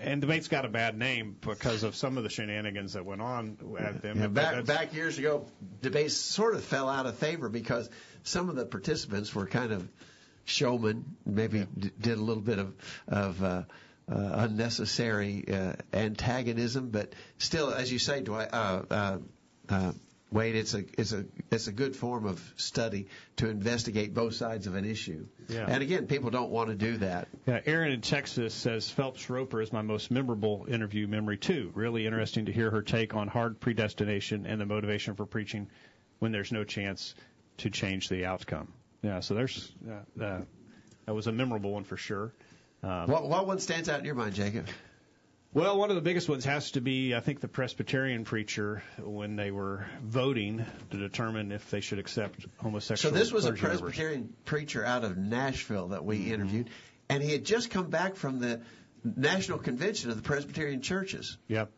And 0.01 0.21
debate's 0.21 0.47
got 0.47 0.65
a 0.65 0.69
bad 0.69 0.97
name 0.97 1.35
because 1.39 1.83
of 1.83 1.95
some 1.95 2.17
of 2.17 2.23
the 2.23 2.29
shenanigans 2.29 2.93
that 2.93 3.05
went 3.05 3.21
on 3.21 3.57
at 3.79 4.01
them. 4.01 4.19
Yeah, 4.19 4.27
back 4.27 4.65
back 4.65 4.93
years 4.93 5.17
ago, 5.17 5.45
debates 5.81 6.15
sort 6.15 6.55
of 6.55 6.63
fell 6.63 6.89
out 6.89 7.05
of 7.05 7.15
favor 7.17 7.49
because 7.49 7.89
some 8.23 8.49
of 8.49 8.55
the 8.55 8.65
participants 8.65 9.33
were 9.33 9.47
kind 9.47 9.71
of 9.71 9.87
showmen, 10.43 11.15
maybe 11.25 11.65
d- 11.77 11.91
did 11.99 12.17
a 12.17 12.21
little 12.21 12.43
bit 12.43 12.59
of 12.59 12.75
of 13.07 13.43
uh, 13.43 13.63
uh, 14.11 14.29
unnecessary 14.33 15.45
uh, 15.51 15.73
antagonism, 15.93 16.89
but 16.89 17.13
still, 17.37 17.71
as 17.71 17.91
you 17.91 17.99
say, 17.99 18.21
Dwight, 18.21 18.49
uh, 18.53 18.81
uh, 18.89 19.17
uh, 19.69 19.91
Wade, 20.31 20.55
it's 20.55 20.73
a 20.73 20.83
it's 20.97 21.13
a 21.13 21.25
it's 21.51 21.67
a 21.67 21.71
good 21.71 21.95
form 21.95 22.25
of 22.25 22.41
study 22.57 23.07
to 23.37 23.47
investigate 23.47 24.13
both 24.13 24.33
sides 24.33 24.67
of 24.67 24.75
an 24.75 24.83
issue. 24.83 25.27
Yeah. 25.47 25.65
And 25.67 25.81
again, 25.83 26.07
people 26.07 26.29
don't 26.29 26.49
want 26.49 26.69
to 26.69 26.75
do 26.75 26.97
that. 26.97 27.27
Yeah, 27.45 27.61
Aaron 27.65 27.91
in 27.91 28.01
Texas 28.01 28.53
says 28.53 28.89
Phelps 28.89 29.29
Roper 29.29 29.61
is 29.61 29.71
my 29.71 29.81
most 29.81 30.11
memorable 30.11 30.65
interview 30.67 31.07
memory 31.07 31.37
too. 31.37 31.71
Really 31.75 32.05
interesting 32.05 32.45
to 32.47 32.51
hear 32.51 32.71
her 32.71 32.81
take 32.81 33.13
on 33.15 33.27
hard 33.27 33.59
predestination 33.59 34.45
and 34.45 34.59
the 34.59 34.65
motivation 34.65 35.15
for 35.15 35.25
preaching 35.25 35.69
when 36.19 36.31
there's 36.31 36.51
no 36.51 36.63
chance 36.63 37.13
to 37.57 37.69
change 37.69 38.09
the 38.09 38.25
outcome. 38.25 38.73
Yeah, 39.03 39.19
so 39.19 39.35
there's 39.35 39.71
uh, 39.87 40.23
uh, 40.23 40.41
that 41.05 41.13
was 41.13 41.27
a 41.27 41.31
memorable 41.31 41.71
one 41.71 41.83
for 41.83 41.97
sure. 41.97 42.33
Um, 42.81 43.07
What 43.07 43.29
what 43.29 43.47
one 43.47 43.59
stands 43.59 43.89
out 43.89 43.99
in 43.99 44.05
your 44.05 44.15
mind, 44.15 44.33
Jacob? 44.33 44.67
Well, 45.55 45.77
one 45.79 45.89
of 45.89 45.95
the 45.95 46.01
biggest 46.01 46.27
ones 46.29 46.43
has 46.45 46.71
to 46.71 46.81
be, 46.81 47.15
I 47.15 47.21
think, 47.21 47.39
the 47.39 47.47
Presbyterian 47.47 48.25
preacher 48.25 48.83
when 48.99 49.35
they 49.37 49.51
were 49.51 49.85
voting 50.03 50.65
to 50.91 50.97
determine 50.97 51.51
if 51.51 51.71
they 51.71 51.79
should 51.79 51.97
accept 51.97 52.45
homosexual. 52.57 53.13
So 53.13 53.17
this 53.17 53.31
was 53.31 53.45
a 53.45 53.49
clergy 53.53 53.61
members. 53.63 53.81
Presbyterian 53.81 54.33
preacher 54.43 54.85
out 54.85 55.03
of 55.05 55.17
Nashville 55.17 55.87
that 55.87 56.01
Mm-hmm. 56.01 56.07
we 56.07 56.31
interviewed, 56.33 56.69
and 57.09 57.23
he 57.23 57.31
had 57.31 57.45
just 57.45 57.69
come 57.71 57.89
back 57.89 58.15
from 58.17 58.39
the 58.39 58.61
National 59.03 59.57
Convention 59.57 60.09
of 60.09 60.17
the 60.17 60.23
Presbyterian 60.23 60.81
Churches. 60.81 61.37
Yep. 61.47 61.71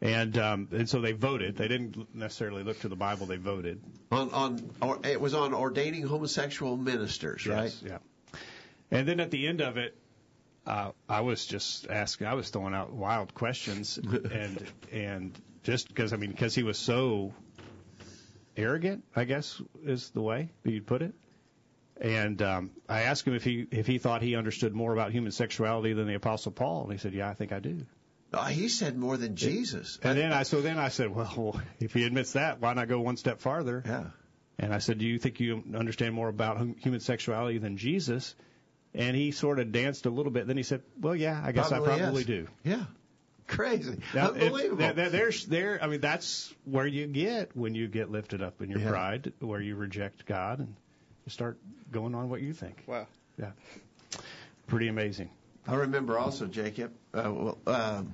And 0.00 0.36
um, 0.38 0.68
and 0.72 0.88
so 0.88 1.00
they 1.00 1.12
voted. 1.12 1.56
They 1.56 1.68
didn't 1.68 2.14
necessarily 2.14 2.62
look 2.62 2.80
to 2.80 2.88
the 2.88 2.96
Bible. 2.96 3.26
They 3.26 3.38
voted. 3.38 3.82
On 4.12 4.30
on 4.30 4.70
or, 4.82 5.00
it 5.04 5.20
was 5.20 5.32
on 5.34 5.54
ordaining 5.54 6.02
homosexual 6.02 6.76
ministers, 6.76 7.46
right? 7.46 7.74
Yeah. 7.82 7.98
And 8.90 9.08
then 9.08 9.20
at 9.20 9.30
the 9.30 9.48
end 9.48 9.62
of 9.62 9.78
it, 9.78 9.96
uh, 10.66 10.90
I 11.08 11.20
was 11.20 11.46
just 11.46 11.88
asking. 11.88 12.26
I 12.26 12.34
was 12.34 12.50
throwing 12.50 12.74
out 12.74 12.92
wild 12.92 13.34
questions, 13.34 13.98
and 13.98 14.64
and 14.92 15.38
just 15.62 15.88
because 15.88 16.12
I 16.12 16.16
mean 16.16 16.30
because 16.30 16.54
he 16.54 16.62
was 16.62 16.78
so 16.78 17.34
arrogant, 18.56 19.04
I 19.14 19.24
guess 19.24 19.60
is 19.84 20.10
the 20.10 20.22
way 20.22 20.50
that 20.62 20.70
you'd 20.70 20.86
put 20.86 21.02
it. 21.02 21.14
And 21.98 22.42
um, 22.42 22.70
I 22.88 23.02
asked 23.02 23.26
him 23.26 23.34
if 23.34 23.44
he 23.44 23.66
if 23.70 23.86
he 23.86 23.98
thought 23.98 24.22
he 24.22 24.36
understood 24.36 24.74
more 24.74 24.92
about 24.92 25.12
human 25.12 25.32
sexuality 25.32 25.92
than 25.92 26.06
the 26.06 26.14
Apostle 26.14 26.52
Paul, 26.52 26.84
and 26.84 26.92
he 26.92 26.98
said, 26.98 27.14
"Yeah, 27.14 27.28
I 27.28 27.34
think 27.34 27.52
I 27.52 27.60
do." 27.60 27.86
Oh, 28.32 28.42
he 28.42 28.68
said 28.68 28.98
more 28.98 29.16
than 29.16 29.36
Jesus. 29.36 29.98
And 30.02 30.18
then 30.18 30.32
I 30.32 30.42
so 30.42 30.60
then 30.60 30.78
I 30.78 30.88
said, 30.88 31.14
well, 31.14 31.60
if 31.80 31.94
he 31.94 32.04
admits 32.04 32.32
that, 32.32 32.60
why 32.60 32.74
not 32.74 32.88
go 32.88 33.00
one 33.00 33.16
step 33.16 33.40
farther? 33.40 33.82
Yeah. 33.86 34.06
And 34.58 34.74
I 34.74 34.78
said, 34.78 34.98
do 34.98 35.06
you 35.06 35.18
think 35.18 35.38
you 35.40 35.62
understand 35.74 36.14
more 36.14 36.28
about 36.28 36.58
human 36.78 37.00
sexuality 37.00 37.58
than 37.58 37.76
Jesus? 37.76 38.34
And 38.96 39.14
he 39.14 39.30
sort 39.30 39.58
of 39.58 39.72
danced 39.72 40.06
a 40.06 40.10
little 40.10 40.32
bit. 40.32 40.46
Then 40.46 40.56
he 40.56 40.62
said, 40.62 40.82
well, 41.00 41.14
yeah, 41.14 41.40
I 41.44 41.52
guess 41.52 41.68
Probably 41.68 41.92
I 41.92 41.98
probably 41.98 42.20
is. 42.22 42.26
do. 42.26 42.48
Yeah. 42.64 42.84
Crazy. 43.46 43.98
Now, 44.14 44.30
Unbelievable. 44.30 44.76
there- 44.78 44.92
there- 44.94 45.10
there's 45.10 45.46
there. 45.46 45.78
I 45.82 45.86
mean, 45.86 46.00
that's 46.00 46.52
where 46.64 46.86
you 46.86 47.06
get 47.06 47.54
when 47.56 47.74
you 47.74 47.86
get 47.88 48.10
lifted 48.10 48.42
up 48.42 48.60
in 48.62 48.70
your 48.70 48.80
Yeah. 48.80 48.90
pride, 48.90 49.32
where 49.38 49.60
you 49.60 49.76
reject 49.76 50.26
God 50.26 50.58
and 50.60 50.74
you 51.26 51.30
start 51.30 51.58
going 51.92 52.14
on 52.14 52.28
what 52.28 52.40
you 52.40 52.52
think. 52.52 52.82
Wow. 52.86 53.06
Yeah. 53.38 53.52
Pretty 54.66 54.88
amazing. 54.88 55.30
I 55.68 55.74
remember 55.76 56.18
also, 56.18 56.46
Jacob, 56.46 56.92
uh, 57.14 57.30
well, 57.32 57.58
um, 57.66 58.12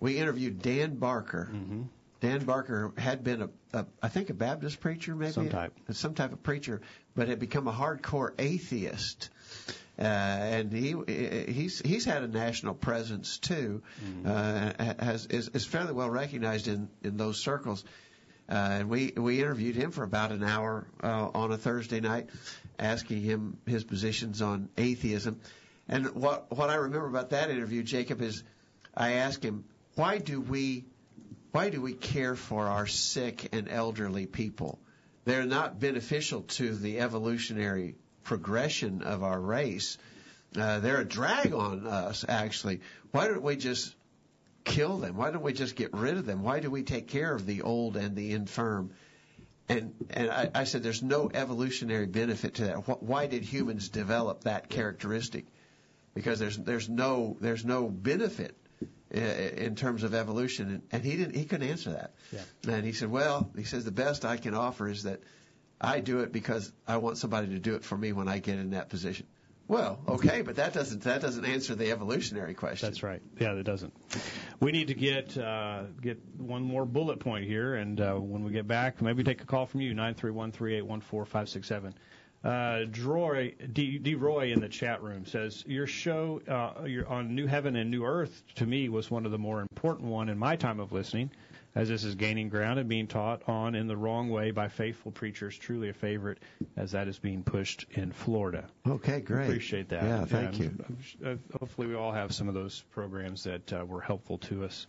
we 0.00 0.18
interviewed 0.18 0.60
Dan 0.60 0.96
Barker. 0.96 1.48
Mm-hmm. 1.52 1.82
Dan 2.20 2.44
Barker 2.44 2.92
had 2.98 3.24
been 3.24 3.42
a, 3.42 3.48
a, 3.72 3.86
I 4.02 4.08
think, 4.08 4.28
a 4.28 4.34
Baptist 4.34 4.80
preacher, 4.80 5.14
maybe 5.14 5.32
Some 5.32 5.48
type. 5.48 5.72
some 5.92 6.14
type 6.14 6.32
of 6.32 6.42
preacher, 6.42 6.82
but 7.14 7.28
had 7.28 7.38
become 7.38 7.66
a 7.66 7.72
hardcore 7.72 8.32
atheist. 8.38 9.30
Uh, 10.00 10.04
and 10.04 10.72
he 10.72 10.94
he's 11.52 11.80
he's 11.80 12.06
had 12.06 12.22
a 12.22 12.28
national 12.28 12.72
presence 12.74 13.36
too, 13.36 13.82
uh, 14.24 14.72
has 14.98 15.26
is, 15.26 15.48
is 15.48 15.66
fairly 15.66 15.92
well 15.92 16.08
recognized 16.08 16.68
in 16.68 16.88
in 17.02 17.18
those 17.18 17.38
circles. 17.38 17.84
Uh, 18.48 18.54
and 18.54 18.88
we 18.88 19.12
we 19.14 19.40
interviewed 19.40 19.76
him 19.76 19.90
for 19.90 20.02
about 20.02 20.32
an 20.32 20.42
hour 20.42 20.86
uh, 21.02 21.28
on 21.34 21.52
a 21.52 21.58
Thursday 21.58 22.00
night, 22.00 22.30
asking 22.78 23.20
him 23.20 23.58
his 23.66 23.84
positions 23.84 24.40
on 24.40 24.70
atheism. 24.78 25.38
And 25.86 26.14
what 26.14 26.50
what 26.50 26.70
I 26.70 26.76
remember 26.76 27.06
about 27.06 27.30
that 27.30 27.50
interview, 27.50 27.82
Jacob, 27.82 28.22
is 28.22 28.42
I 28.96 29.12
asked 29.14 29.44
him 29.44 29.64
why 29.96 30.16
do 30.16 30.40
we 30.40 30.86
why 31.52 31.68
do 31.68 31.82
we 31.82 31.92
care 31.92 32.36
for 32.36 32.66
our 32.66 32.86
sick 32.86 33.50
and 33.52 33.68
elderly 33.68 34.24
people? 34.24 34.78
They're 35.24 35.44
not 35.44 35.78
beneficial 35.78 36.42
to 36.42 36.74
the 36.74 37.00
evolutionary 37.00 37.96
progression 38.24 39.02
of 39.02 39.22
our 39.22 39.40
race. 39.40 39.98
Uh, 40.56 40.80
they're 40.80 41.00
a 41.00 41.04
drag 41.04 41.52
on 41.52 41.86
us, 41.86 42.24
actually. 42.28 42.80
Why 43.12 43.28
don't 43.28 43.42
we 43.42 43.56
just 43.56 43.94
kill 44.64 44.98
them? 44.98 45.16
Why 45.16 45.30
don't 45.30 45.42
we 45.42 45.52
just 45.52 45.76
get 45.76 45.92
rid 45.92 46.16
of 46.16 46.26
them? 46.26 46.42
Why 46.42 46.60
do 46.60 46.70
we 46.70 46.82
take 46.82 47.08
care 47.08 47.34
of 47.34 47.46
the 47.46 47.62
old 47.62 47.96
and 47.96 48.16
the 48.16 48.32
infirm? 48.32 48.90
And 49.68 49.94
and 50.10 50.30
I, 50.30 50.50
I 50.54 50.64
said 50.64 50.82
there's 50.82 51.02
no 51.02 51.30
evolutionary 51.32 52.06
benefit 52.06 52.54
to 52.54 52.64
that. 52.64 53.02
Why 53.02 53.26
did 53.26 53.44
humans 53.44 53.88
develop 53.88 54.44
that 54.44 54.68
characteristic? 54.68 55.46
Because 56.14 56.40
there's 56.40 56.58
there's 56.58 56.88
no 56.88 57.36
there's 57.40 57.64
no 57.64 57.88
benefit 57.88 58.56
in 59.10 59.74
terms 59.74 60.02
of 60.02 60.14
evolution, 60.14 60.68
and, 60.70 60.82
and 60.92 61.04
he 61.04 61.16
didn't 61.16 61.36
he 61.36 61.44
couldn't 61.44 61.68
answer 61.68 61.92
that. 61.92 62.12
Yeah. 62.32 62.74
And 62.74 62.84
he 62.84 62.92
said, 62.92 63.10
well, 63.10 63.50
he 63.56 63.64
says 63.64 63.84
the 63.84 63.92
best 63.92 64.24
I 64.24 64.36
can 64.36 64.54
offer 64.54 64.88
is 64.88 65.04
that 65.04 65.20
I 65.80 66.00
do 66.00 66.20
it 66.20 66.32
because 66.32 66.72
I 66.86 66.98
want 66.98 67.18
somebody 67.18 67.48
to 67.48 67.58
do 67.58 67.74
it 67.74 67.84
for 67.84 67.96
me 67.96 68.12
when 68.12 68.28
I 68.28 68.38
get 68.38 68.58
in 68.58 68.70
that 68.70 68.90
position. 68.90 69.26
Well, 69.70 70.00
okay, 70.08 70.42
but 70.42 70.56
that 70.56 70.72
doesn't 70.72 71.02
that 71.02 71.20
doesn't 71.20 71.44
answer 71.44 71.76
the 71.76 71.92
evolutionary 71.92 72.54
question. 72.54 72.88
That's 72.88 73.04
right. 73.04 73.22
Yeah, 73.38 73.54
that 73.54 73.62
doesn't. 73.62 73.94
We 74.58 74.72
need 74.72 74.88
to 74.88 74.94
get 74.94 75.38
uh, 75.38 75.84
get 76.02 76.20
one 76.36 76.62
more 76.62 76.84
bullet 76.84 77.20
point 77.20 77.44
here, 77.44 77.76
and 77.76 78.00
uh, 78.00 78.14
when 78.14 78.42
we 78.42 78.50
get 78.50 78.66
back, 78.66 79.00
maybe 79.00 79.22
take 79.22 79.42
a 79.42 79.46
call 79.46 79.66
from 79.66 79.80
you 79.80 79.94
nine 79.94 80.14
three 80.14 80.32
one 80.32 80.50
three 80.50 80.74
eight 80.74 80.84
one 80.84 81.00
four 81.00 81.24
five 81.24 81.48
six 81.48 81.68
seven. 81.68 81.94
Uh, 82.42 82.86
Droy, 82.90 83.54
D, 83.72 83.98
D. 83.98 84.16
Roy 84.16 84.50
in 84.50 84.60
the 84.60 84.68
chat 84.68 85.04
room 85.04 85.24
says 85.24 85.62
your 85.66 85.86
show 85.86 86.40
uh, 86.48 86.84
your, 86.86 87.06
on 87.06 87.36
New 87.36 87.46
Heaven 87.46 87.76
and 87.76 87.92
New 87.92 88.04
Earth 88.04 88.42
to 88.56 88.66
me 88.66 88.88
was 88.88 89.08
one 89.08 89.24
of 89.24 89.30
the 89.30 89.38
more 89.38 89.60
important 89.60 90.08
one 90.08 90.28
in 90.28 90.36
my 90.38 90.56
time 90.56 90.80
of 90.80 90.90
listening. 90.90 91.30
As 91.74 91.88
this 91.88 92.04
is 92.04 92.14
gaining 92.14 92.48
ground 92.48 92.78
and 92.78 92.88
being 92.88 93.06
taught 93.06 93.48
on 93.48 93.74
in 93.74 93.86
the 93.86 93.96
wrong 93.96 94.28
way 94.30 94.50
by 94.50 94.68
faithful 94.68 95.12
preachers. 95.12 95.56
Truly 95.56 95.88
a 95.88 95.92
favorite 95.92 96.38
as 96.76 96.92
that 96.92 97.08
is 97.08 97.18
being 97.18 97.42
pushed 97.42 97.86
in 97.92 98.12
Florida. 98.12 98.68
Okay, 98.86 99.20
great. 99.20 99.44
Appreciate 99.46 99.88
that. 99.90 100.02
Yeah, 100.02 100.24
thank 100.24 100.58
you. 100.58 100.72
Uh, 101.24 101.34
hopefully, 101.58 101.86
we 101.86 101.94
all 101.94 102.12
have 102.12 102.32
some 102.32 102.48
of 102.48 102.54
those 102.54 102.82
programs 102.90 103.44
that 103.44 103.72
uh, 103.72 103.84
were 103.84 104.00
helpful 104.00 104.38
to 104.38 104.64
us 104.64 104.86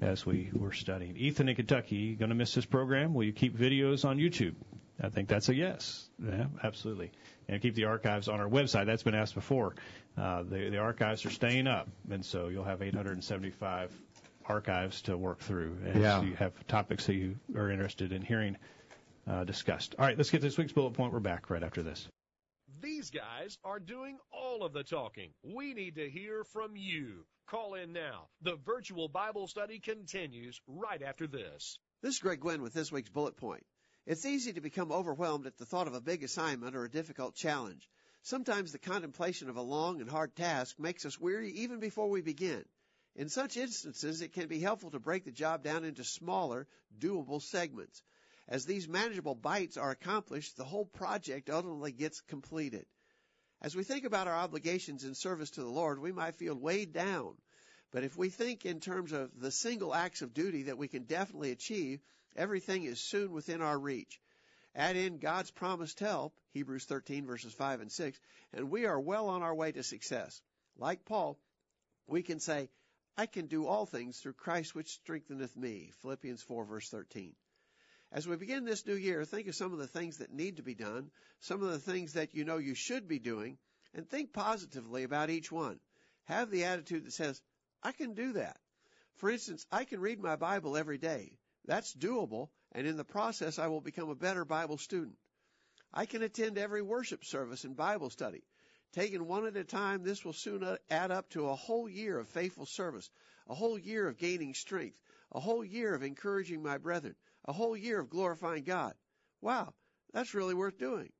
as 0.00 0.24
we 0.24 0.50
were 0.52 0.72
studying. 0.72 1.16
Ethan 1.16 1.48
in 1.48 1.56
Kentucky, 1.56 2.14
going 2.14 2.30
to 2.30 2.34
miss 2.34 2.54
this 2.54 2.64
program? 2.64 3.14
Will 3.14 3.24
you 3.24 3.32
keep 3.32 3.56
videos 3.56 4.04
on 4.04 4.18
YouTube? 4.18 4.54
I 5.02 5.08
think 5.08 5.28
that's 5.28 5.48
a 5.48 5.54
yes. 5.54 6.08
Yeah, 6.22 6.46
absolutely. 6.62 7.10
And 7.48 7.60
keep 7.60 7.74
the 7.74 7.84
archives 7.84 8.28
on 8.28 8.40
our 8.40 8.48
website. 8.48 8.86
That's 8.86 9.02
been 9.02 9.14
asked 9.14 9.34
before. 9.34 9.74
Uh, 10.16 10.42
the, 10.42 10.68
the 10.70 10.78
archives 10.78 11.24
are 11.24 11.30
staying 11.30 11.66
up, 11.66 11.88
and 12.10 12.24
so 12.24 12.48
you'll 12.48 12.64
have 12.64 12.82
875 12.82 13.90
archives 14.46 15.02
to 15.02 15.16
work 15.16 15.40
through 15.40 15.78
as 15.86 15.96
Yeah. 15.96 16.22
you 16.22 16.34
have 16.34 16.52
topics 16.66 17.06
that 17.06 17.14
you 17.14 17.36
are 17.54 17.70
interested 17.70 18.12
in 18.12 18.22
hearing 18.22 18.56
uh, 19.26 19.44
discussed. 19.44 19.94
All 19.98 20.04
right, 20.06 20.16
let's 20.16 20.30
get 20.30 20.40
this 20.40 20.56
week's 20.58 20.72
bullet 20.72 20.94
point. 20.94 21.12
We're 21.12 21.20
back 21.20 21.50
right 21.50 21.62
after 21.62 21.82
this. 21.82 22.08
These 22.82 23.10
guys 23.10 23.58
are 23.64 23.78
doing 23.78 24.18
all 24.32 24.64
of 24.64 24.72
the 24.72 24.82
talking. 24.82 25.30
We 25.42 25.74
need 25.74 25.96
to 25.96 26.08
hear 26.08 26.44
from 26.44 26.76
you. 26.76 27.26
Call 27.46 27.74
in 27.74 27.92
now. 27.92 28.28
The 28.42 28.56
virtual 28.64 29.08
Bible 29.08 29.46
study 29.48 29.78
continues 29.80 30.60
right 30.66 31.02
after 31.02 31.26
this. 31.26 31.78
This 32.02 32.14
is 32.14 32.20
Greg 32.20 32.40
Gwin 32.40 32.62
with 32.62 32.72
this 32.72 32.90
week's 32.90 33.10
bullet 33.10 33.36
point. 33.36 33.64
It's 34.06 34.24
easy 34.24 34.54
to 34.54 34.60
become 34.60 34.90
overwhelmed 34.92 35.46
at 35.46 35.58
the 35.58 35.66
thought 35.66 35.86
of 35.86 35.94
a 35.94 36.00
big 36.00 36.24
assignment 36.24 36.74
or 36.74 36.84
a 36.84 36.90
difficult 36.90 37.34
challenge. 37.34 37.88
Sometimes 38.22 38.72
the 38.72 38.78
contemplation 38.78 39.50
of 39.50 39.56
a 39.56 39.62
long 39.62 40.00
and 40.00 40.08
hard 40.10 40.34
task 40.34 40.78
makes 40.78 41.04
us 41.04 41.18
weary 41.20 41.50
even 41.52 41.80
before 41.80 42.08
we 42.08 42.22
begin. 42.22 42.64
In 43.20 43.28
such 43.28 43.58
instances, 43.58 44.22
it 44.22 44.32
can 44.32 44.48
be 44.48 44.60
helpful 44.60 44.92
to 44.92 44.98
break 44.98 45.26
the 45.26 45.30
job 45.30 45.62
down 45.62 45.84
into 45.84 46.04
smaller, 46.04 46.66
doable 46.98 47.42
segments. 47.42 48.02
As 48.48 48.64
these 48.64 48.88
manageable 48.88 49.34
bites 49.34 49.76
are 49.76 49.90
accomplished, 49.90 50.56
the 50.56 50.64
whole 50.64 50.86
project 50.86 51.50
ultimately 51.50 51.92
gets 51.92 52.22
completed. 52.22 52.86
As 53.60 53.76
we 53.76 53.84
think 53.84 54.06
about 54.06 54.26
our 54.26 54.36
obligations 54.36 55.04
in 55.04 55.14
service 55.14 55.50
to 55.50 55.60
the 55.60 55.68
Lord, 55.68 55.98
we 55.98 56.12
might 56.12 56.36
feel 56.36 56.54
weighed 56.54 56.94
down. 56.94 57.36
But 57.90 58.04
if 58.04 58.16
we 58.16 58.30
think 58.30 58.64
in 58.64 58.80
terms 58.80 59.12
of 59.12 59.38
the 59.38 59.50
single 59.50 59.94
acts 59.94 60.22
of 60.22 60.32
duty 60.32 60.62
that 60.62 60.78
we 60.78 60.88
can 60.88 61.02
definitely 61.02 61.50
achieve, 61.50 62.00
everything 62.36 62.84
is 62.84 63.02
soon 63.02 63.32
within 63.32 63.60
our 63.60 63.78
reach. 63.78 64.18
Add 64.74 64.96
in 64.96 65.18
God's 65.18 65.50
promised 65.50 66.00
help, 66.00 66.32
Hebrews 66.54 66.86
13 66.86 67.26
verses 67.26 67.52
5 67.52 67.82
and 67.82 67.92
6, 67.92 68.18
and 68.54 68.70
we 68.70 68.86
are 68.86 68.98
well 68.98 69.28
on 69.28 69.42
our 69.42 69.54
way 69.54 69.72
to 69.72 69.82
success. 69.82 70.40
Like 70.78 71.04
Paul, 71.04 71.38
we 72.06 72.22
can 72.22 72.40
say, 72.40 72.70
I 73.16 73.26
can 73.26 73.46
do 73.46 73.66
all 73.66 73.86
things 73.86 74.18
through 74.18 74.34
Christ 74.34 74.74
which 74.74 74.92
strengtheneth 74.92 75.56
me, 75.56 75.92
Philippians 76.00 76.42
4 76.42 76.64
verse 76.64 76.88
13. 76.88 77.34
As 78.12 78.26
we 78.26 78.36
begin 78.36 78.64
this 78.64 78.86
new 78.86 78.94
year, 78.94 79.24
think 79.24 79.46
of 79.46 79.54
some 79.54 79.72
of 79.72 79.78
the 79.78 79.86
things 79.86 80.18
that 80.18 80.32
need 80.32 80.56
to 80.56 80.62
be 80.62 80.74
done, 80.74 81.10
some 81.40 81.62
of 81.62 81.70
the 81.70 81.78
things 81.78 82.14
that 82.14 82.34
you 82.34 82.44
know 82.44 82.58
you 82.58 82.74
should 82.74 83.06
be 83.06 83.18
doing, 83.18 83.58
and 83.94 84.08
think 84.08 84.32
positively 84.32 85.04
about 85.04 85.30
each 85.30 85.52
one. 85.52 85.78
Have 86.24 86.50
the 86.50 86.64
attitude 86.64 87.04
that 87.04 87.12
says, 87.12 87.40
I 87.82 87.92
can 87.92 88.14
do 88.14 88.32
that. 88.32 88.58
For 89.14 89.30
instance, 89.30 89.66
I 89.70 89.84
can 89.84 90.00
read 90.00 90.20
my 90.20 90.36
Bible 90.36 90.76
every 90.76 90.98
day. 90.98 91.38
That's 91.66 91.94
doable, 91.94 92.50
and 92.72 92.86
in 92.86 92.96
the 92.96 93.04
process 93.04 93.58
I 93.58 93.68
will 93.68 93.80
become 93.80 94.08
a 94.08 94.14
better 94.14 94.44
Bible 94.44 94.78
student. 94.78 95.18
I 95.92 96.06
can 96.06 96.22
attend 96.22 96.58
every 96.58 96.82
worship 96.82 97.24
service 97.24 97.64
and 97.64 97.76
Bible 97.76 98.10
study. 98.10 98.42
Taken 98.92 99.28
one 99.28 99.46
at 99.46 99.56
a 99.56 99.64
time, 99.64 100.02
this 100.02 100.24
will 100.24 100.32
soon 100.32 100.76
add 100.90 101.10
up 101.10 101.30
to 101.30 101.48
a 101.48 101.54
whole 101.54 101.88
year 101.88 102.18
of 102.18 102.28
faithful 102.28 102.66
service, 102.66 103.08
a 103.48 103.54
whole 103.54 103.78
year 103.78 104.08
of 104.08 104.18
gaining 104.18 104.54
strength, 104.54 104.98
a 105.30 105.38
whole 105.38 105.64
year 105.64 105.94
of 105.94 106.02
encouraging 106.02 106.62
my 106.62 106.78
brethren, 106.78 107.14
a 107.44 107.52
whole 107.52 107.76
year 107.76 108.00
of 108.00 108.10
glorifying 108.10 108.64
God. 108.64 108.94
Wow, 109.40 109.74
that's 110.12 110.34
really 110.34 110.54
worth 110.54 110.76
doing. 110.76 111.12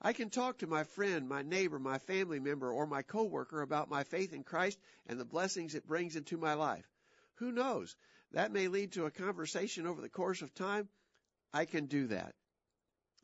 I 0.00 0.12
can 0.12 0.30
talk 0.30 0.58
to 0.58 0.66
my 0.66 0.84
friend, 0.84 1.28
my 1.28 1.42
neighbor, 1.42 1.78
my 1.78 1.98
family 1.98 2.40
member, 2.40 2.72
or 2.72 2.86
my 2.86 3.02
coworker 3.02 3.62
about 3.62 3.90
my 3.90 4.04
faith 4.04 4.32
in 4.32 4.42
Christ 4.42 4.78
and 5.06 5.18
the 5.18 5.24
blessings 5.24 5.74
it 5.74 5.86
brings 5.86 6.16
into 6.16 6.36
my 6.36 6.54
life. 6.54 6.88
Who 7.36 7.52
knows? 7.52 7.96
That 8.32 8.52
may 8.52 8.68
lead 8.68 8.92
to 8.92 9.06
a 9.06 9.10
conversation 9.10 9.86
over 9.86 10.00
the 10.00 10.08
course 10.08 10.42
of 10.42 10.54
time. 10.54 10.88
I 11.52 11.66
can 11.66 11.86
do 11.86 12.06
that. 12.08 12.34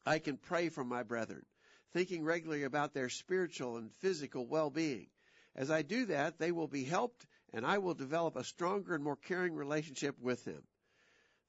I 0.04 0.18
can 0.18 0.36
pray 0.36 0.68
for 0.68 0.84
my 0.84 1.02
brethren, 1.02 1.44
thinking 1.92 2.24
regularly 2.24 2.64
about 2.64 2.94
their 2.94 3.08
spiritual 3.08 3.76
and 3.76 3.92
physical 3.94 4.46
well-being. 4.46 5.08
As 5.56 5.70
I 5.70 5.82
do 5.82 6.06
that, 6.06 6.38
they 6.38 6.52
will 6.52 6.68
be 6.68 6.84
helped 6.84 7.26
and 7.52 7.64
I 7.64 7.78
will 7.78 7.94
develop 7.94 8.36
a 8.36 8.44
stronger 8.44 8.94
and 8.94 9.02
more 9.02 9.16
caring 9.16 9.54
relationship 9.54 10.16
with 10.20 10.44
them. 10.44 10.62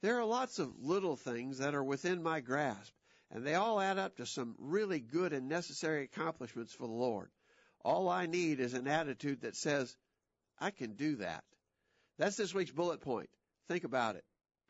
There 0.02 0.18
are 0.18 0.26
lots 0.26 0.60
of 0.60 0.80
little 0.82 1.18
things 1.18 1.58
that 1.58 1.76
are 1.76 1.84
within 1.84 2.24
my 2.24 2.40
grasp, 2.40 2.94
and 3.32 3.46
they 3.46 3.56
all 3.56 3.82
add 3.82 3.98
up 3.98 4.16
to 4.18 4.26
some 4.26 4.56
really 4.58 5.02
good 5.02 5.34
and 5.34 5.50
necessary 5.50 6.04
accomplishments 6.04 6.74
for 6.74 6.88
the 6.88 6.94
Lord. 6.94 7.30
All 7.84 8.08
I 8.08 8.26
need 8.26 8.62
is 8.62 8.74
an 8.74 8.88
attitude 8.88 9.42
that 9.42 9.58
says, 9.58 9.94
I 10.60 10.72
can 10.72 10.94
do 10.94 11.18
that. 11.18 11.44
That's 12.18 12.38
this 12.38 12.54
week's 12.54 12.72
bullet 12.72 13.02
point. 13.02 13.30
Think 13.68 13.84
about 13.84 14.16
it. 14.16 14.24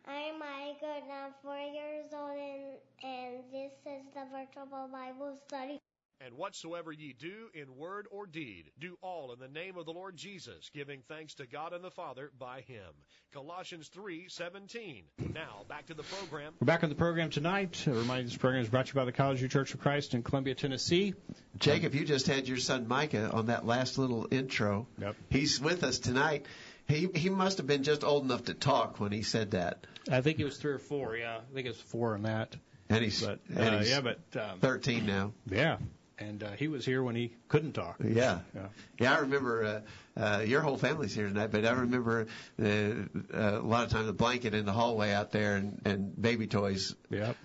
I'm 0.07 0.39
Micah, 0.39 1.01
and 1.03 1.11
I'm 1.11 1.33
four 1.43 1.57
years 1.57 2.05
old, 2.11 2.37
and, 2.37 2.78
and 3.03 3.43
this 3.51 3.71
is 3.85 4.03
the 4.13 4.25
Virtual 4.31 4.87
Bible 4.91 5.37
Study. 5.47 5.79
And 6.21 6.35
whatsoever 6.35 6.91
ye 6.91 7.15
do 7.17 7.47
in 7.53 7.77
word 7.77 8.05
or 8.11 8.25
deed, 8.25 8.71
do 8.77 8.97
all 9.01 9.31
in 9.31 9.39
the 9.39 9.47
name 9.47 9.77
of 9.77 9.85
the 9.85 9.93
Lord 9.93 10.17
Jesus, 10.17 10.69
giving 10.73 11.01
thanks 11.07 11.35
to 11.35 11.47
God 11.47 11.71
and 11.71 11.81
the 11.81 11.91
Father 11.91 12.29
by 12.37 12.59
him. 12.59 12.91
Colossians 13.31 13.89
3:17. 13.95 15.05
Now, 15.33 15.63
back 15.69 15.85
to 15.85 15.93
the 15.93 16.03
program. 16.03 16.55
We're 16.59 16.65
back 16.65 16.83
on 16.83 16.89
the 16.89 16.95
program 16.95 17.29
tonight. 17.29 17.87
A 17.87 17.93
reminder 17.93 18.23
this 18.23 18.35
program 18.35 18.63
is 18.63 18.69
brought 18.69 18.87
to 18.87 18.89
you 18.89 18.95
by 18.95 19.05
the 19.05 19.13
College 19.13 19.39
View 19.39 19.47
Church 19.47 19.73
of 19.73 19.79
Christ 19.79 20.13
in 20.13 20.21
Columbia, 20.21 20.55
Tennessee. 20.55 21.13
Jacob, 21.57 21.95
you 21.95 22.03
just 22.03 22.27
had 22.27 22.49
your 22.49 22.57
son 22.57 22.89
Micah 22.89 23.31
on 23.31 23.45
that 23.45 23.65
last 23.65 23.97
little 23.97 24.27
intro. 24.29 24.87
Yep. 24.99 25.15
He's 25.29 25.61
with 25.61 25.85
us 25.85 25.99
tonight. 25.99 26.47
He 26.85 27.07
he 27.15 27.29
must 27.29 27.59
have 27.59 27.67
been 27.67 27.83
just 27.83 28.03
old 28.03 28.25
enough 28.25 28.43
to 28.45 28.53
talk 28.53 28.99
when 28.99 29.13
he 29.13 29.21
said 29.21 29.51
that. 29.51 29.87
I 30.11 30.19
think 30.19 30.39
it 30.39 30.43
was 30.43 30.57
three 30.57 30.73
or 30.73 30.79
four. 30.79 31.15
Yeah, 31.15 31.37
I 31.37 31.53
think 31.53 31.65
it 31.65 31.69
was 31.69 31.81
four 31.81 32.15
on 32.15 32.23
that. 32.23 32.57
And 32.89 33.03
he's, 33.03 33.21
But 33.21 33.39
and 33.49 33.75
uh, 33.75 33.77
he's 33.79 33.89
yeah, 33.91 34.01
but 34.01 34.19
um, 34.35 34.59
13 34.59 35.05
now. 35.05 35.31
yeah, 35.49 35.77
and 36.17 36.41
uh, 36.43 36.51
he 36.51 36.67
was 36.67 36.83
here 36.85 37.03
when 37.03 37.15
he 37.15 37.33
couldn't 37.47 37.73
talk. 37.73 37.97
Yeah. 38.03 38.39
Yeah. 38.55 38.67
Yeah, 38.99 39.15
I 39.15 39.19
remember 39.19 39.83
uh, 40.17 40.19
uh, 40.19 40.39
your 40.41 40.61
whole 40.61 40.75
family's 40.77 41.13
here 41.13 41.27
tonight, 41.27 41.51
but 41.51 41.65
I 41.65 41.71
remember 41.71 42.27
uh, 42.61 42.65
uh, 42.65 43.05
a 43.33 43.61
lot 43.61 43.83
of 43.85 43.91
times 43.91 44.07
the 44.07 44.13
blanket 44.13 44.53
in 44.55 44.65
the 44.65 44.71
hallway 44.71 45.11
out 45.11 45.31
there 45.31 45.55
and, 45.55 45.81
and 45.85 46.19
baby 46.21 46.47
toys. 46.47 46.95
Yep. 47.11 47.37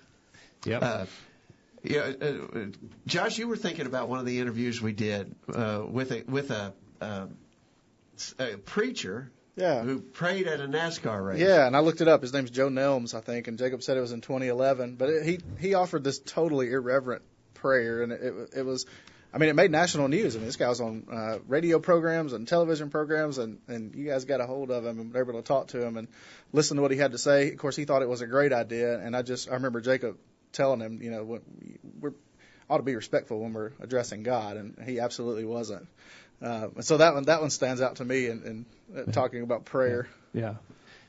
Yep. 0.65 0.83
Uh, 0.83 1.05
yeah, 1.83 1.99
uh, 2.19 2.25
uh, 2.25 2.65
Josh, 3.05 3.37
you 3.37 3.47
were 3.47 3.55
thinking 3.57 3.85
about 3.85 4.09
one 4.09 4.17
of 4.19 4.25
the 4.25 4.39
interviews 4.39 4.81
we 4.81 4.93
did 4.93 5.35
uh, 5.53 5.83
with 5.87 6.11
a 6.11 6.23
with 6.27 6.49
a, 6.49 6.73
um, 7.01 7.37
a 8.39 8.57
preacher 8.57 9.31
Yeah. 9.55 9.81
who 9.83 9.99
prayed 9.99 10.47
at 10.47 10.59
a 10.59 10.67
NASCAR 10.67 11.25
race. 11.25 11.39
Yeah, 11.39 11.65
and 11.65 11.75
I 11.75 11.79
looked 11.79 12.01
it 12.01 12.07
up. 12.07 12.21
His 12.21 12.33
name's 12.33 12.51
Joe 12.51 12.69
Nelms, 12.69 13.13
I 13.15 13.21
think, 13.21 13.47
and 13.47 13.57
Jacob 13.57 13.83
said 13.83 13.97
it 13.97 14.01
was 14.01 14.11
in 14.11 14.21
2011. 14.21 14.95
But 14.95 15.09
it, 15.09 15.25
he 15.25 15.39
he 15.59 15.73
offered 15.73 16.03
this 16.03 16.19
totally 16.19 16.71
irreverent 16.71 17.21
prayer, 17.53 18.03
and 18.03 18.11
it 18.11 18.21
it, 18.21 18.49
it 18.57 18.65
was, 18.65 18.85
I 19.33 19.37
mean, 19.37 19.49
it 19.49 19.55
made 19.55 19.71
national 19.71 20.09
news. 20.09 20.35
I 20.35 20.39
mean, 20.39 20.47
this 20.47 20.57
guy 20.57 20.67
was 20.67 20.81
on 20.81 21.07
uh, 21.11 21.39
radio 21.47 21.79
programs 21.79 22.33
and 22.33 22.47
television 22.47 22.89
programs, 22.89 23.37
and 23.37 23.59
and 23.67 23.95
you 23.95 24.05
guys 24.07 24.25
got 24.25 24.41
a 24.41 24.45
hold 24.45 24.71
of 24.71 24.85
him 24.85 24.99
and 24.99 25.13
were 25.13 25.21
able 25.21 25.33
to 25.33 25.41
talk 25.41 25.67
to 25.67 25.81
him 25.81 25.95
and 25.97 26.09
listen 26.51 26.75
to 26.75 26.81
what 26.81 26.91
he 26.91 26.97
had 26.97 27.13
to 27.13 27.17
say. 27.17 27.51
Of 27.51 27.57
course, 27.57 27.75
he 27.75 27.85
thought 27.85 28.01
it 28.01 28.09
was 28.09 28.21
a 28.21 28.27
great 28.27 28.51
idea, 28.51 28.99
and 28.99 29.15
I 29.15 29.21
just 29.21 29.49
I 29.49 29.53
remember 29.53 29.79
Jacob 29.79 30.17
telling 30.51 30.79
him, 30.81 31.01
you 31.01 31.11
know, 31.11 31.39
we're 31.99 32.13
ought 32.69 32.77
to 32.77 32.83
be 32.83 32.95
respectful 32.95 33.39
when 33.39 33.53
we're 33.53 33.71
addressing 33.79 34.23
God, 34.23 34.57
and 34.57 34.81
he 34.85 34.99
absolutely 34.99 35.45
wasn't. 35.45 35.87
Uh, 36.45 36.81
so 36.81 36.97
that 36.97 37.13
one 37.15 37.23
that 37.23 37.41
one 37.41 37.49
stands 37.49 37.81
out 37.81 37.95
to 37.97 38.05
me 38.05 38.27
in, 38.27 38.43
in 38.43 38.65
uh, 38.97 39.11
talking 39.11 39.41
about 39.41 39.65
prayer. 39.65 40.07
Yeah. 40.33 40.55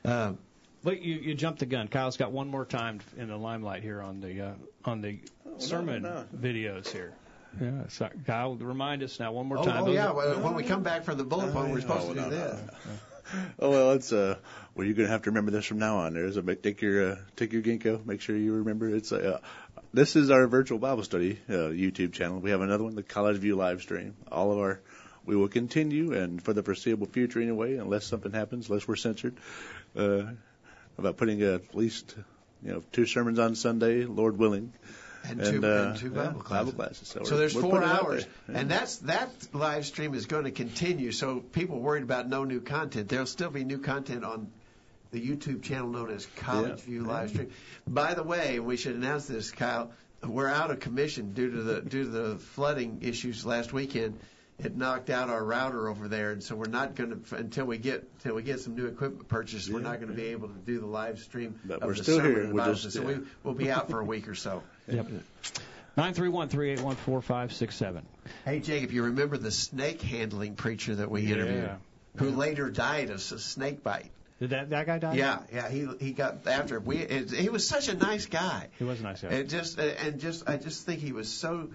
Um, 0.03 0.37
But 0.83 1.01
you, 1.01 1.15
you 1.15 1.35
jumped 1.35 1.59
the 1.59 1.65
gun. 1.65 1.87
Kyle's 1.89 2.17
got 2.17 2.31
one 2.31 2.47
more 2.47 2.65
time 2.65 3.01
in 3.17 3.27
the 3.27 3.37
limelight 3.37 3.83
here 3.83 4.01
on 4.01 4.19
the 4.21 4.41
uh, 4.41 4.53
on 4.85 5.01
the 5.01 5.19
sermon 5.57 6.03
no. 6.03 6.25
videos 6.35 6.87
here. 6.89 7.13
Yeah, 7.61 7.87
so 7.89 8.09
Kyle, 8.25 8.55
remind 8.55 9.01
us 9.03 9.19
now 9.19 9.31
one 9.31 9.47
more 9.47 9.57
Oh, 9.59 9.63
time. 9.63 9.83
oh 9.83 9.85
Those 9.87 9.95
yeah. 9.95 10.11
Well, 10.11 10.39
when 10.41 10.53
we 10.55 10.63
come 10.63 10.83
back 10.83 11.03
from 11.03 11.17
the 11.17 11.23
bullet 11.23 11.53
point, 11.53 11.71
we're 11.71 11.81
supposed 11.81 12.09
Oh, 12.09 12.13
to 12.13 12.19
do 12.19 12.21
no, 12.21 12.29
this. 12.29 12.59
Oh 13.59 13.69
well, 13.71 13.91
it's 13.91 14.13
uh, 14.13 14.37
well 14.73 14.85
you're 14.87 14.95
gonna 14.95 15.09
have 15.09 15.23
to 15.23 15.31
remember 15.31 15.51
this 15.51 15.65
from 15.65 15.79
now 15.79 15.97
on. 15.97 16.13
There's 16.13 16.37
a 16.37 16.55
take 16.55 16.81
your 16.81 17.11
uh, 17.11 17.15
take 17.35 17.51
your 17.51 17.61
ginkgo. 17.61 18.05
Make 18.05 18.21
sure 18.21 18.37
you 18.37 18.53
remember 18.53 18.87
it's 18.95 19.11
uh, 19.11 19.39
this 19.93 20.15
is 20.15 20.31
our 20.31 20.47
virtual 20.47 20.79
Bible 20.79 21.03
study 21.03 21.37
uh, 21.49 21.69
YouTube 21.75 22.13
channel. 22.13 22.39
We 22.39 22.51
have 22.51 22.61
another 22.61 22.85
one, 22.85 22.95
the 22.95 23.03
College 23.03 23.37
View 23.37 23.55
live 23.57 23.81
stream. 23.81 24.15
All 24.31 24.53
of 24.53 24.59
our 24.59 24.79
we 25.27 25.35
will 25.35 25.49
continue 25.49 26.13
and 26.13 26.41
for 26.41 26.53
the 26.53 26.63
foreseeable 26.63 27.05
future 27.07 27.41
anyway, 27.41 27.75
unless 27.75 28.05
something 28.05 28.31
happens, 28.31 28.69
unless 28.69 28.87
we're 28.87 28.95
censored, 28.95 29.35
uh, 29.95 30.23
about 30.97 31.17
putting 31.17 31.43
uh, 31.43 31.55
at 31.55 31.75
least 31.75 32.15
you 32.63 32.71
know 32.71 32.83
two 32.91 33.05
sermons 33.05 33.37
on 33.37 33.53
Sunday, 33.55 34.05
Lord 34.05 34.37
willing. 34.39 34.73
And 35.23 35.43
two, 35.43 35.65
uh, 35.65 35.89
and 35.89 35.97
two 35.97 36.07
yeah, 36.07 36.23
Bible 36.27 36.39
classes. 36.41 36.65
Bible 36.65 36.71
classes. 36.71 37.07
So, 37.09 37.23
So 37.23 37.37
there's 37.37 37.51
four 37.53 37.63
putting 37.63 37.81
it 37.89 37.91
out 37.91 38.03
hours, 38.05 38.23
there. 38.25 38.55
Yeah. 38.55 38.61
and 38.61 38.71
that's 38.71 38.97
that 38.99 39.29
live 39.51 39.85
stream 39.85 40.13
is 40.13 40.25
going 40.25 40.45
to 40.45 40.51
continue. 40.51 41.11
So 41.11 41.41
people 41.41 41.79
worried 41.79 42.03
about 42.03 42.29
no 42.29 42.45
new 42.45 42.61
content, 42.61 43.09
there'll 43.09 43.25
still 43.25 43.49
be 43.49 43.65
new 43.65 43.79
content 43.79 44.23
on 44.23 44.49
the 45.11 45.19
YouTube 45.19 45.63
channel 45.63 45.89
known 45.89 46.11
as 46.11 46.25
College 46.37 46.79
Yeah. 46.79 46.85
View 46.85 47.03
Live 47.03 47.29
Stream. 47.29 47.49
By 47.85 48.13
the 48.13 48.23
way, 48.23 48.59
we 48.59 48.77
should 48.77 48.95
announce 48.95 49.25
this, 49.27 49.51
Kyle. 49.51 49.91
We're 50.23 50.47
out 50.47 50.71
of 50.71 50.79
commission 50.79 51.33
due 51.33 51.51
to 51.51 51.61
the 51.61 51.81
due 51.81 52.03
to 52.03 52.09
the 52.09 52.37
flooding 52.37 52.99
issues 53.01 53.45
last 53.45 53.73
weekend. 53.73 54.19
It 54.59 54.75
knocked 54.75 55.11
out 55.11 55.29
our 55.29 55.43
router 55.43 55.87
over 55.87 56.07
there, 56.07 56.31
and 56.31 56.41
so 56.43 56.55
we're 56.55 56.65
not 56.67 56.95
going 56.95 57.23
to 57.23 57.35
until 57.35 57.65
we 57.65 57.77
get 57.77 58.09
until 58.17 58.35
we 58.35 58.41
get 58.41 58.59
some 58.59 58.75
new 58.75 58.87
equipment 58.87 59.27
purchased. 59.27 59.69
we're 59.71 59.81
not 59.81 59.97
going 59.97 60.07
to 60.09 60.15
be 60.15 60.27
able 60.29 60.47
to 60.47 60.55
do 60.65 60.79
the 60.79 60.87
live 60.87 61.19
stream 61.19 61.59
But 61.63 61.81
of 61.83 61.87
we're 61.87 61.93
the 61.93 62.03
still 62.03 62.17
sermon 62.17 62.33
here. 62.33 62.47
We're 62.47 62.53
Bible 62.61 62.73
just- 62.73 62.91
study. 62.91 63.05
so 63.05 63.11
yeah. 63.11 63.17
we, 63.19 63.23
we'll 63.43 63.53
be 63.53 63.69
out 63.71 63.89
for 63.91 63.99
a 63.99 64.03
week 64.03 64.27
or 64.27 64.35
so. 64.35 64.63
Yep. 64.87 65.07
Nine 65.97 66.13
three 66.13 66.29
one 66.29 66.47
three 66.49 66.71
eight 66.71 66.79
one 66.81 66.95
four 66.95 67.21
five 67.21 67.51
six 67.53 67.75
seven. 67.75 68.05
Hey, 68.45 68.59
Jacob, 68.59 68.91
you 68.91 69.03
remember 69.03 69.37
the 69.37 69.51
snake 69.51 70.01
handling 70.01 70.55
preacher 70.55 70.95
that 70.95 71.11
we 71.11 71.31
interviewed, 71.31 71.63
Yeah. 71.65 71.75
who 72.17 72.29
later 72.31 72.69
died 72.71 73.09
of 73.09 73.15
a 73.17 73.19
snake 73.19 73.83
bite? 73.83 74.09
Did 74.39 74.51
that 74.51 74.69
that 74.71 74.85
guy 74.85 74.97
die? 74.99 75.15
Yeah, 75.15 75.39
yeah, 75.53 75.67
he 75.69 75.87
he 75.99 76.11
got 76.13 76.47
after 76.47 76.79
we. 76.79 76.97
It, 76.97 77.31
he 77.31 77.49
was 77.49 77.67
such 77.67 77.89
a 77.89 77.95
nice 77.95 78.27
guy. 78.27 78.67
He 78.79 78.83
was 78.85 78.99
a 79.01 79.03
nice 79.03 79.21
guy. 79.21 79.29
And 79.29 79.49
just 79.49 79.77
and 79.79 80.19
just 80.19 80.47
I 80.49 80.57
just 80.57 80.85
think 80.85 81.01
he 81.01 81.11
was 81.11 81.27
so 81.31 81.69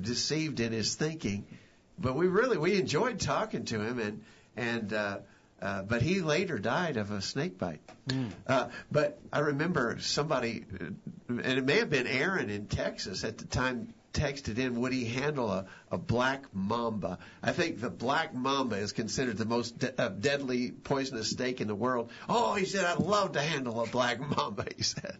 deceived 0.00 0.60
in 0.60 0.72
his 0.72 0.94
thinking, 0.94 1.44
but 1.98 2.14
we 2.14 2.26
really 2.26 2.58
we 2.58 2.78
enjoyed 2.78 3.20
talking 3.20 3.64
to 3.66 3.80
him 3.80 3.98
and 3.98 4.24
and. 4.56 4.92
uh 4.92 5.18
uh, 5.62 5.82
but 5.82 6.02
he 6.02 6.20
later 6.20 6.58
died 6.58 6.98
of 6.98 7.10
a 7.10 7.22
snake 7.22 7.56
bite. 7.58 7.80
Uh, 8.46 8.68
but 8.92 9.18
I 9.32 9.38
remember 9.38 9.96
somebody, 10.00 10.66
uh, 10.78 10.84
and 11.28 11.58
it 11.58 11.64
may 11.64 11.78
have 11.78 11.88
been 11.88 12.06
Aaron 12.06 12.50
in 12.50 12.66
Texas 12.66 13.24
at 13.24 13.38
the 13.38 13.46
time, 13.46 13.94
texted 14.12 14.58
in, 14.58 14.80
would 14.80 14.92
he 14.92 15.06
handle 15.06 15.50
a, 15.50 15.64
a 15.90 15.96
black 15.96 16.44
mamba? 16.52 17.18
I 17.42 17.52
think 17.52 17.80
the 17.80 17.88
black 17.88 18.34
mamba 18.34 18.76
is 18.76 18.92
considered 18.92 19.38
the 19.38 19.46
most 19.46 19.78
de- 19.78 19.98
uh, 19.98 20.08
deadly 20.08 20.70
poisonous 20.70 21.30
snake 21.30 21.62
in 21.62 21.68
the 21.68 21.74
world. 21.74 22.10
Oh, 22.28 22.54
he 22.56 22.66
said, 22.66 22.84
I'd 22.84 22.98
love 22.98 23.32
to 23.32 23.40
handle 23.40 23.82
a 23.82 23.86
black 23.86 24.20
mamba, 24.20 24.66
he 24.76 24.82
said. 24.82 25.16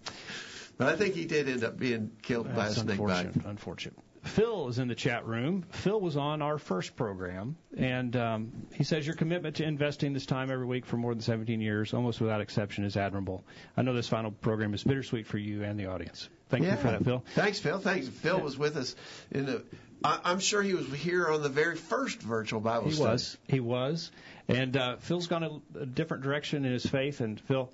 But 0.76 0.88
I 0.88 0.96
think 0.96 1.14
he 1.14 1.24
did 1.24 1.48
end 1.48 1.64
up 1.64 1.78
being 1.78 2.10
killed 2.20 2.54
by 2.54 2.66
a 2.66 2.72
snake 2.72 2.98
bite. 2.98 3.34
unfortunate. 3.46 3.96
Phil 4.24 4.68
is 4.68 4.78
in 4.78 4.88
the 4.88 4.94
chat 4.94 5.26
room. 5.26 5.64
Phil 5.70 6.00
was 6.00 6.16
on 6.16 6.40
our 6.40 6.58
first 6.58 6.96
program, 6.96 7.56
and 7.76 8.16
um, 8.16 8.52
he 8.72 8.82
says 8.82 9.06
your 9.06 9.16
commitment 9.16 9.56
to 9.56 9.64
investing 9.64 10.12
this 10.14 10.26
time 10.26 10.50
every 10.50 10.66
week 10.66 10.86
for 10.86 10.96
more 10.96 11.12
than 11.14 11.20
17 11.20 11.60
years, 11.60 11.92
almost 11.92 12.20
without 12.20 12.40
exception, 12.40 12.84
is 12.84 12.96
admirable. 12.96 13.44
I 13.76 13.82
know 13.82 13.92
this 13.92 14.08
final 14.08 14.30
program 14.30 14.72
is 14.72 14.82
bittersweet 14.82 15.26
for 15.26 15.38
you 15.38 15.62
and 15.62 15.78
the 15.78 15.86
audience. 15.86 16.28
Thank 16.48 16.64
yeah. 16.64 16.72
you 16.72 16.76
for 16.78 16.90
that, 16.90 17.04
Phil. 17.04 17.22
Thanks, 17.34 17.58
Phil. 17.58 17.78
Thanks. 17.78 18.08
Phil 18.08 18.40
was 18.40 18.56
with 18.56 18.76
us 18.76 18.96
in 19.30 19.46
the. 19.46 19.64
I, 20.02 20.20
I'm 20.24 20.40
sure 20.40 20.62
he 20.62 20.74
was 20.74 20.86
here 20.92 21.28
on 21.28 21.42
the 21.42 21.48
very 21.48 21.76
first 21.76 22.20
virtual 22.20 22.60
Bible 22.60 22.88
He 22.88 22.92
study. 22.92 23.08
He 23.08 23.12
was. 23.12 23.38
He 23.48 23.60
was. 23.60 24.10
And 24.48 24.76
uh, 24.76 24.96
Phil's 24.96 25.26
gone 25.26 25.42
a, 25.42 25.80
a 25.80 25.86
different 25.86 26.22
direction 26.22 26.64
in 26.64 26.72
his 26.72 26.84
faith, 26.84 27.20
and 27.20 27.40
Phil, 27.40 27.70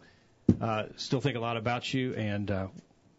uh, 0.61 0.84
still 0.96 1.20
think 1.20 1.36
a 1.36 1.40
lot 1.40 1.57
about 1.57 1.92
you, 1.92 2.14
and 2.14 2.51
uh, 2.51 2.66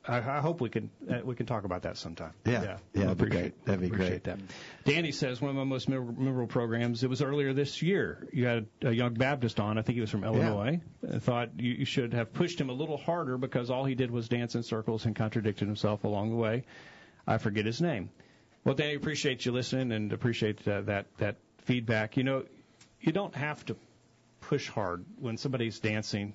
I, 0.08 0.18
I 0.18 0.40
hope 0.40 0.62
we 0.62 0.70
can 0.70 0.90
uh, 1.10 1.20
we 1.24 1.36
can 1.36 1.46
talk 1.46 1.64
about 1.64 1.84
that 1.84 1.96
sometime. 1.96 2.34
Yeah. 2.46 2.64
yeah, 2.64 2.78
Yeah, 2.94 3.02
that'd 3.04 3.18
be 3.20 3.26
great. 3.26 3.66
That'd 3.66 3.82
be 3.82 3.88
appreciate 3.88 4.24
that. 4.24 4.40
Danny 4.84 5.12
says 5.12 5.40
one 5.40 5.50
of 5.52 5.56
my 5.56 5.64
most 5.64 5.88
memorable 5.90 6.48
programs. 6.48 7.04
It 7.04 7.10
was 7.10 7.22
earlier 7.22 7.54
this 7.54 7.84
year. 7.84 8.28
You 8.34 8.48
had 8.48 8.68
a 8.82 8.92
young 8.92 9.14
Baptist 9.14 9.60
on. 9.60 9.78
I 9.78 9.84
think 9.84 9.96
he 9.96 10.02
was 10.02 10.10
from 10.10 10.24
Illinois. 10.24 10.82
I 11.08 11.20
thought 11.20 11.60
you, 11.60 11.74
you 11.74 11.86
should 11.86 12.14
have 12.14 12.34
pushed 12.34 12.60
him 12.60 12.70
a 12.70 12.74
little 12.74 12.98
harder 12.98 13.38
because 13.38 13.70
all 13.70 13.86
he 13.86 13.94
did 13.94 14.10
was 14.10 14.28
dance 14.28 14.56
in 14.56 14.64
circles 14.64 15.06
and 15.06 15.16
contradicted 15.16 15.68
himself 15.68 16.04
along 16.04 16.32
the 16.32 16.36
way. 16.36 16.64
I 17.28 17.38
forget 17.38 17.66
his 17.66 17.80
name. 17.80 18.10
Well, 18.64 18.76
Danny, 18.76 18.96
appreciate 18.96 19.46
you 19.46 19.52
listening 19.52 19.92
and 19.92 20.14
appreciate 20.14 20.68
uh, 20.68 20.82
that 20.82 21.06
that 21.18 21.36
feedback. 21.60 22.18
You 22.18 22.24
know, 22.24 22.46
you 23.00 23.12
don't 23.12 23.36
have 23.36 23.64
to 23.68 23.76
push 24.40 24.68
hard 24.68 25.06
when 25.20 25.38
somebody's 25.38 25.80
dancing. 25.80 26.34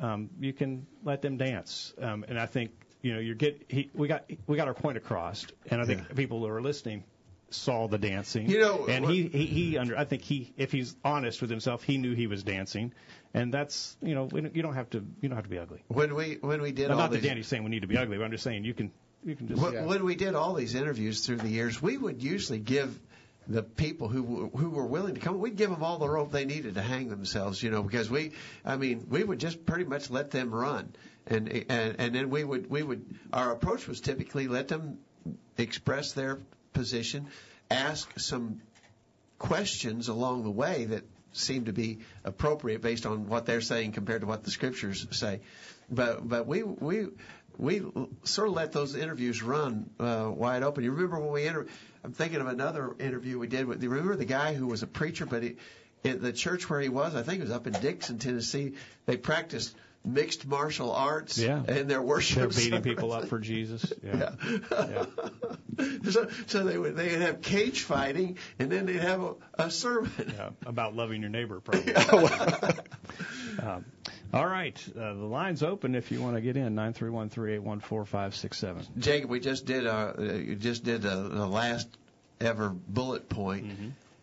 Um, 0.00 0.30
you 0.40 0.52
can 0.52 0.86
let 1.04 1.20
them 1.22 1.36
dance, 1.36 1.92
um, 2.00 2.24
and 2.28 2.38
I 2.38 2.46
think 2.46 2.70
you 3.02 3.12
know 3.12 3.20
you're 3.20 3.34
get 3.34 3.62
he, 3.68 3.90
we 3.94 4.08
got 4.08 4.24
we 4.46 4.56
got 4.56 4.66
our 4.66 4.74
point 4.74 4.96
across, 4.96 5.46
and 5.70 5.80
I 5.80 5.84
think 5.84 6.14
people 6.16 6.40
who 6.40 6.46
are 6.48 6.62
listening 6.62 7.04
saw 7.50 7.86
the 7.88 7.98
dancing. 7.98 8.48
You 8.48 8.60
know, 8.60 8.86
and 8.86 9.04
he, 9.04 9.24
he 9.28 9.46
he 9.46 9.78
under 9.78 9.98
I 9.98 10.04
think 10.04 10.22
he 10.22 10.52
if 10.56 10.72
he's 10.72 10.96
honest 11.04 11.40
with 11.42 11.50
himself, 11.50 11.82
he 11.82 11.98
knew 11.98 12.14
he 12.14 12.26
was 12.28 12.42
dancing, 12.42 12.92
and 13.34 13.52
that's 13.52 13.96
you 14.00 14.14
know 14.14 14.24
we 14.24 14.40
don't- 14.40 14.56
you 14.56 14.62
don't 14.62 14.74
have 14.74 14.88
to 14.90 15.04
you 15.20 15.28
don't 15.28 15.36
have 15.36 15.44
to 15.44 15.50
be 15.50 15.58
ugly. 15.58 15.82
When 15.88 16.14
we 16.14 16.38
when 16.40 16.62
we 16.62 16.72
did 16.72 16.88
Now, 16.88 16.94
all 16.94 17.00
not 17.00 17.10
that 17.10 17.20
these, 17.20 17.28
Danny's 17.28 17.46
saying 17.48 17.62
we 17.64 17.70
need 17.70 17.82
to 17.82 17.88
be 17.88 17.96
ugly, 17.98 18.16
but 18.16 18.24
I'm 18.24 18.30
just 18.30 18.44
saying 18.44 18.64
you 18.64 18.72
can 18.74 18.90
you 19.22 19.36
can 19.36 19.48
just 19.48 19.60
when, 19.60 19.84
when 19.84 20.04
we 20.04 20.14
did 20.14 20.34
all 20.34 20.54
these 20.54 20.74
interviews 20.74 21.26
through 21.26 21.38
the 21.38 21.48
years, 21.48 21.82
we 21.82 21.98
would 21.98 22.22
usually 22.22 22.58
give 22.58 22.98
the 23.50 23.64
people 23.64 24.08
who 24.08 24.48
who 24.54 24.70
were 24.70 24.86
willing 24.86 25.14
to 25.14 25.20
come, 25.20 25.40
we'd 25.40 25.56
give 25.56 25.70
them 25.70 25.82
all 25.82 25.98
the 25.98 26.08
rope 26.08 26.30
they 26.30 26.44
needed 26.44 26.74
to 26.74 26.82
hang 26.82 27.08
themselves, 27.08 27.60
you 27.60 27.70
know, 27.70 27.82
because 27.82 28.08
we, 28.08 28.30
I 28.64 28.76
mean, 28.76 29.06
we 29.10 29.24
would 29.24 29.40
just 29.40 29.66
pretty 29.66 29.84
much 29.84 30.08
let 30.08 30.30
them 30.30 30.54
run, 30.54 30.92
and 31.26 31.48
and 31.68 31.96
and 31.98 32.14
then 32.14 32.30
we 32.30 32.44
would 32.44 32.70
we 32.70 32.84
would 32.84 33.04
our 33.32 33.50
approach 33.50 33.88
was 33.88 34.00
typically 34.00 34.46
let 34.46 34.68
them 34.68 34.98
express 35.58 36.12
their 36.12 36.38
position, 36.72 37.26
ask 37.70 38.08
some 38.20 38.62
questions 39.38 40.06
along 40.08 40.44
the 40.44 40.50
way 40.50 40.84
that 40.84 41.02
seem 41.32 41.64
to 41.64 41.72
be 41.72 41.98
appropriate 42.24 42.82
based 42.82 43.04
on 43.04 43.26
what 43.28 43.46
they're 43.46 43.60
saying 43.60 43.92
compared 43.92 44.20
to 44.20 44.26
what 44.28 44.44
the 44.44 44.50
scriptures 44.50 45.06
say. 45.10 45.40
But 45.90 46.26
but 46.28 46.46
we 46.46 46.62
we 46.62 47.08
we 47.60 47.82
sort 48.24 48.48
of 48.48 48.54
let 48.54 48.72
those 48.72 48.96
interviews 48.96 49.42
run 49.42 49.90
uh, 50.00 50.30
wide 50.34 50.62
open. 50.62 50.82
You 50.82 50.92
remember 50.92 51.20
when 51.20 51.30
we 51.32 51.46
inter- 51.46 51.66
I'm 52.02 52.12
thinking 52.12 52.40
of 52.40 52.46
another 52.46 52.94
interview 52.98 53.38
we 53.38 53.46
did 53.48 53.66
with. 53.66 53.82
You 53.82 53.90
remember 53.90 54.16
the 54.16 54.24
guy 54.24 54.54
who 54.54 54.66
was 54.66 54.82
a 54.82 54.86
preacher, 54.86 55.26
but 55.26 55.42
he, 55.42 55.56
in 56.02 56.22
the 56.22 56.32
church 56.32 56.70
where 56.70 56.80
he 56.80 56.88
was, 56.88 57.14
I 57.14 57.22
think 57.22 57.40
it 57.40 57.42
was 57.42 57.50
up 57.50 57.66
in 57.66 57.74
Dickson, 57.74 58.18
Tennessee. 58.18 58.72
They 59.04 59.18
practiced 59.18 59.76
mixed 60.02 60.46
martial 60.46 60.92
arts 60.92 61.36
Yeah. 61.36 61.62
in 61.66 61.86
their 61.86 62.00
worship. 62.00 62.38
they're 62.38 62.48
beating 62.48 62.70
service. 62.72 62.82
people 62.82 63.12
up 63.12 63.26
for 63.26 63.38
Jesus. 63.38 63.92
Yeah. 64.02 64.30
Yeah. 64.70 65.04
so, 66.10 66.28
so 66.46 66.64
they 66.64 66.78
would 66.78 66.96
they 66.96 67.10
would 67.10 67.20
have 67.20 67.42
cage 67.42 67.82
fighting, 67.82 68.38
and 68.58 68.70
then 68.72 68.86
they'd 68.86 68.96
have 68.96 69.22
a, 69.22 69.34
a 69.54 69.70
sermon. 69.70 70.10
Yeah, 70.34 70.50
about 70.64 70.96
loving 70.96 71.20
your 71.20 71.30
neighbor, 71.30 71.60
probably. 71.60 71.94
um, 73.62 73.84
all 74.32 74.46
right, 74.46 74.82
uh, 74.96 75.14
the 75.14 75.24
line's 75.24 75.62
open 75.62 75.94
if 75.94 76.12
you 76.12 76.22
want 76.22 76.36
to 76.36 76.40
get 76.40 76.56
in. 76.56 76.74
Nine 76.74 76.92
three 76.92 77.10
one 77.10 77.28
three 77.28 77.54
eight 77.54 77.62
one 77.62 77.80
four 77.80 78.04
five 78.04 78.34
six 78.34 78.58
seven. 78.58 78.86
Jacob, 78.98 79.30
we 79.30 79.40
just 79.40 79.66
did 79.66 79.86
uh, 79.86 80.12
you 80.18 80.54
just 80.56 80.84
did 80.84 81.04
uh, 81.04 81.22
the 81.28 81.46
last 81.46 81.88
ever 82.40 82.70
bullet 82.70 83.28
point. 83.28 83.66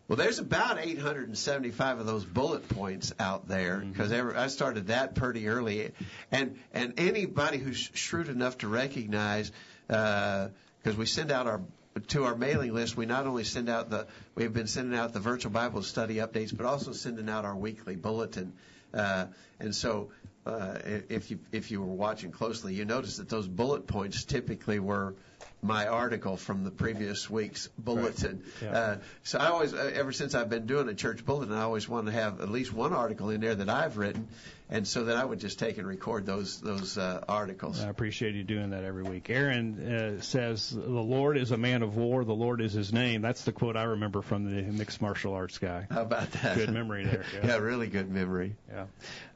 Well, 0.08 0.16
there's 0.16 0.39
about 0.39 0.80
875 0.80 1.99
of 1.99 2.05
those 2.05 2.24
bullet 2.24 2.70
points 2.70 3.14
out 3.20 3.49
there 3.49 3.80
because 3.80 4.14
I 4.14 4.47
started 4.47 4.88
that 4.88 5.16
pretty 5.16 5.49
early, 5.49 5.91
and 6.32 6.58
and 6.74 6.93
anybody 6.97 7.58
who's 7.58 7.91
shrewd 7.93 8.30
enough 8.30 8.60
to 8.60 8.70
recognize 8.70 9.51
because 9.88 10.51
we 10.97 11.05
send 11.05 11.32
out 11.32 11.47
our 11.47 11.62
to 12.08 12.24
our 12.24 12.36
mailing 12.36 12.74
list, 12.74 12.95
we 12.95 13.05
not 13.05 13.28
only 13.28 13.43
send 13.43 13.68
out 13.68 13.89
the 13.89 14.08
we've 14.36 14.53
been 14.53 14.68
sending 14.68 14.97
out 14.97 15.12
the 15.12 15.20
virtual 15.20 15.51
Bible 15.51 15.82
study 15.82 16.16
updates, 16.16 16.55
but 16.55 16.66
also 16.66 16.93
sending 16.93 17.28
out 17.28 17.43
our 17.43 17.55
weekly 17.55 17.97
bulletin. 17.97 18.53
Uh, 18.94 19.26
and 19.60 19.74
so, 19.74 20.12
uh, 20.46 20.78
if 21.10 21.30
you 21.30 21.40
if 21.52 21.72
you 21.72 21.82
were 21.82 21.94
watching 21.94 22.32
closely, 22.32 22.74
you 22.74 22.86
noticed 22.86 23.18
that 23.18 23.30
those 23.30 23.48
bullet 23.48 23.88
points 23.88 24.24
typically 24.24 24.80
were 24.80 25.16
my 25.62 25.88
article 25.88 26.38
from 26.38 26.64
the 26.64 26.72
previous 26.72 27.30
week's 27.30 27.68
bulletin. 27.78 28.44
Yeah. 28.62 28.72
Uh, 28.72 28.98
so 29.24 29.40
I 29.40 29.48
always, 29.48 29.74
uh, 29.74 29.92
ever 29.96 30.12
since 30.12 30.36
I've 30.36 30.50
been 30.50 30.68
doing 30.68 30.88
a 30.88 30.94
church 30.94 31.26
bulletin, 31.26 31.54
I 31.54 31.64
always 31.64 31.90
want 31.90 32.06
to 32.06 32.12
have 32.12 32.42
at 32.42 32.50
least 32.50 32.72
one 32.72 32.94
article 32.94 33.30
in 33.30 33.42
there 33.42 33.56
that 33.56 33.70
I've 33.70 33.98
written, 33.98 34.28
and 34.70 34.88
so 34.88 35.03
then 35.03 35.15
I 35.15 35.24
would 35.24 35.39
just 35.39 35.59
take 35.59 35.78
and 35.78 35.88
record 35.88 36.26
those 36.26 36.59
those 36.59 36.97
uh, 36.97 37.24
articles. 37.28 37.82
I 37.82 37.88
appreciate 37.88 38.36
you 38.36 38.43
doing 38.43 38.72
that 38.72 38.84
every 38.84 39.03
week. 39.03 39.30
Aaron 39.30 40.20
uh, 40.20 40.22
says, 40.22 40.70
"The 40.70 40.80
Lord 40.82 41.38
is 41.38 41.51
a 41.51 41.57
man 41.57 41.84
of 41.84 41.95
war. 41.95 42.26
The 42.26 42.34
Lord 42.36 42.61
is 42.61 42.74
His 42.74 42.91
name." 42.91 43.22
That's 43.22 43.43
the 43.43 43.51
quote 43.51 43.78
I 43.78 43.84
remember 43.84 44.22
from 44.22 44.43
the 44.45 44.61
mixed 44.63 45.01
martial 45.01 45.34
arts 45.34 45.57
guy. 45.57 45.88
How 45.89 46.01
about 46.01 46.32
that? 46.32 46.55
Good 46.57 46.74
memory 46.74 47.05
there. 47.05 47.24
yeah, 47.43 47.57
really 47.57 47.88
good 47.88 48.09
memory. 48.09 48.55
Yeah, 48.70 48.86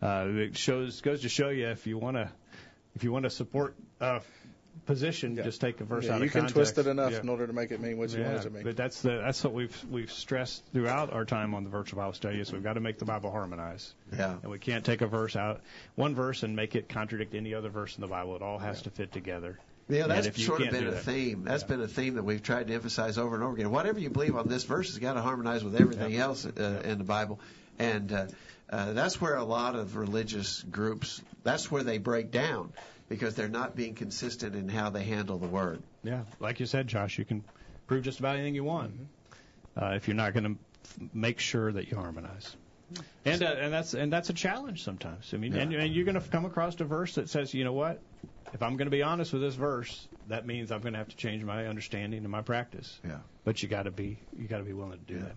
uh, 0.01 0.27
it 0.27 0.57
shows 0.57 1.01
goes 1.01 1.21
to 1.21 1.29
show 1.29 1.49
you 1.49 1.67
if 1.67 1.87
you 1.87 1.97
want 1.97 2.17
to 2.17 2.29
if 2.95 3.03
you 3.03 3.11
want 3.11 3.23
to 3.23 3.29
support 3.29 3.75
a 3.99 4.21
position, 4.85 5.35
just 5.35 5.61
take 5.61 5.79
a 5.81 5.83
verse 5.83 6.05
Yeah, 6.05 6.15
out 6.15 6.21
you 6.21 6.29
can 6.29 6.47
twist 6.47 6.77
it 6.77 6.87
enough 6.87 7.11
Yeah. 7.11 7.21
in 7.21 7.29
order 7.29 7.47
to 7.47 7.53
make 7.53 7.71
it 7.71 7.79
mean 7.79 7.97
what 7.97 8.09
you 8.09 8.19
yeah, 8.21 8.27
want 8.33 8.39
it 8.39 8.43
to 8.43 8.49
mean. 8.49 8.63
But 8.63 8.77
that's 8.77 9.01
the 9.01 9.09
that's 9.23 9.43
what 9.43 9.53
we've 9.53 9.85
we've 9.89 10.11
stressed 10.11 10.63
throughout 10.73 11.13
our 11.13 11.25
time 11.25 11.53
on 11.53 11.63
the 11.63 11.69
virtual 11.69 12.01
Bible 12.01 12.13
study 12.13 12.39
is 12.39 12.51
we've 12.51 12.63
got 12.63 12.73
to 12.73 12.79
make 12.79 12.97
the 12.99 13.05
Bible 13.05 13.31
harmonize. 13.31 13.93
Yeah. 14.11 14.35
And 14.41 14.51
we 14.51 14.59
can't 14.59 14.83
take 14.83 15.01
a 15.01 15.07
verse 15.07 15.35
out 15.35 15.61
one 15.95 16.15
verse 16.15 16.43
and 16.43 16.55
make 16.55 16.75
it 16.75 16.89
contradict 16.89 17.35
any 17.35 17.53
other 17.53 17.69
verse 17.69 17.95
in 17.95 18.01
the 18.01 18.07
Bible. 18.07 18.35
It 18.35 18.41
all 18.41 18.57
has 18.59 18.81
to 18.83 18.89
fit 18.89 19.11
together. 19.11 19.59
Yeah, 19.89 20.03
And 20.03 20.11
that's 20.11 20.27
if 20.27 20.37
you 20.37 20.45
sort 20.45 20.61
of 20.61 20.71
been 20.71 20.87
a 20.87 20.91
that- 20.91 21.03
theme. 21.03 21.43
That's 21.43 21.63
been 21.63 21.81
a 21.81 21.87
theme 21.87 22.15
that 22.15 22.23
we've 22.23 22.41
tried 22.41 22.67
to 22.67 22.73
emphasize 22.73 23.17
over 23.17 23.35
and 23.35 23.43
over 23.43 23.55
again. 23.55 23.71
Whatever 23.71 23.99
you 23.99 24.09
believe 24.09 24.37
on 24.37 24.47
this 24.47 24.63
verse 24.63 24.87
has 24.89 24.99
got 24.99 25.13
to 25.13 25.21
harmonize 25.21 25.63
with 25.63 25.75
everything 25.75 26.15
else 26.15 26.45
uh, 26.45 26.81
in 26.85 26.97
the 26.97 27.03
Bible, 27.03 27.39
and 27.77 28.11
uh, 28.13 28.25
uh, 28.69 28.93
that's 28.93 29.19
where 29.19 29.35
a 29.35 29.43
lot 29.43 29.75
of 29.75 29.97
religious 29.97 30.63
groups. 30.63 31.21
That's 31.43 31.69
where 31.69 31.83
they 31.83 31.97
break 31.97 32.31
down 32.31 32.71
because 33.11 33.35
they're 33.35 33.49
not 33.49 33.75
being 33.75 33.93
consistent 33.93 34.55
in 34.55 34.69
how 34.69 34.89
they 34.89 35.03
handle 35.03 35.37
the 35.37 35.47
word. 35.47 35.81
Yeah, 36.01 36.21
like 36.39 36.61
you 36.61 36.65
said, 36.65 36.87
Josh, 36.87 37.17
you 37.19 37.25
can 37.25 37.43
prove 37.85 38.03
just 38.05 38.19
about 38.19 38.35
anything 38.37 38.55
you 38.55 38.63
want 38.63 38.93
uh, 39.75 39.87
if 39.95 40.07
you're 40.07 40.15
not 40.15 40.33
going 40.33 40.45
to 40.45 40.51
f- 40.85 41.09
make 41.13 41.39
sure 41.39 41.73
that 41.73 41.91
you 41.91 41.97
harmonize. 41.97 42.55
And 43.25 43.43
uh, 43.43 43.45
and 43.45 43.73
that's 43.73 43.93
and 43.93 44.11
that's 44.11 44.29
a 44.29 44.33
challenge 44.33 44.83
sometimes. 44.83 45.29
I 45.33 45.37
mean, 45.37 45.53
and, 45.55 45.73
and 45.73 45.93
you're 45.93 46.05
going 46.05 46.19
to 46.19 46.27
come 46.29 46.45
across 46.45 46.79
a 46.79 46.85
verse 46.85 47.15
that 47.15 47.29
says, 47.29 47.53
you 47.53 47.63
know 47.65 47.73
what, 47.73 47.99
if 48.53 48.63
I'm 48.63 48.77
going 48.77 48.87
to 48.87 48.91
be 48.91 49.03
honest 49.03 49.33
with 49.33 49.41
this 49.41 49.55
verse, 49.55 50.07
that 50.29 50.45
means 50.47 50.71
I'm 50.71 50.79
going 50.81 50.93
to 50.93 50.99
have 50.99 51.09
to 51.09 51.15
change 51.17 51.43
my 51.43 51.67
understanding 51.67 52.19
and 52.21 52.29
my 52.29 52.41
practice. 52.41 52.97
Yeah. 53.05 53.17
But 53.43 53.61
you 53.61 53.67
got 53.69 53.83
to 53.83 53.91
be 53.91 54.19
you 54.37 54.47
got 54.47 54.59
to 54.59 54.63
be 54.63 54.73
willing 54.73 54.99
to 54.99 55.13
do 55.13 55.19
that. 55.19 55.35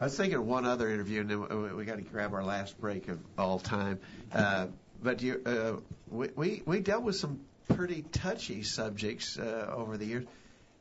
I 0.00 0.04
was 0.04 0.16
thinking 0.16 0.38
of 0.38 0.44
one 0.46 0.64
other 0.66 0.88
interview, 0.90 1.20
and 1.20 1.30
then 1.30 1.62
we- 1.62 1.72
we 1.74 1.84
got 1.84 1.96
to 1.96 2.02
grab 2.02 2.34
our 2.34 2.42
last 2.44 2.80
break 2.80 3.06
of 3.08 3.20
all 3.38 3.60
time. 3.60 4.00
Uh, 4.32 4.66
but 5.02 5.20
you, 5.22 5.40
uh, 5.44 5.80
we, 6.10 6.28
we 6.36 6.62
we 6.64 6.80
dealt 6.80 7.02
with 7.02 7.16
some 7.16 7.40
pretty 7.68 8.02
touchy 8.02 8.62
subjects 8.62 9.38
uh, 9.38 9.72
over 9.74 9.96
the 9.96 10.06
years, 10.06 10.24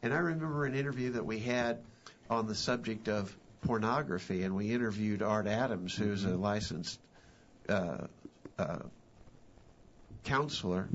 and 0.03 0.13
I 0.13 0.17
remember 0.17 0.65
an 0.65 0.75
interview 0.75 1.11
that 1.13 1.25
we 1.25 1.39
had 1.39 1.79
on 2.29 2.47
the 2.47 2.55
subject 2.55 3.07
of 3.09 3.35
pornography, 3.61 4.43
and 4.43 4.55
we 4.55 4.73
interviewed 4.73 5.21
Art 5.21 5.47
Adams, 5.47 5.95
who's 5.95 6.23
a 6.25 6.29
licensed 6.35 6.99
uh, 7.69 8.07
uh, 8.57 8.79
counselor, 10.23 10.87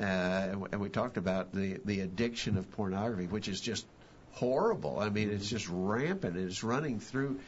uh, 0.00 0.02
and 0.04 0.60
we- 0.60 0.68
and 0.72 0.80
we 0.80 0.88
talked 0.88 1.16
about 1.16 1.52
the 1.52 1.78
the 1.84 2.00
addiction 2.00 2.56
of 2.56 2.70
pornography, 2.72 3.26
which 3.26 3.48
is 3.48 3.60
just 3.60 3.86
horrible. 4.32 4.98
I 5.00 5.08
mean, 5.08 5.30
it's 5.30 5.48
just 5.48 5.68
rampant. 5.68 6.36
It's 6.36 6.62
running 6.62 7.00
through 7.00 7.40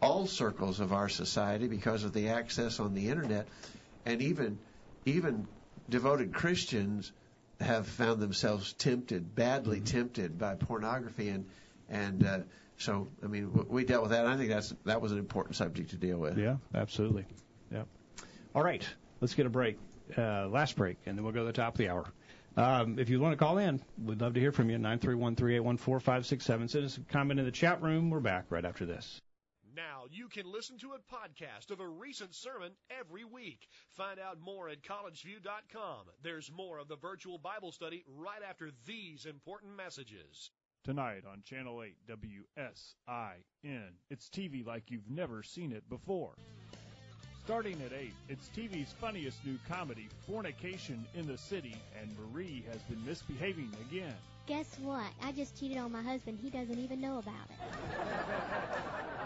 all 0.00 0.26
circles 0.26 0.80
of 0.80 0.92
our 0.94 1.08
society 1.10 1.68
because 1.68 2.04
of 2.04 2.14
the 2.14 2.28
access 2.30 2.80
on 2.80 2.94
the 2.94 3.08
internet, 3.08 3.46
and 4.06 4.22
even 4.22 4.58
even 5.04 5.46
devoted 5.88 6.32
Christians 6.32 7.12
have 7.60 7.86
found 7.86 8.20
themselves 8.20 8.72
tempted, 8.72 9.34
badly 9.34 9.80
tempted 9.80 10.38
by 10.38 10.54
pornography, 10.54 11.28
and 11.28 11.46
and 11.88 12.26
uh, 12.26 12.38
so 12.78 13.08
I 13.22 13.26
mean 13.26 13.66
we 13.68 13.84
dealt 13.84 14.02
with 14.02 14.12
that. 14.12 14.24
And 14.24 14.32
I 14.32 14.36
think 14.36 14.50
that's 14.50 14.74
that 14.84 15.00
was 15.00 15.12
an 15.12 15.18
important 15.18 15.56
subject 15.56 15.90
to 15.90 15.96
deal 15.96 16.18
with. 16.18 16.38
Yeah, 16.38 16.56
absolutely. 16.74 17.26
Yeah. 17.72 17.82
All 18.54 18.62
right, 18.62 18.86
let's 19.20 19.34
get 19.34 19.46
a 19.46 19.50
break. 19.50 19.78
Uh, 20.16 20.48
last 20.48 20.74
break, 20.76 20.96
and 21.06 21.16
then 21.16 21.24
we'll 21.24 21.32
go 21.32 21.40
to 21.40 21.46
the 21.46 21.52
top 21.52 21.74
of 21.74 21.78
the 21.78 21.88
hour. 21.88 22.04
Um, 22.56 22.98
if 22.98 23.08
you 23.08 23.20
want 23.20 23.32
to 23.32 23.36
call 23.36 23.58
in, 23.58 23.80
we'd 24.02 24.20
love 24.20 24.34
to 24.34 24.40
hear 24.40 24.50
from 24.50 24.70
you. 24.70 24.78
Nine 24.78 24.98
three 24.98 25.14
one 25.14 25.36
three 25.36 25.54
eight 25.54 25.60
one 25.60 25.76
four 25.76 26.00
five 26.00 26.26
six 26.26 26.44
seven. 26.44 26.66
Send 26.68 26.84
us 26.84 26.96
a 26.96 27.00
comment 27.12 27.38
in 27.38 27.46
the 27.46 27.52
chat 27.52 27.80
room. 27.80 28.10
We're 28.10 28.20
back 28.20 28.46
right 28.50 28.64
after 28.64 28.86
this. 28.86 29.20
Now 29.74 30.04
you 30.10 30.28
can 30.28 30.50
listen 30.50 30.78
to 30.78 30.92
a 30.92 31.14
podcast 31.14 31.70
of 31.70 31.80
a 31.80 31.86
recent 31.86 32.34
sermon 32.34 32.72
every 32.98 33.24
week. 33.24 33.68
Find 33.90 34.18
out 34.18 34.40
more 34.40 34.68
at 34.68 34.82
collegeview.com. 34.82 36.06
There's 36.22 36.50
more 36.50 36.78
of 36.78 36.88
the 36.88 36.96
virtual 36.96 37.38
Bible 37.38 37.72
study 37.72 38.04
right 38.06 38.42
after 38.48 38.70
these 38.86 39.26
important 39.26 39.76
messages. 39.76 40.50
Tonight 40.82 41.24
on 41.30 41.42
Channel 41.44 41.82
8 41.82 41.94
WSIN. 42.08 43.92
It's 44.08 44.28
TV 44.28 44.66
like 44.66 44.90
you've 44.90 45.10
never 45.10 45.42
seen 45.42 45.72
it 45.72 45.88
before. 45.88 46.32
Starting 47.44 47.80
at 47.84 47.92
8, 47.92 48.12
it's 48.28 48.48
TV's 48.56 48.92
funniest 48.92 49.44
new 49.44 49.58
comedy, 49.68 50.08
Fornication 50.26 51.04
in 51.14 51.26
the 51.26 51.36
City, 51.36 51.76
and 52.00 52.14
Marie 52.18 52.64
has 52.70 52.80
been 52.82 53.04
misbehaving 53.04 53.70
again. 53.90 54.14
Guess 54.46 54.78
what? 54.82 55.06
I 55.22 55.32
just 55.32 55.58
cheated 55.58 55.78
on 55.78 55.92
my 55.92 56.02
husband. 56.02 56.38
He 56.42 56.50
doesn't 56.50 56.78
even 56.78 57.00
know 57.00 57.18
about 57.18 57.34
it. 57.50 57.56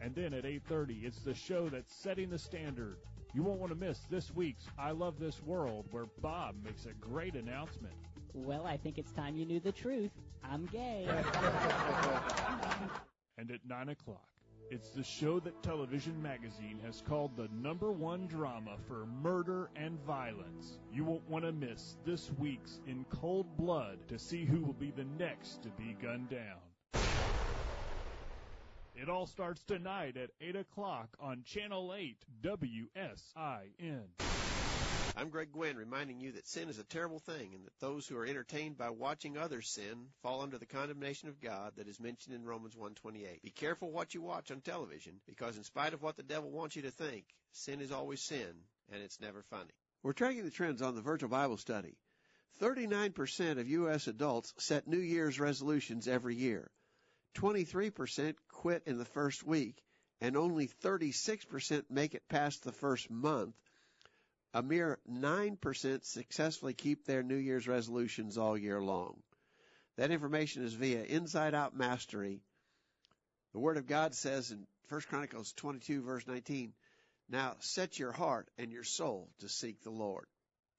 And 0.00 0.14
then 0.14 0.32
at 0.34 0.44
8:30, 0.44 1.04
it's 1.04 1.20
the 1.20 1.34
show 1.34 1.68
that's 1.68 1.94
setting 1.94 2.30
the 2.30 2.38
standard. 2.38 2.98
You 3.34 3.42
won't 3.42 3.60
want 3.60 3.72
to 3.72 3.78
miss 3.78 4.00
this 4.10 4.34
week's 4.34 4.66
I 4.78 4.92
Love 4.92 5.18
This 5.18 5.42
World 5.42 5.86
where 5.90 6.06
Bob 6.22 6.54
makes 6.64 6.86
a 6.86 6.92
great 6.92 7.34
announcement. 7.34 7.94
Well, 8.32 8.66
I 8.66 8.76
think 8.76 8.98
it's 8.98 9.12
time 9.12 9.36
you 9.36 9.44
knew 9.44 9.60
the 9.60 9.72
truth. 9.72 10.12
I'm 10.44 10.66
gay. 10.66 11.08
And 13.38 13.52
at 13.52 13.60
9 13.68 13.90
o'clock, 13.90 14.26
it's 14.68 14.90
the 14.90 15.04
show 15.04 15.38
that 15.40 15.62
Television 15.62 16.20
Magazine 16.20 16.80
has 16.84 17.00
called 17.00 17.36
the 17.36 17.48
number 17.52 17.92
one 17.92 18.26
drama 18.26 18.76
for 18.88 19.06
murder 19.06 19.70
and 19.76 19.98
violence. 20.04 20.78
You 20.92 21.04
won't 21.04 21.28
want 21.30 21.44
to 21.44 21.52
miss 21.52 21.96
this 22.04 22.32
week's 22.36 22.80
In 22.88 23.06
Cold 23.10 23.46
Blood 23.56 23.98
to 24.08 24.18
see 24.18 24.44
who 24.44 24.60
will 24.60 24.72
be 24.72 24.90
the 24.90 25.06
next 25.18 25.62
to 25.62 25.68
be 25.70 25.96
gunned 26.02 26.30
down. 26.30 26.58
It 29.00 29.08
all 29.08 29.26
starts 29.28 29.62
tonight 29.62 30.16
at 30.16 30.30
8 30.40 30.56
o'clock 30.56 31.08
on 31.20 31.44
Channel 31.44 31.94
8 31.94 32.16
WSIN. 32.42 34.02
I'm 35.16 35.28
Greg 35.28 35.52
Gwin, 35.52 35.76
reminding 35.76 36.18
you 36.18 36.32
that 36.32 36.48
sin 36.48 36.68
is 36.68 36.80
a 36.80 36.84
terrible 36.84 37.20
thing 37.20 37.54
and 37.54 37.64
that 37.64 37.78
those 37.78 38.08
who 38.08 38.16
are 38.16 38.26
entertained 38.26 38.76
by 38.76 38.90
watching 38.90 39.38
others 39.38 39.68
sin 39.68 40.08
fall 40.20 40.40
under 40.40 40.58
the 40.58 40.66
condemnation 40.66 41.28
of 41.28 41.40
God 41.40 41.74
that 41.76 41.86
is 41.86 42.00
mentioned 42.00 42.34
in 42.34 42.44
Romans 42.44 42.74
1:28. 42.74 43.40
Be 43.40 43.50
careful 43.50 43.92
what 43.92 44.14
you 44.14 44.20
watch 44.20 44.50
on 44.50 44.62
television 44.62 45.20
because 45.26 45.56
in 45.56 45.62
spite 45.62 45.94
of 45.94 46.02
what 46.02 46.16
the 46.16 46.24
devil 46.24 46.50
wants 46.50 46.74
you 46.74 46.82
to 46.82 46.90
think, 46.90 47.24
sin 47.52 47.80
is 47.80 47.92
always 47.92 48.20
sin 48.20 48.64
and 48.90 49.00
it's 49.00 49.20
never 49.20 49.44
funny. 49.44 49.70
We're 50.02 50.12
tracking 50.12 50.44
the 50.44 50.50
trends 50.50 50.82
on 50.82 50.96
the 50.96 51.02
virtual 51.02 51.28
Bible 51.28 51.56
study. 51.56 51.96
39% 52.60 53.60
of 53.60 53.68
U.S. 53.68 54.08
adults 54.08 54.54
set 54.58 54.88
New 54.88 54.98
Year's 54.98 55.38
resolutions 55.38 56.08
every 56.08 56.34
year. 56.34 56.68
23% 57.38 58.34
quit 58.48 58.82
in 58.86 58.98
the 58.98 59.04
first 59.04 59.44
week, 59.46 59.80
and 60.20 60.36
only 60.36 60.68
36% 60.82 61.84
make 61.88 62.14
it 62.14 62.28
past 62.28 62.64
the 62.64 62.72
first 62.72 63.08
month. 63.10 63.54
A 64.54 64.62
mere 64.62 64.98
9% 65.08 66.04
successfully 66.04 66.74
keep 66.74 67.04
their 67.04 67.22
New 67.22 67.36
Year's 67.36 67.68
resolutions 67.68 68.38
all 68.38 68.58
year 68.58 68.80
long. 68.80 69.22
That 69.96 70.10
information 70.10 70.64
is 70.64 70.74
via 70.74 71.04
Inside 71.04 71.54
Out 71.54 71.76
Mastery. 71.76 72.40
The 73.52 73.60
Word 73.60 73.76
of 73.76 73.86
God 73.86 74.14
says 74.14 74.50
in 74.50 74.66
1 74.88 75.00
Chronicles 75.02 75.52
22 75.52 76.02
verse 76.02 76.26
19, 76.26 76.72
Now 77.28 77.54
set 77.60 78.00
your 78.00 78.12
heart 78.12 78.48
and 78.58 78.72
your 78.72 78.84
soul 78.84 79.28
to 79.40 79.48
seek 79.48 79.82
the 79.82 79.90
Lord. 79.90 80.26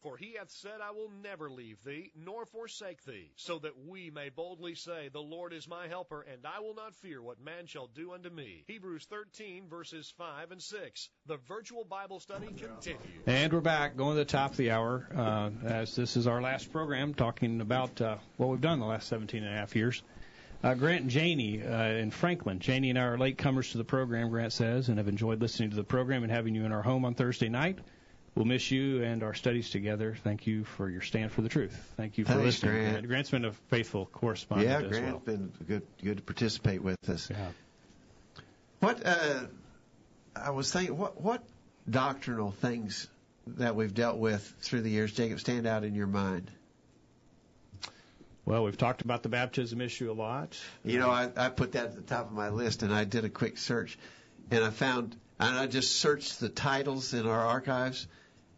For 0.01 0.15
he 0.15 0.35
hath 0.39 0.49
said, 0.49 0.79
I 0.81 0.91
will 0.91 1.11
never 1.21 1.49
leave 1.49 1.83
thee, 1.83 2.11
nor 2.15 2.45
forsake 2.45 3.03
thee, 3.03 3.31
so 3.35 3.59
that 3.59 3.73
we 3.85 4.09
may 4.09 4.29
boldly 4.29 4.75
say, 4.75 5.09
The 5.09 5.21
Lord 5.21 5.51
is 5.51 5.67
my 5.67 5.87
helper, 5.87 6.21
and 6.21 6.45
I 6.45 6.61
will 6.61 6.73
not 6.73 6.95
fear 6.95 7.21
what 7.21 7.41
man 7.41 7.65
shall 7.65 7.87
do 7.87 8.13
unto 8.13 8.29
me. 8.29 8.63
Hebrews 8.67 9.05
13, 9.09 9.67
verses 9.67 10.13
5 10.17 10.51
and 10.51 10.61
6. 10.61 11.09
The 11.25 11.37
virtual 11.47 11.83
Bible 11.83 12.21
study 12.21 12.47
continues. 12.47 12.97
And 13.25 13.51
we're 13.51 13.59
back, 13.59 13.97
going 13.97 14.15
to 14.15 14.19
the 14.19 14.25
top 14.25 14.51
of 14.51 14.57
the 14.57 14.71
hour, 14.71 15.05
uh, 15.13 15.49
as 15.67 15.95
this 15.97 16.15
is 16.15 16.27
our 16.27 16.41
last 16.41 16.71
program, 16.71 17.13
talking 17.13 17.59
about 17.59 17.99
uh, 17.99 18.17
what 18.37 18.47
we've 18.49 18.61
done 18.61 18.79
the 18.79 18.85
last 18.85 19.09
17 19.09 19.43
and 19.43 19.53
a 19.53 19.57
half 19.57 19.75
years. 19.75 20.01
Uh, 20.63 20.75
Grant 20.75 21.01
and 21.01 21.09
Janie 21.09 21.61
uh, 21.61 21.83
in 21.83 22.11
Franklin. 22.11 22.59
Janie 22.59 22.89
and 22.89 22.99
I 22.99 23.03
are 23.03 23.17
latecomers 23.17 23.71
to 23.71 23.77
the 23.77 23.85
program, 23.85 24.29
Grant 24.29 24.53
says, 24.53 24.89
and 24.89 24.97
have 24.97 25.07
enjoyed 25.07 25.41
listening 25.41 25.69
to 25.71 25.75
the 25.75 25.83
program 25.83 26.23
and 26.23 26.31
having 26.31 26.55
you 26.55 26.65
in 26.65 26.71
our 26.71 26.81
home 26.81 27.05
on 27.05 27.15
Thursday 27.15 27.49
night. 27.49 27.79
We'll 28.35 28.45
miss 28.45 28.71
you 28.71 29.03
and 29.03 29.23
our 29.23 29.33
studies 29.33 29.69
together. 29.69 30.15
Thank 30.23 30.47
you 30.47 30.63
for 30.63 30.89
your 30.89 31.01
stand 31.01 31.31
for 31.31 31.41
the 31.41 31.49
truth. 31.49 31.77
Thank 31.97 32.17
you 32.17 32.25
for 32.25 32.33
Thanks, 32.33 32.45
listening. 32.45 32.91
Grant. 32.91 33.07
Grant's 33.07 33.29
been 33.31 33.45
a 33.45 33.51
faithful 33.69 34.05
correspondent 34.05 34.69
yeah, 34.69 34.87
Grant's 34.87 35.11
well. 35.11 35.19
been 35.19 35.51
good 35.67 35.83
good 36.01 36.17
to 36.17 36.23
participate 36.23 36.81
with 36.81 36.97
us. 37.09 37.29
Yeah. 37.29 37.49
What 38.79 39.05
uh, 39.05 39.45
I 40.35 40.51
was 40.51 40.71
thinking, 40.71 40.97
what 40.97 41.19
what 41.19 41.43
doctrinal 41.89 42.51
things 42.51 43.07
that 43.47 43.75
we've 43.75 43.93
dealt 43.93 44.17
with 44.17 44.53
through 44.61 44.81
the 44.81 44.89
years, 44.89 45.11
Jacob, 45.11 45.39
stand 45.39 45.67
out 45.67 45.83
in 45.83 45.95
your 45.95 46.07
mind? 46.07 46.51
Well, 48.45 48.63
we've 48.63 48.77
talked 48.77 49.01
about 49.01 49.21
the 49.21 49.29
baptism 49.29 49.79
issue 49.81 50.11
a 50.11 50.13
lot. 50.13 50.59
You 50.83 50.97
know, 50.97 51.09
I, 51.09 51.29
I 51.35 51.49
put 51.49 51.73
that 51.73 51.85
at 51.85 51.95
the 51.95 52.01
top 52.01 52.27
of 52.27 52.31
my 52.31 52.49
list, 52.49 52.81
and 52.81 52.93
I 52.93 53.03
did 53.03 53.25
a 53.25 53.29
quick 53.29 53.57
search, 53.57 53.99
and 54.49 54.63
I 54.63 54.71
found, 54.71 55.15
and 55.39 55.55
I 55.55 55.67
just 55.67 55.97
searched 55.97 56.39
the 56.39 56.49
titles 56.49 57.13
in 57.13 57.27
our 57.27 57.45
archives. 57.45 58.07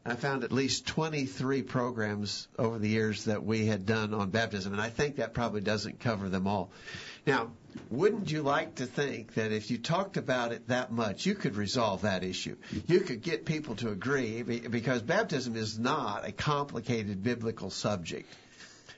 I 0.03 0.15
found 0.15 0.43
at 0.43 0.51
least 0.51 0.87
23 0.87 1.61
programs 1.61 2.47
over 2.57 2.79
the 2.79 2.89
years 2.89 3.25
that 3.25 3.43
we 3.43 3.67
had 3.67 3.85
done 3.85 4.15
on 4.15 4.31
baptism, 4.31 4.73
and 4.73 4.81
I 4.81 4.89
think 4.89 5.17
that 5.17 5.35
probably 5.35 5.61
doesn't 5.61 5.99
cover 5.99 6.27
them 6.27 6.47
all. 6.47 6.71
Now, 7.27 7.51
wouldn't 7.91 8.31
you 8.31 8.41
like 8.41 8.75
to 8.75 8.87
think 8.87 9.35
that 9.35 9.51
if 9.51 9.69
you 9.69 9.77
talked 9.77 10.17
about 10.17 10.53
it 10.53 10.69
that 10.69 10.91
much, 10.91 11.27
you 11.27 11.35
could 11.35 11.55
resolve 11.55 12.01
that 12.01 12.23
issue? 12.23 12.57
You 12.87 13.01
could 13.01 13.21
get 13.21 13.45
people 13.45 13.75
to 13.75 13.89
agree 13.89 14.41
because 14.41 15.03
baptism 15.03 15.55
is 15.55 15.77
not 15.77 16.27
a 16.27 16.31
complicated 16.31 17.21
biblical 17.21 17.69
subject. 17.69 18.27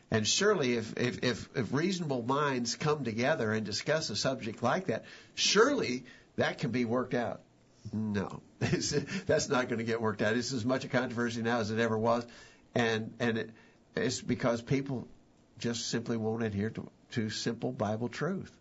And 0.09 0.25
surely, 0.25 0.75
if, 0.75 0.93
if, 0.95 1.23
if, 1.23 1.49
if 1.53 1.73
reasonable 1.73 2.21
minds 2.21 2.75
come 2.75 3.03
together 3.03 3.51
and 3.51 3.65
discuss 3.65 4.09
a 4.09 4.15
subject 4.15 4.63
like 4.63 4.85
that, 4.87 5.03
surely 5.35 6.05
that 6.37 6.59
can 6.59 6.71
be 6.71 6.85
worked 6.85 7.13
out. 7.13 7.41
No, 7.91 8.41
that's 8.59 9.49
not 9.49 9.67
going 9.67 9.79
to 9.79 9.83
get 9.83 10.01
worked 10.01 10.21
out. 10.21 10.37
It's 10.37 10.53
as 10.53 10.65
much 10.65 10.85
a 10.85 10.87
controversy 10.87 11.41
now 11.41 11.59
as 11.59 11.71
it 11.71 11.79
ever 11.79 11.97
was, 11.97 12.25
and 12.73 13.13
and 13.19 13.37
it, 13.37 13.49
it's 13.95 14.21
because 14.21 14.61
people 14.61 15.07
just 15.59 15.89
simply 15.89 16.17
won't 16.17 16.43
adhere 16.43 16.69
to, 16.71 16.89
to 17.11 17.29
simple 17.29 17.71
Bible 17.71 18.09
truth. 18.09 18.51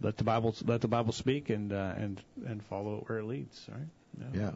Let 0.00 0.16
the 0.16 0.24
Bible 0.24 0.54
let 0.64 0.80
the 0.80 0.88
Bible 0.88 1.12
speak 1.12 1.50
and 1.50 1.72
uh, 1.72 1.94
and 1.96 2.20
and 2.46 2.62
follow 2.64 2.98
it 2.98 3.08
where 3.08 3.18
it 3.18 3.24
leads. 3.24 3.66
Right? 3.70 4.34
Yeah. 4.34 4.50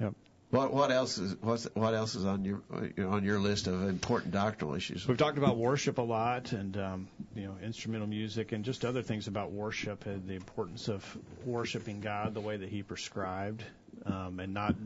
Yep. 0.00 0.14
What 0.50 0.72
what 0.72 0.92
else 0.92 1.18
is 1.18 1.34
what 1.40 1.94
else 1.94 2.14
is 2.14 2.24
on 2.24 2.44
your 2.44 2.62
on 3.08 3.24
your 3.24 3.40
list 3.40 3.66
of 3.66 3.82
important 3.82 4.32
doctrinal 4.32 4.76
issues? 4.76 5.06
We've 5.06 5.18
talked 5.18 5.38
about 5.38 5.56
worship 5.56 5.98
a 5.98 6.02
lot, 6.02 6.52
and 6.52 6.76
um, 6.76 7.08
you 7.34 7.46
know, 7.46 7.56
instrumental 7.62 8.06
music, 8.06 8.52
and 8.52 8.64
just 8.64 8.84
other 8.84 9.02
things 9.02 9.26
about 9.26 9.50
worship, 9.50 10.06
and 10.06 10.28
the 10.28 10.34
importance 10.34 10.88
of 10.88 11.04
worshiping 11.44 12.00
God 12.00 12.32
the 12.32 12.40
way 12.40 12.56
that 12.56 12.68
He 12.68 12.84
prescribed, 12.84 13.64
um, 14.04 14.38
and 14.38 14.54
not 14.54 14.76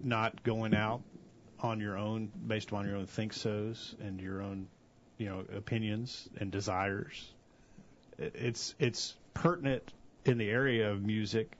not 0.00 0.42
going 0.42 0.74
out 0.74 1.02
on 1.60 1.80
your 1.80 1.96
own 1.96 2.30
based 2.46 2.72
on 2.72 2.86
your 2.86 2.96
own 2.96 3.06
think 3.06 3.32
so's 3.32 3.94
and 4.00 4.20
your 4.20 4.42
own 4.42 4.66
you 5.18 5.28
know 5.28 5.44
opinions 5.54 6.28
and 6.38 6.50
desires. 6.50 7.32
It's 8.18 8.74
it's 8.80 9.14
pertinent 9.34 9.92
in 10.24 10.36
the 10.36 10.50
area 10.50 10.90
of 10.90 11.00
music, 11.00 11.56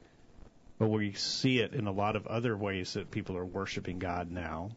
but 0.78 0.88
we 0.88 1.12
see 1.12 1.60
it 1.60 1.72
in 1.72 1.86
a 1.86 1.92
lot 1.92 2.16
of 2.16 2.26
other 2.26 2.56
ways 2.56 2.94
that 2.94 3.10
people 3.10 3.36
are 3.36 3.44
worshiping 3.44 3.98
God 3.98 4.30
now. 4.30 4.70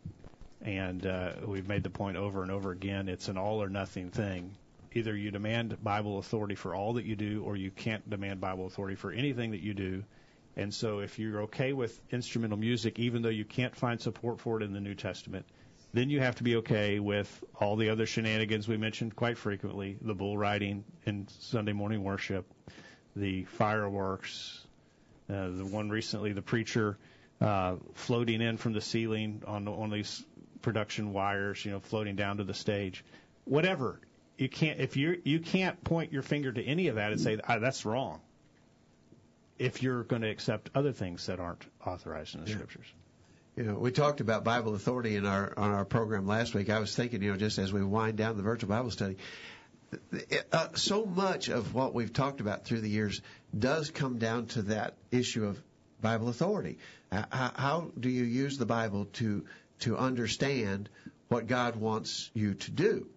And 0.62 1.06
uh, 1.06 1.34
we've 1.46 1.68
made 1.68 1.84
the 1.84 1.90
point 1.90 2.18
over 2.18 2.42
and 2.42 2.52
over 2.52 2.72
again 2.72 3.08
it's 3.10 3.28
an 3.28 3.38
all 3.38 3.62
or 3.62 3.70
nothing 3.70 4.10
thing. 4.10 4.56
Either 4.94 5.16
you 5.16 5.32
demand 5.32 5.78
Bible 5.84 6.18
authority 6.18 6.56
for 6.56 6.74
all 6.74 6.94
that 6.94 7.06
you 7.06 7.16
do, 7.16 7.44
or 7.44 7.56
you 7.56 7.70
can't 7.70 8.10
demand 8.10 8.42
Bible 8.42 8.66
authority 8.66 8.96
for 8.96 9.12
anything 9.12 9.52
that 9.52 9.62
you 9.62 9.74
do. 9.74 10.04
And 10.56 10.74
so, 10.74 11.00
if 11.00 11.20
you're 11.20 11.44
okay 11.44 11.74
with 11.74 12.00
instrumental 12.12 12.58
music, 12.58 12.98
even 12.98 13.22
though 13.22 13.30
you 13.30 13.46
can't 13.46 13.76
find 13.76 14.02
support 14.02 14.40
for 14.40 14.60
it 14.60 14.64
in 14.64 14.74
the 14.74 14.82
New 14.82 14.96
Testament, 14.96 15.46
then 15.94 16.10
you 16.10 16.20
have 16.20 16.36
to 16.36 16.44
be 16.44 16.58
okay 16.58 17.00
with 17.00 17.44
all 17.60 17.76
the 17.76 17.90
other 17.90 18.06
shenanigans 18.06 18.68
we 18.68 18.78
mentioned 18.78 19.16
quite 19.16 19.38
frequently 19.38 19.98
the 20.02 20.14
bull 20.14 20.38
riding 20.38 20.84
in 21.06 21.28
Sunday 21.40 21.74
morning 21.74 22.04
worship, 22.04 22.46
the 23.16 23.44
fireworks, 23.46 24.66
uh, 25.30 25.50
the 25.50 25.66
one 25.66 25.90
recently, 25.90 26.34
the 26.34 26.42
preacher 26.42 26.98
uh, 27.42 27.76
floating 27.94 28.42
in 28.42 28.58
from 28.58 28.74
the 28.74 28.82
ceiling 28.82 29.44
on 29.46 29.68
on 29.68 29.90
these 29.90 30.24
production 30.62 31.14
wires, 31.14 31.64
you 31.64 31.72
know, 31.72 31.80
floating 31.80 32.16
down 32.16 32.38
to 32.38 32.44
the 32.44 32.54
stage. 32.54 33.04
Whatever 33.46 34.00
you 34.38 34.50
can't 34.50 34.80
if 34.80 34.96
you 34.98 35.22
you 35.24 35.40
can't 35.40 35.82
point 35.84 36.12
your 36.14 36.22
finger 36.22 36.52
to 36.52 36.64
any 36.64 36.88
of 36.88 36.96
that 36.96 37.12
and 37.12 37.20
say 37.22 37.40
ah, 37.48 37.60
that's 37.60 37.86
wrong. 37.86 38.22
If 39.58 39.84
you're 39.84 40.04
going 40.04 40.22
to 40.22 40.30
accept 40.30 40.70
other 40.74 40.94
things 40.94 41.26
that 41.26 41.40
aren't 41.40 41.66
authorized 41.86 42.36
in 42.36 42.44
the 42.44 42.50
Yeah. 42.50 42.56
scriptures. 42.56 42.86
You 43.58 43.66
know, 43.66 43.74
we 43.76 43.92
talked 43.92 44.22
about 44.22 44.46
Bible 44.46 44.74
authority 44.74 45.18
in 45.18 45.26
our 45.26 45.54
on 45.58 45.72
our 45.72 45.84
program 45.84 46.26
last 46.26 46.54
week. 46.54 46.70
I 46.70 46.80
was 46.80 46.96
thinking, 46.96 47.22
you 47.22 47.32
know, 47.32 47.38
just 47.38 47.58
as 47.58 47.74
we 47.74 47.84
wind 47.84 48.18
down 48.18 48.38
the 48.38 48.44
virtual 48.44 48.70
Bible 48.70 48.92
study, 48.92 49.18
uh, 50.52 50.68
so 50.76 51.06
much 51.06 51.50
of 51.50 51.74
what 51.74 51.94
we've 51.94 52.14
talked 52.14 52.42
about 52.42 52.66
through 52.66 52.82
the 52.82 52.90
years 52.90 53.22
does 53.58 53.90
come 53.90 54.18
down 54.18 54.46
to 54.48 54.62
that 54.64 54.96
issue 55.12 55.46
of 55.46 55.62
Bible 56.02 56.30
authority. 56.30 56.78
Uh, 57.12 57.24
how, 57.32 57.92
do 58.00 58.10
you 58.10 58.24
use 58.24 58.58
the 58.58 58.66
Bible 58.66 59.06
to 59.14 59.46
to 59.80 59.98
understand 59.98 60.90
what 61.30 61.48
God 61.48 61.76
wants 61.76 62.30
you 62.34 62.54
to 62.54 62.72
do 62.72 63.08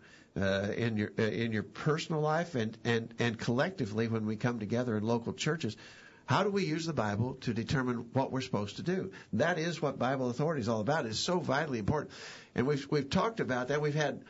uh, 0.41 0.68
in 0.77 0.97
your 0.97 1.12
uh, 1.18 1.23
in 1.23 1.53
your 1.53 1.62
personal 1.62 2.20
life 2.20 2.55
and 2.55 2.77
and 2.85 3.12
and 3.18 3.39
collectively 3.39 4.09
when 4.09 4.27
we 4.27 4.37
come 4.37 4.59
together 4.59 4.97
in 4.97 5.05
local 5.05 5.33
churches? 5.33 5.77
How 6.25 6.45
do 6.45 6.51
we 6.51 6.64
use 6.64 6.87
the 6.87 6.93
Bible 6.93 7.35
to 7.43 7.53
determine 7.53 8.07
what 8.12 8.31
we're 8.31 8.41
supposed 8.43 8.77
to 8.77 8.83
do? 8.83 9.11
That 9.35 9.59
is 9.59 9.83
what 9.83 9.99
Bible 9.99 10.31
authority 10.31 10.62
is 10.62 10.68
all 10.68 10.81
about. 10.81 11.05
It's 11.05 11.18
so 11.18 11.41
vitally 11.41 11.79
important, 11.79 12.12
and 12.55 12.66
we've 12.66 12.87
we've 12.91 13.11
talked 13.11 13.41
about 13.41 13.68
that. 13.68 13.83
We've 13.83 13.95
had 13.95 14.25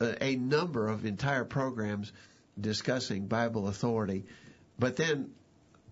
a, 0.00 0.36
number 0.36 0.88
of 0.88 1.04
entire 1.06 1.44
programs 1.44 2.12
discussing 2.60 3.26
Bible 3.26 3.68
authority, 3.68 4.24
but 4.78 4.96
then 4.96 5.30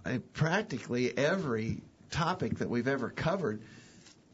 uh, 0.05 0.19
practically 0.33 1.17
every 1.17 1.83
topic 2.11 2.59
that 2.59 2.69
we've 2.69 2.89
ever 2.89 3.11
covered 3.11 3.63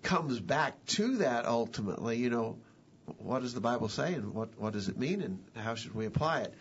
comes 0.02 0.40
back 0.40 0.84
to 0.86 1.18
that 1.18 1.46
ultimately. 1.46 2.16
You 2.16 2.30
know, 2.30 2.58
what 3.18 3.42
does 3.42 3.54
the 3.54 3.60
Bible 3.60 3.88
say, 3.88 4.14
and 4.14 4.34
what 4.34 4.50
what 4.58 4.72
does 4.72 4.88
it 4.88 4.98
mean, 4.98 5.22
and 5.22 5.38
how 5.56 5.74
should 5.74 5.94
we 5.94 6.06
apply 6.06 6.42
it? 6.42 6.54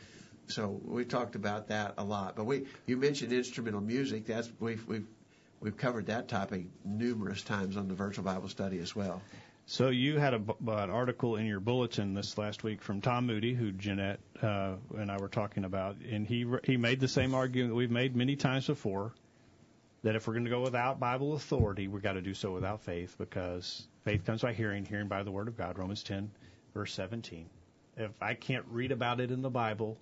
So 0.47 0.79
we 0.85 1.03
talked 1.03 1.35
about 1.35 1.67
that 1.67 1.95
a 1.97 2.03
lot. 2.03 2.35
But 2.35 2.45
we 2.45 2.65
you 2.85 2.97
mentioned 2.97 3.33
instrumental 3.33 3.81
music. 3.81 4.25
That's 4.25 4.49
we've 4.59 4.85
we've 4.87 5.07
we've 5.59 5.77
covered 5.77 6.07
that 6.07 6.27
topic 6.27 6.65
numerous 6.85 7.41
times 7.41 7.77
on 7.77 7.87
the 7.87 7.95
virtual 7.95 8.23
Bible 8.23 8.49
study 8.49 8.79
as 8.79 8.95
well. 8.95 9.21
So 9.69 9.89
you 9.89 10.17
had 10.17 10.33
a, 10.33 10.41
an 10.65 10.89
article 10.89 11.35
in 11.35 11.45
your 11.45 11.59
bulletin 11.59 12.13
this 12.13 12.37
last 12.37 12.63
week 12.63 12.81
from 12.81 13.01
Tom 13.01 13.25
Moody, 13.25 13.53
who 13.53 13.73
Jeanette 13.73 14.21
uh, 14.41 14.75
and 14.97 15.11
I 15.11 15.17
were 15.17 15.27
talking 15.27 15.65
about, 15.65 15.97
and 15.97 16.25
he 16.25 16.45
he 16.63 16.77
made 16.77 17.01
the 17.01 17.09
same 17.09 17.35
argument 17.35 17.71
that 17.71 17.75
we've 17.75 17.91
made 17.91 18.15
many 18.15 18.37
times 18.37 18.67
before, 18.67 19.11
that 20.03 20.15
if 20.15 20.25
we're 20.25 20.35
going 20.35 20.45
to 20.45 20.49
go 20.49 20.61
without 20.61 21.01
Bible 21.01 21.33
authority, 21.33 21.89
we've 21.89 22.01
got 22.01 22.13
to 22.13 22.21
do 22.21 22.33
so 22.33 22.53
without 22.53 22.79
faith, 22.83 23.17
because 23.17 23.85
faith 24.05 24.25
comes 24.25 24.41
by 24.41 24.53
hearing, 24.53 24.85
hearing 24.85 25.09
by 25.09 25.23
the 25.23 25.31
Word 25.31 25.49
of 25.49 25.57
God. 25.57 25.77
Romans 25.77 26.01
10, 26.01 26.31
verse 26.73 26.93
17. 26.93 27.49
If 27.97 28.11
I 28.21 28.35
can't 28.35 28.65
read 28.71 28.93
about 28.93 29.19
it 29.19 29.31
in 29.31 29.41
the 29.41 29.49
Bible, 29.49 29.97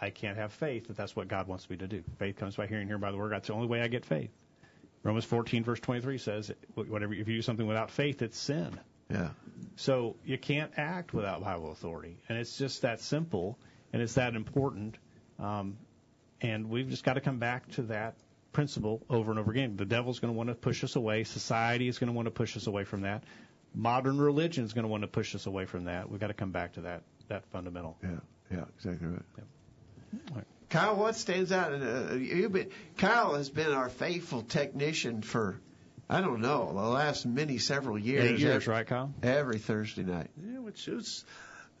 I 0.00 0.10
can't 0.10 0.38
have 0.38 0.52
faith 0.52 0.86
that 0.86 0.96
that's 0.96 1.16
what 1.16 1.26
God 1.26 1.48
wants 1.48 1.68
me 1.68 1.76
to 1.78 1.88
do. 1.88 2.04
Faith 2.20 2.36
comes 2.36 2.54
by 2.54 2.68
hearing, 2.68 2.86
hearing 2.86 3.00
by 3.00 3.10
the 3.10 3.16
Word 3.16 3.24
of 3.26 3.30
God. 3.30 3.36
That's 3.38 3.48
the 3.48 3.54
only 3.54 3.66
way 3.66 3.80
I 3.80 3.88
get 3.88 4.04
faith. 4.04 4.30
Romans 5.02 5.24
14, 5.24 5.64
verse 5.64 5.80
23 5.80 6.18
says, 6.18 6.52
whatever 6.76 7.14
if 7.14 7.26
you 7.26 7.34
do 7.34 7.42
something 7.42 7.66
without 7.66 7.90
faith, 7.90 8.22
it's 8.22 8.38
sin. 8.38 8.78
Yeah. 9.10 9.30
So 9.76 10.16
you 10.24 10.38
can't 10.38 10.72
act 10.76 11.12
without 11.14 11.42
Bible 11.42 11.72
authority, 11.72 12.18
and 12.28 12.38
it's 12.38 12.58
just 12.58 12.82
that 12.82 13.00
simple, 13.00 13.58
and 13.92 14.02
it's 14.02 14.14
that 14.14 14.34
important, 14.34 14.96
um, 15.38 15.78
and 16.40 16.68
we've 16.68 16.88
just 16.88 17.04
got 17.04 17.14
to 17.14 17.20
come 17.20 17.38
back 17.38 17.70
to 17.72 17.82
that 17.82 18.16
principle 18.52 19.02
over 19.08 19.30
and 19.30 19.38
over 19.38 19.50
again. 19.50 19.76
The 19.76 19.84
devil's 19.84 20.18
going 20.18 20.32
to 20.32 20.36
want 20.36 20.48
to 20.48 20.54
push 20.54 20.82
us 20.84 20.96
away. 20.96 21.24
Society 21.24 21.88
is 21.88 21.98
going 21.98 22.08
to 22.08 22.12
want 22.12 22.26
to 22.26 22.30
push 22.30 22.56
us 22.56 22.66
away 22.66 22.84
from 22.84 23.02
that. 23.02 23.24
Modern 23.74 24.18
religion 24.18 24.64
is 24.64 24.72
going 24.72 24.84
to 24.84 24.88
want 24.88 25.02
to 25.02 25.08
push 25.08 25.34
us 25.34 25.46
away 25.46 25.64
from 25.64 25.84
that. 25.84 26.10
We've 26.10 26.20
got 26.20 26.28
to 26.28 26.34
come 26.34 26.50
back 26.50 26.72
to 26.74 26.82
that 26.82 27.02
that 27.28 27.46
fundamental. 27.52 27.96
Yeah, 28.02 28.10
yeah, 28.50 28.64
exactly 28.76 29.06
right. 29.06 30.44
Kyle, 30.70 30.96
what 30.96 31.16
stands 31.16 31.50
out? 31.50 31.72
Uh, 31.72 32.14
you've 32.14 32.52
been, 32.52 32.70
Kyle 32.98 33.34
has 33.34 33.48
been 33.48 33.72
our 33.72 33.88
faithful 33.88 34.42
technician 34.42 35.22
for, 35.22 35.60
I 36.10 36.22
don't 36.22 36.40
know, 36.40 36.72
the 36.72 36.80
last 36.80 37.26
many 37.26 37.58
several 37.58 37.98
years. 37.98 38.24
Eight 38.24 38.38
years, 38.38 38.62
every, 38.62 38.72
right, 38.72 38.86
Kyle? 38.86 39.12
Every 39.22 39.58
Thursday 39.58 40.04
night. 40.04 40.30
Yeah, 40.42 40.60
which 40.60 40.88
is 40.88 41.24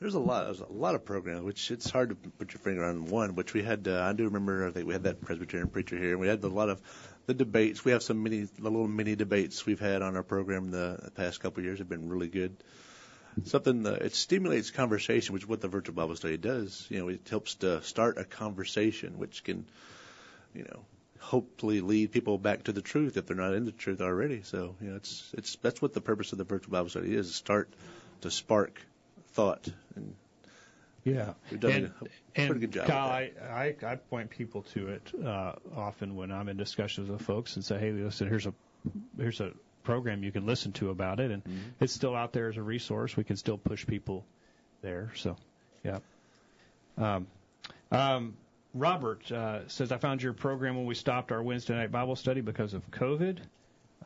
there's 0.00 0.14
a 0.14 0.20
lot 0.20 0.44
there's 0.44 0.60
a 0.60 0.70
lot 0.70 0.94
of 0.94 1.04
programs 1.04 1.42
which 1.42 1.70
it's 1.70 1.90
hard 1.90 2.10
to 2.10 2.14
put 2.14 2.52
your 2.52 2.60
finger 2.60 2.84
on 2.84 3.06
one. 3.06 3.34
Which 3.36 3.54
we 3.54 3.62
had 3.62 3.88
uh, 3.88 4.02
I 4.02 4.12
do 4.12 4.24
remember 4.24 4.68
I 4.68 4.70
think 4.70 4.86
we 4.86 4.92
had 4.92 5.04
that 5.04 5.22
Presbyterian 5.22 5.68
preacher 5.68 5.96
here 5.96 6.10
and 6.10 6.20
we 6.20 6.28
had 6.28 6.44
a 6.44 6.48
lot 6.48 6.68
of 6.68 6.82
the 7.24 7.32
debates. 7.32 7.86
We 7.86 7.92
have 7.92 8.02
some 8.02 8.22
mini 8.22 8.42
the 8.42 8.62
little 8.62 8.86
mini 8.86 9.16
debates 9.16 9.64
we've 9.64 9.80
had 9.80 10.02
on 10.02 10.14
our 10.14 10.22
program 10.22 10.70
the, 10.70 10.98
the 11.04 11.10
past 11.10 11.40
couple 11.40 11.60
of 11.60 11.64
years 11.64 11.78
have 11.78 11.88
been 11.88 12.10
really 12.10 12.28
good. 12.28 12.54
Something 13.44 13.86
uh, 13.86 13.92
it 13.92 14.14
stimulates 14.14 14.70
conversation, 14.70 15.32
which 15.32 15.44
is 15.44 15.48
what 15.48 15.62
the 15.62 15.68
virtual 15.68 15.94
Bible 15.94 16.16
study 16.16 16.36
does. 16.36 16.86
You 16.90 16.98
know, 16.98 17.08
it 17.08 17.26
helps 17.30 17.54
to 17.56 17.82
start 17.82 18.18
a 18.18 18.24
conversation, 18.24 19.18
which 19.18 19.42
can, 19.44 19.64
you 20.54 20.64
know, 20.64 20.84
hopefully 21.20 21.80
lead 21.80 22.12
people 22.12 22.38
back 22.38 22.64
to 22.64 22.72
the 22.72 22.82
truth 22.82 23.16
if 23.16 23.26
they're 23.26 23.36
not 23.36 23.54
in 23.54 23.64
the 23.64 23.72
truth 23.72 24.00
already. 24.00 24.42
So, 24.42 24.76
you 24.80 24.90
know, 24.90 24.96
it's 24.96 25.32
it's 25.36 25.56
that's 25.56 25.80
what 25.82 25.92
the 25.92 26.00
purpose 26.00 26.32
of 26.32 26.38
the 26.38 26.44
virtual 26.44 26.72
Bible 26.72 26.88
study 26.90 27.14
is: 27.14 27.34
start 27.34 27.68
to 28.22 28.30
spark 28.30 28.80
thought. 29.32 29.68
And 29.96 30.14
Yeah, 31.04 31.34
we've 31.50 31.60
done 31.60 31.72
and, 31.72 31.92
a 32.36 32.46
pretty 32.46 32.60
good 32.60 32.72
job. 32.72 32.86
Kyle. 32.86 33.08
I, 33.08 33.30
I 33.50 33.74
I 33.86 33.96
point 33.96 34.30
people 34.30 34.62
to 34.74 34.88
it 34.88 35.12
uh, 35.24 35.52
often 35.76 36.16
when 36.16 36.30
I'm 36.30 36.48
in 36.48 36.56
discussions 36.56 37.08
with 37.08 37.22
folks 37.22 37.56
and 37.56 37.64
say, 37.64 37.78
hey, 37.78 37.92
listen, 37.92 38.28
here's 38.28 38.46
a 38.46 38.54
here's 39.16 39.40
a 39.40 39.52
program 39.84 40.22
you 40.22 40.32
can 40.32 40.44
listen 40.46 40.72
to 40.72 40.90
about 40.90 41.20
it, 41.20 41.30
and 41.30 41.42
Mm-hmm. 41.44 41.84
it's 41.84 41.92
still 41.92 42.14
out 42.14 42.32
there 42.32 42.48
as 42.48 42.56
a 42.56 42.62
resource. 42.62 43.16
We 43.16 43.24
can 43.24 43.36
still 43.36 43.58
push 43.58 43.86
people 43.86 44.24
there. 44.82 45.12
So, 45.16 45.36
yeah. 45.84 45.98
Um, 46.98 47.26
um, 47.90 48.36
Robert 48.74 49.30
uh, 49.32 49.66
says, 49.68 49.92
I 49.92 49.98
found 49.98 50.22
your 50.22 50.32
program 50.32 50.76
when 50.76 50.86
we 50.86 50.94
stopped 50.94 51.32
our 51.32 51.42
Wednesday 51.42 51.74
night 51.74 51.90
Bible 51.90 52.16
study 52.16 52.40
because 52.40 52.74
of 52.74 52.88
COVID. 52.90 53.38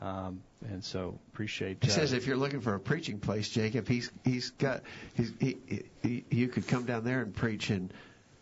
Um, 0.01 0.43
and 0.69 0.83
so 0.83 1.19
appreciate. 1.33 1.79
He 1.83 1.91
uh, 1.91 1.93
says 1.93 2.13
if 2.13 2.27
you're 2.27 2.37
looking 2.37 2.61
for 2.61 2.75
a 2.75 2.81
preaching 2.81 3.21
place, 3.21 3.49
Jacob, 3.49 3.87
he's 3.87 4.11
he's 4.25 4.51
got 4.51 4.83
he's, 5.15 5.33
he, 5.39 5.57
he 6.03 6.25
you 6.31 6.49
could 6.49 6.67
come 6.67 6.87
down 6.87 7.05
there 7.05 7.23
and 7.23 7.33
preach 7.35 7.71
in 7.71 7.91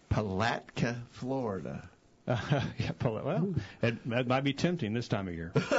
Palatka, 0.09 1.03
Florida. 1.11 1.90
Uh, 2.31 2.61
yeah, 2.79 2.93
pull 2.99 3.19
it. 3.19 3.25
Well, 3.25 3.55
it, 3.83 4.09
that 4.11 4.27
might 4.29 4.45
be 4.45 4.53
tempting 4.53 4.93
this 4.95 5.09
time 5.09 5.27
of 5.29 5.35
year. 5.35 5.51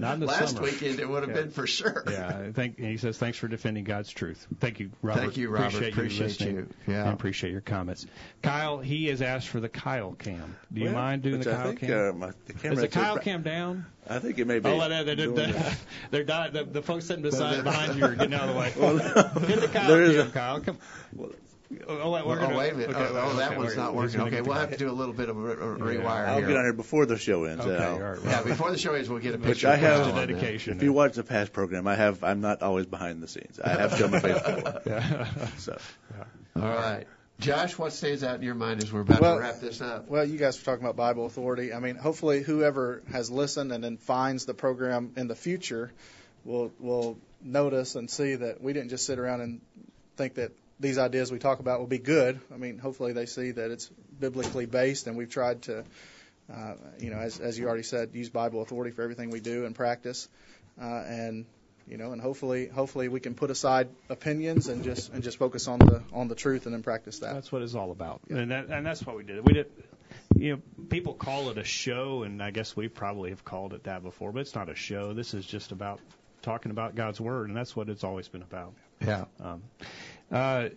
Not 0.00 0.14
in 0.14 0.20
the 0.20 0.26
Last 0.26 0.50
summer. 0.56 0.62
weekend 0.62 1.00
it 1.00 1.08
would 1.08 1.22
have 1.22 1.30
Yeah. 1.34 1.42
been 1.42 1.50
for 1.50 1.66
sure. 1.66 2.04
Yeah, 2.10 2.28
I 2.48 2.52
think 2.52 2.78
he 2.78 2.96
says 2.98 3.16
thanks 3.16 3.38
for 3.38 3.48
defending 3.48 3.84
God's 3.84 4.10
truth. 4.10 4.46
Thank 4.60 4.80
you, 4.80 4.90
Robert. 5.02 5.20
Thank 5.20 5.36
you, 5.38 5.48
Robert. 5.50 5.66
Appreciate, 5.68 5.92
Appreciate 5.94 6.18
you 6.20 6.24
listening. 6.26 6.56
you. 6.86 6.92
Yeah. 6.94 7.04
and 7.04 7.12
appreciate 7.14 7.52
your 7.52 7.60
comments. 7.62 8.06
Kyle, 8.42 8.78
he 8.78 9.06
has 9.06 9.22
asked 9.22 9.48
for 9.48 9.60
the 9.60 9.68
Kyle 9.68 10.12
cam. 10.12 10.56
Do 10.72 10.80
you 10.80 10.86
Well, 10.88 10.94
mind 10.94 11.22
doing 11.22 11.38
which 11.38 11.44
the 11.46 11.52
I 11.52 11.56
Kyle 11.56 11.66
think, 11.68 11.80
cam? 11.80 12.22
uh, 12.22 12.30
the 12.46 12.52
camera 12.52 12.74
Is 12.76 12.80
the 12.82 12.88
Kyle 12.88 13.14
right- 13.16 13.24
cam 13.24 13.42
down? 13.42 13.86
I 14.10 14.18
think 14.20 14.38
it 14.38 14.46
may 14.46 14.58
be. 14.58 14.68
Oh, 14.70 14.88
they're, 14.88 15.04
they're, 15.04 15.16
they're, 15.16 15.30
that. 15.52 15.76
they're 16.10 16.24
di- 16.24 16.48
the, 16.50 16.64
the 16.64 16.82
folks 16.82 17.04
sitting 17.06 17.22
beside 17.22 17.62
behind 17.62 17.98
you 17.98 18.04
are 18.06 18.14
getting 18.14 18.32
out 18.34 18.48
of 18.48 18.54
the 18.54 18.60
way. 18.60 18.72
Well, 18.78 18.96
Get 19.46 19.60
the 19.60 19.68
Kyle 19.68 19.88
there 19.88 20.02
is 20.02 20.16
cam, 20.16 20.26
a- 20.26 20.30
Kyle. 20.30 20.60
Come. 20.60 20.78
Well, 21.14 21.30
Oh, 21.86 21.98
oh 21.98 22.10
we're 22.26 22.38
oh, 22.38 22.40
gonna, 22.40 22.56
wait 22.56 22.72
a 22.72 22.76
minute. 22.76 22.96
Okay, 22.96 23.08
oh, 23.12 23.30
oh, 23.32 23.36
that 23.36 23.48
okay, 23.50 23.58
one's 23.58 23.76
not 23.76 23.94
working. 23.94 24.20
Okay, 24.22 24.40
we'll 24.40 24.54
have 24.54 24.70
to 24.70 24.76
do 24.78 24.88
a 24.88 24.92
little 24.92 25.12
bit 25.12 25.28
of 25.28 25.36
a, 25.36 25.50
a 25.52 25.56
rewire 25.76 26.26
I'll 26.26 26.38
here. 26.38 26.46
get 26.48 26.56
on 26.56 26.64
here 26.64 26.72
before 26.72 27.04
the 27.04 27.18
show 27.18 27.44
ends. 27.44 27.64
Okay, 27.64 27.84
I'll- 27.84 27.94
all 27.94 28.00
right, 28.00 28.18
Yeah, 28.24 28.42
before 28.42 28.70
the 28.70 28.78
show 28.78 28.94
ends, 28.94 29.08
we'll 29.10 29.18
get 29.18 29.34
a 29.34 29.38
Which 29.38 29.46
picture. 29.46 29.68
I 29.68 29.76
have 29.76 30.00
Kyle 30.00 30.08
on 30.10 30.14
that. 30.16 30.28
dedication. 30.28 30.78
If 30.78 30.82
you 30.82 30.94
watch 30.94 31.14
the 31.14 31.24
past 31.24 31.52
program, 31.52 31.86
I 31.86 31.94
have. 31.94 32.24
I'm 32.24 32.40
not 32.40 32.62
always 32.62 32.86
behind 32.86 33.22
the 33.22 33.28
scenes. 33.28 33.60
I 33.60 33.68
have 33.70 33.96
shown 33.98 34.12
my 34.12 34.20
face 34.20 34.40
before. 34.40 34.82
Yeah. 34.86 35.26
So 35.58 35.78
All 36.56 36.62
right. 36.62 37.06
Josh, 37.38 37.78
what 37.78 37.92
stays 37.92 38.24
out 38.24 38.36
in 38.36 38.42
your 38.42 38.56
mind 38.56 38.82
as 38.82 38.92
we're 38.92 39.02
about 39.02 39.20
Well- 39.20 39.36
to 39.36 39.42
wrap 39.42 39.60
this 39.60 39.80
up? 39.82 40.08
Well, 40.08 40.24
you 40.24 40.38
guys 40.38 40.58
were 40.58 40.64
talking 40.64 40.84
about 40.84 40.96
Bible 40.96 41.26
authority. 41.26 41.74
I 41.74 41.80
mean, 41.80 41.96
hopefully, 41.96 42.42
whoever 42.42 43.02
has 43.12 43.30
listened 43.30 43.72
and 43.72 43.84
then 43.84 43.98
finds 43.98 44.46
the 44.46 44.54
program 44.54 45.12
in 45.16 45.28
the 45.28 45.36
future 45.36 45.92
will 46.44 46.72
will 46.80 47.18
notice 47.42 47.94
and 47.94 48.10
see 48.10 48.34
that 48.36 48.62
we 48.62 48.72
didn't 48.72 48.88
just 48.88 49.04
sit 49.04 49.18
around 49.18 49.42
and 49.42 49.60
think 50.16 50.34
that 50.34 50.52
these 50.80 50.98
ideas 50.98 51.32
we 51.32 51.38
talk 51.38 51.60
about 51.60 51.80
will 51.80 51.86
be 51.86 51.98
good. 51.98 52.40
I 52.52 52.56
mean, 52.56 52.78
hopefully, 52.78 53.12
they 53.12 53.26
see 53.26 53.50
that 53.52 53.70
it's 53.70 53.90
biblically 54.18 54.66
based, 54.66 55.06
and 55.06 55.16
we've 55.16 55.30
tried 55.30 55.62
to, 55.62 55.84
uh, 56.52 56.74
you 56.98 57.10
know, 57.10 57.18
as 57.18 57.40
as 57.40 57.58
you 57.58 57.66
already 57.66 57.82
said, 57.82 58.10
use 58.14 58.28
Bible 58.28 58.62
authority 58.62 58.90
for 58.90 59.02
everything 59.02 59.30
we 59.30 59.40
do 59.40 59.66
and 59.66 59.74
practice, 59.74 60.28
uh, 60.80 60.84
and 61.06 61.46
you 61.88 61.96
know, 61.96 62.12
and 62.12 62.20
hopefully, 62.20 62.68
hopefully, 62.68 63.08
we 63.08 63.20
can 63.20 63.34
put 63.34 63.50
aside 63.50 63.88
opinions 64.08 64.68
and 64.68 64.84
just 64.84 65.12
and 65.12 65.22
just 65.22 65.38
focus 65.38 65.68
on 65.68 65.78
the 65.78 66.02
on 66.12 66.28
the 66.28 66.34
truth 66.34 66.66
and 66.66 66.74
then 66.74 66.82
practice 66.82 67.20
that. 67.20 67.34
That's 67.34 67.50
what 67.50 67.62
it's 67.62 67.74
all 67.74 67.90
about, 67.90 68.20
and 68.28 68.50
that, 68.50 68.68
and 68.68 68.86
that's 68.86 69.04
what 69.04 69.16
we 69.16 69.24
did. 69.24 69.44
We 69.46 69.54
did, 69.54 69.70
you 70.36 70.56
know, 70.56 70.84
people 70.88 71.14
call 71.14 71.50
it 71.50 71.58
a 71.58 71.64
show, 71.64 72.22
and 72.22 72.42
I 72.42 72.50
guess 72.50 72.76
we 72.76 72.88
probably 72.88 73.30
have 73.30 73.44
called 73.44 73.72
it 73.72 73.84
that 73.84 74.02
before, 74.02 74.32
but 74.32 74.40
it's 74.40 74.54
not 74.54 74.68
a 74.68 74.74
show. 74.74 75.14
This 75.14 75.34
is 75.34 75.44
just 75.44 75.72
about 75.72 76.00
talking 76.42 76.70
about 76.70 76.94
God's 76.94 77.20
word, 77.20 77.48
and 77.48 77.56
that's 77.56 77.74
what 77.74 77.88
it's 77.88 78.04
always 78.04 78.28
been 78.28 78.42
about. 78.42 78.74
Yeah. 79.00 79.24
Um, 79.40 79.62
uh, 80.30 80.68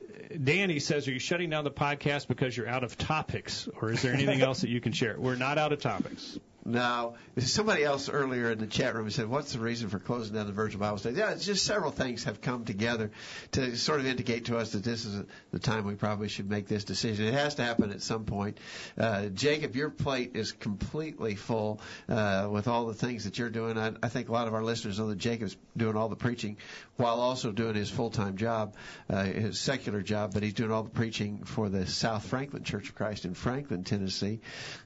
Danny 0.41 0.79
says, 0.79 1.07
"Are 1.07 1.11
you 1.11 1.19
shutting 1.19 1.49
down 1.49 1.63
the 1.63 1.71
podcast 1.71 2.27
because 2.27 2.55
you're 2.55 2.69
out 2.69 2.83
of 2.83 2.97
topics, 2.97 3.67
or 3.81 3.91
is 3.91 4.01
there 4.01 4.13
anything 4.13 4.41
else 4.43 4.61
that 4.61 4.69
you 4.69 4.81
can 4.81 4.93
share?" 4.93 5.15
We're 5.17 5.35
not 5.35 5.57
out 5.57 5.73
of 5.73 5.81
topics. 5.81 6.39
No, 6.63 7.15
somebody 7.39 7.83
else 7.83 8.07
earlier 8.07 8.51
in 8.51 8.59
the 8.59 8.67
chat 8.67 8.93
room 8.93 9.09
said, 9.09 9.27
"What's 9.27 9.53
the 9.53 9.59
reason 9.59 9.89
for 9.89 9.97
closing 9.97 10.35
down 10.35 10.45
the 10.45 10.53
Virgin 10.53 10.79
Bible 10.79 10.99
Study?" 10.99 11.17
Yeah, 11.17 11.31
it's 11.31 11.45
just 11.45 11.65
several 11.65 11.91
things 11.91 12.25
have 12.25 12.39
come 12.39 12.65
together 12.65 13.09
to 13.53 13.75
sort 13.77 13.99
of 13.99 14.05
indicate 14.05 14.45
to 14.45 14.57
us 14.57 14.73
that 14.73 14.83
this 14.83 15.05
is 15.05 15.23
the 15.51 15.59
time 15.59 15.85
we 15.85 15.95
probably 15.95 16.27
should 16.27 16.49
make 16.49 16.67
this 16.67 16.83
decision. 16.83 17.25
It 17.25 17.33
has 17.33 17.55
to 17.55 17.63
happen 17.63 17.91
at 17.91 18.03
some 18.03 18.25
point. 18.25 18.59
Uh, 18.97 19.27
Jacob, 19.27 19.75
your 19.75 19.89
plate 19.89 20.35
is 20.35 20.51
completely 20.51 21.35
full 21.35 21.81
uh, 22.07 22.47
with 22.51 22.67
all 22.67 22.85
the 22.85 22.93
things 22.93 23.23
that 23.23 23.39
you're 23.39 23.49
doing. 23.49 23.77
I, 23.79 23.93
I 24.03 24.09
think 24.09 24.29
a 24.29 24.31
lot 24.31 24.47
of 24.47 24.53
our 24.53 24.63
listeners 24.63 24.99
know 24.99 25.07
that 25.07 25.17
Jacob's 25.17 25.57
doing 25.75 25.95
all 25.95 26.09
the 26.09 26.15
preaching 26.15 26.57
while 26.97 27.19
also 27.19 27.51
doing 27.51 27.73
his 27.73 27.89
full-time 27.89 28.37
job, 28.37 28.75
uh, 29.09 29.23
his 29.23 29.59
secular 29.59 30.01
job, 30.01 30.33
but 30.33 30.43
he's 30.43 30.53
doing 30.53 30.71
all 30.71 30.83
the 30.83 30.89
preaching 30.89 31.43
for 31.43 31.69
the 31.69 31.87
South 31.87 32.25
Franklin 32.25 32.63
Church 32.63 32.89
of 32.89 32.95
Christ 32.95 33.25
in 33.25 33.33
Franklin, 33.33 33.83
Tennessee, 33.83 34.39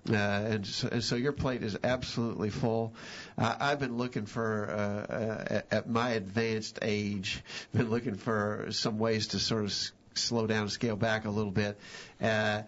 uh, 0.09 0.13
and, 0.13 0.65
so, 0.65 0.87
and 0.89 1.03
so 1.03 1.15
your 1.15 1.33
plate 1.33 1.63
is 1.65 1.77
absolutely 1.83 2.49
full. 2.49 2.93
Uh, 3.37 3.55
I've 3.59 3.79
been 3.79 3.97
looking 3.97 4.25
for, 4.25 4.69
uh, 4.69 5.13
uh, 5.13 5.61
at 5.71 5.89
my 5.89 6.11
advanced 6.11 6.79
age, 6.81 7.43
been 7.73 7.89
looking 7.89 8.15
for 8.15 8.67
some 8.71 8.97
ways 8.99 9.27
to 9.27 9.39
sort 9.39 9.63
of 9.65 9.69
s- 9.71 9.91
slow 10.13 10.47
down, 10.47 10.69
scale 10.69 10.95
back 10.95 11.25
a 11.25 11.29
little 11.29 11.51
bit. 11.51 11.77
Uh, 12.21 12.61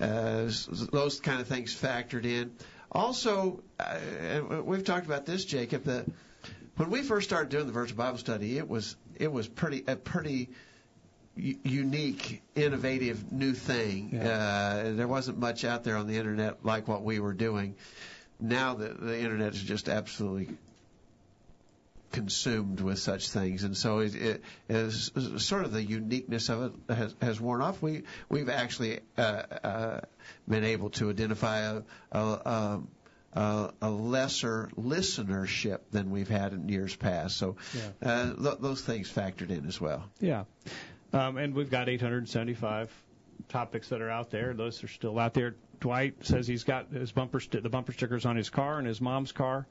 uh, 0.00 0.50
those 0.92 1.20
kind 1.22 1.40
of 1.40 1.46
things 1.46 1.74
factored 1.74 2.24
in. 2.26 2.52
Also, 2.92 3.62
uh, 3.80 3.98
and 4.20 4.66
we've 4.66 4.84
talked 4.84 5.06
about 5.06 5.24
this, 5.26 5.44
Jacob. 5.44 5.84
That 5.84 6.04
when 6.76 6.90
we 6.90 7.02
first 7.02 7.28
started 7.28 7.48
doing 7.48 7.66
the 7.66 7.72
virtual 7.72 7.96
Bible 7.96 8.18
study, 8.18 8.58
it 8.58 8.68
was 8.68 8.96
it 9.16 9.32
was 9.32 9.48
pretty 9.48 9.84
a 9.86 9.96
pretty 9.96 10.50
unique, 11.36 12.42
innovative, 12.54 13.32
new 13.32 13.52
thing. 13.52 14.16
Uh, 14.16 14.92
there 14.94 15.08
wasn't 15.08 15.38
much 15.38 15.64
out 15.64 15.82
there 15.84 15.96
on 15.96 16.06
the 16.06 16.16
internet 16.16 16.64
like 16.64 16.86
what 16.86 17.02
we 17.02 17.18
were 17.18 17.32
doing. 17.32 17.74
Now 18.44 18.74
the 18.74 18.88
the 18.88 19.18
internet 19.18 19.54
is 19.54 19.62
just 19.62 19.88
absolutely 19.88 20.56
consumed 22.12 22.80
with 22.80 22.98
such 22.98 23.30
things, 23.30 23.64
and 23.64 23.76
so 23.76 24.00
it, 24.00 24.14
it 24.14 24.42
is 24.68 25.10
sort 25.38 25.64
of 25.64 25.72
the 25.72 25.82
uniqueness 25.82 26.50
of 26.50 26.74
it 26.88 26.94
has, 26.94 27.14
has 27.22 27.40
worn 27.40 27.62
off. 27.62 27.80
We 27.80 28.02
we've 28.28 28.50
actually 28.50 29.00
uh, 29.16 29.20
uh, 29.20 30.00
been 30.46 30.64
able 30.64 30.90
to 30.90 31.08
identify 31.08 31.58
a, 31.60 31.82
a, 32.12 32.82
a 33.34 33.72
a, 33.80 33.90
lesser 33.90 34.68
listenership 34.78 35.78
than 35.90 36.10
we've 36.10 36.28
had 36.28 36.52
in 36.52 36.68
years 36.68 36.94
past. 36.94 37.36
So 37.36 37.56
uh, 38.02 38.34
th- 38.34 38.58
those 38.60 38.82
things 38.82 39.10
factored 39.10 39.50
in 39.50 39.66
as 39.66 39.80
well. 39.80 40.04
Yeah. 40.20 40.44
Um, 41.12 41.36
and 41.36 41.54
we've 41.54 41.70
got 41.70 41.88
875 41.88 42.92
topics 43.48 43.88
that 43.88 44.00
are 44.00 44.10
out 44.10 44.30
there. 44.30 44.54
Those 44.54 44.84
are 44.84 44.88
still 44.88 45.18
out 45.18 45.34
there. 45.34 45.54
Dwight 45.80 46.24
says 46.26 46.46
he's 46.46 46.64
got 46.64 46.90
his 46.92 47.12
bumper 47.12 47.40
st- 47.40 47.62
the 47.62 47.68
bumper 47.68 47.92
stickers 47.92 48.24
on 48.26 48.36
his 48.36 48.50
car 48.50 48.78
and 48.78 48.86
his 48.86 49.00
mom's 49.00 49.32
car. 49.32 49.66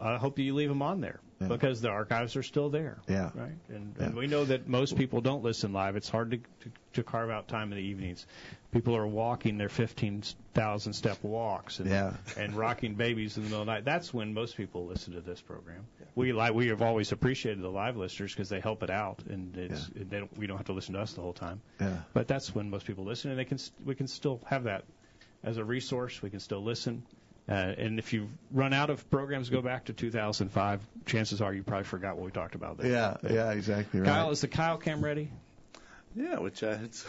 I 0.00 0.16
hope 0.16 0.36
that 0.36 0.42
you 0.42 0.54
leave 0.54 0.68
them 0.68 0.80
on 0.82 1.00
there 1.00 1.18
Yeah. 1.40 1.48
because 1.48 1.80
the 1.80 1.88
archives 1.88 2.36
are 2.36 2.42
still 2.44 2.70
there. 2.70 2.98
Yeah. 3.08 3.30
Right. 3.34 3.50
And, 3.68 3.96
and 3.98 4.14
we 4.14 4.28
know 4.28 4.44
that 4.44 4.68
most 4.68 4.96
people 4.96 5.20
don't 5.20 5.42
listen 5.42 5.72
live. 5.72 5.96
It's 5.96 6.08
hard 6.08 6.30
to, 6.30 6.36
to 6.36 6.70
to 6.94 7.02
carve 7.02 7.30
out 7.30 7.48
time 7.48 7.72
in 7.72 7.78
the 7.78 7.84
evenings. 7.84 8.26
People 8.72 8.96
are 8.96 9.06
walking 9.06 9.56
their 9.58 9.68
15,000 9.68 10.92
step 10.92 11.18
walks 11.22 11.78
and 11.80 11.90
Yeah. 11.90 12.14
and 12.36 12.54
rocking 12.54 12.94
babies 12.94 13.36
in 13.36 13.42
the 13.44 13.48
middle 13.48 13.62
of 13.62 13.66
the 13.66 13.72
night. 13.72 13.84
That's 13.84 14.12
when 14.14 14.34
most 14.34 14.56
people 14.56 14.86
listen 14.86 15.14
to 15.14 15.20
this 15.20 15.40
program. 15.40 15.86
We 16.18 16.32
like 16.32 16.52
we 16.54 16.68
have 16.68 16.82
always 16.82 17.12
appreciated 17.12 17.62
the 17.62 17.68
live 17.70 17.96
listeners 17.96 18.32
because 18.34 18.48
they 18.48 18.60
help 18.60 18.82
it 18.82 18.90
out 18.90 19.22
and 19.28 19.56
it's 19.56 19.88
they 19.94 20.18
don't, 20.18 20.36
we 20.38 20.46
don't 20.46 20.56
have 20.56 20.66
to 20.66 20.72
listen 20.72 20.94
to 20.94 21.00
us 21.00 21.12
the 21.14 21.20
whole 21.22 21.32
time. 21.32 21.60
Yeah. 21.80 21.96
But 22.12 22.26
that's 22.28 22.54
when 22.54 22.70
most 22.70 22.86
people 22.86 23.04
listen, 23.04 23.30
and 23.30 23.38
they 23.38 23.44
can 23.44 23.56
s- 23.58 23.70
we 23.84 23.94
can 23.94 24.06
still 24.08 24.40
have 24.46 24.64
that 24.64 24.84
as 25.44 25.56
a 25.58 25.64
resource. 25.64 26.20
We 26.20 26.30
can 26.30 26.40
still 26.40 26.62
listen. 26.62 27.04
Uh, 27.48 27.52
and 27.54 27.98
if 27.98 28.12
you 28.12 28.28
run 28.50 28.74
out 28.74 28.90
of 28.90 29.08
programs, 29.10 29.48
go 29.48 29.62
back 29.62 29.86
to 29.86 29.92
2005. 29.94 30.80
Chances 31.06 31.40
are 31.40 31.54
you 31.54 31.62
probably 31.62 31.84
forgot 31.84 32.16
what 32.16 32.26
we 32.26 32.30
talked 32.30 32.54
about 32.54 32.76
there. 32.76 32.90
Yeah, 32.90 33.16
yeah, 33.30 33.52
exactly 33.52 34.00
right. 34.00 34.08
Kyle, 34.08 34.30
is 34.30 34.42
the 34.42 34.48
Kyle 34.48 34.76
cam 34.76 35.02
ready? 35.02 35.30
Yeah, 36.14 36.40
which 36.40 36.62
uh, 36.62 36.76
it's. 36.82 37.06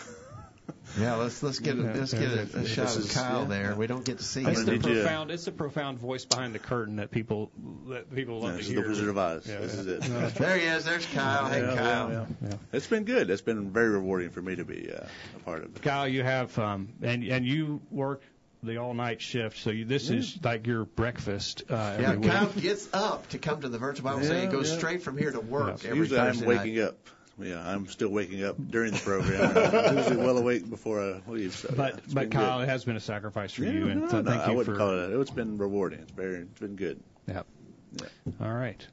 Yeah, 1.00 1.16
let's 1.16 1.42
let's 1.44 1.60
get 1.60 1.78
a, 1.78 1.82
let's 1.82 2.14
get 2.14 2.24
a, 2.32 2.42
a 2.60 2.66
shot 2.66 2.96
of 2.98 3.10
Kyle 3.12 3.46
there. 3.46 3.76
We 3.76 3.86
don't 3.88 4.04
get 4.04 4.18
to 4.18 4.24
see 4.24 4.44
It's 4.44 4.62
him. 4.62 4.66
the 4.66 4.80
profound. 4.80 5.30
It's 5.32 5.46
the 5.46 5.52
profound 5.52 6.00
voice 6.00 6.26
behind 6.26 6.54
the 6.56 6.60
curtain 6.60 6.96
that 6.98 7.12
people 7.12 7.52
that 7.90 8.14
people 8.14 8.40
love 8.40 8.58
This 8.58 8.68
to 8.68 8.72
is 8.72 8.76
the 8.76 8.82
hear. 8.82 8.90
Wizard 8.90 9.10
of 9.10 9.18
Oz. 9.18 9.48
Yeah, 9.48 9.60
this 9.60 9.76
yeah. 9.76 9.80
is 9.82 9.88
it. 9.88 10.36
There 10.36 10.58
he 10.58 10.66
is. 10.66 10.86
There's 10.86 11.06
Kyle. 11.08 11.46
Hey, 11.48 11.62
Yeah, 11.62 11.76
Kyle. 11.76 12.10
yeah, 12.12 12.26
yeah. 12.50 12.56
It's 12.74 12.88
been 12.88 13.04
good. 13.04 13.30
It's 13.30 13.42
been 13.44 13.72
very 13.72 13.90
rewarding 13.90 14.32
for 14.32 14.42
me 14.42 14.56
to 14.56 14.66
be 14.66 14.92
uh, 14.92 15.06
a 15.36 15.40
part 15.46 15.64
of 15.64 15.76
it. 15.76 15.82
Kyle, 15.84 16.08
you 16.08 16.24
have 16.24 16.58
um, 16.58 16.90
and 17.02 17.24
and 17.24 17.46
you 17.46 17.82
work 17.92 18.22
the 18.64 18.78
all 18.78 18.94
night 18.94 19.22
shift, 19.22 19.58
so 19.60 19.70
you, 19.70 19.86
this 19.86 20.10
is 20.10 20.38
like 20.44 20.68
your 20.68 20.84
breakfast. 20.86 21.64
Uh, 21.70 21.98
Yeah, 22.00 22.08
every 22.10 22.18
week. 22.18 22.32
Kyle 22.32 22.48
gets 22.48 22.90
up 22.94 23.30
to 23.30 23.38
come 23.38 23.62
to 23.62 23.70
the 23.70 23.78
virtual 23.78 24.10
Bible 24.10 24.24
study. 24.26 24.40
He 24.40 24.46
Yeah, 24.48 24.52
goes 24.52 24.70
yeah. 24.72 24.78
straight 24.80 25.04
from 25.04 25.18
here 25.18 25.32
to 25.32 25.40
work 25.40 25.86
every 25.86 25.98
Usually 26.00 26.20
I'm 26.20 26.42
waking 26.42 26.76
night. 26.76 26.84
up. 26.84 26.98
Yeah, 27.42 27.68
I'm 27.68 27.88
still 27.88 28.10
waking 28.10 28.44
up 28.44 28.56
during 28.70 28.92
the 28.94 29.00
program. 29.00 29.58
I'm 29.58 29.98
usually 29.98 30.18
well 30.18 30.38
awake 30.38 30.70
before 30.70 31.02
I 31.02 31.22
leave. 31.30 31.56
So, 31.56 31.74
But 31.76 32.00
it's 32.00 32.14
but 32.14 32.32
Kyle, 32.32 32.60
good. 32.60 32.64
it 32.64 32.70
has 32.70 32.86
been 32.86 32.96
a 32.96 33.00
sacrifice 33.02 33.54
for 33.54 33.64
Yeah, 33.64 33.72
you, 33.72 33.88
and 33.90 34.02
no, 34.02 34.10
so 34.10 34.22
no, 34.22 34.32
thank 34.32 34.44
I 34.44 34.52
you 34.52 34.58
wouldn't 34.58 34.76
for. 34.78 34.80
call 34.80 34.98
it 34.98 35.08
that. 35.10 35.20
It's 35.22 35.32
been 35.32 35.58
rewarding. 35.58 36.00
It's 36.00 36.12
very, 36.12 36.40
it's 36.42 36.60
been 36.60 36.76
good. 36.76 37.00
Yep. 37.28 37.46
Yeah. 37.94 38.06
All 38.42 38.54
right. 38.54 38.86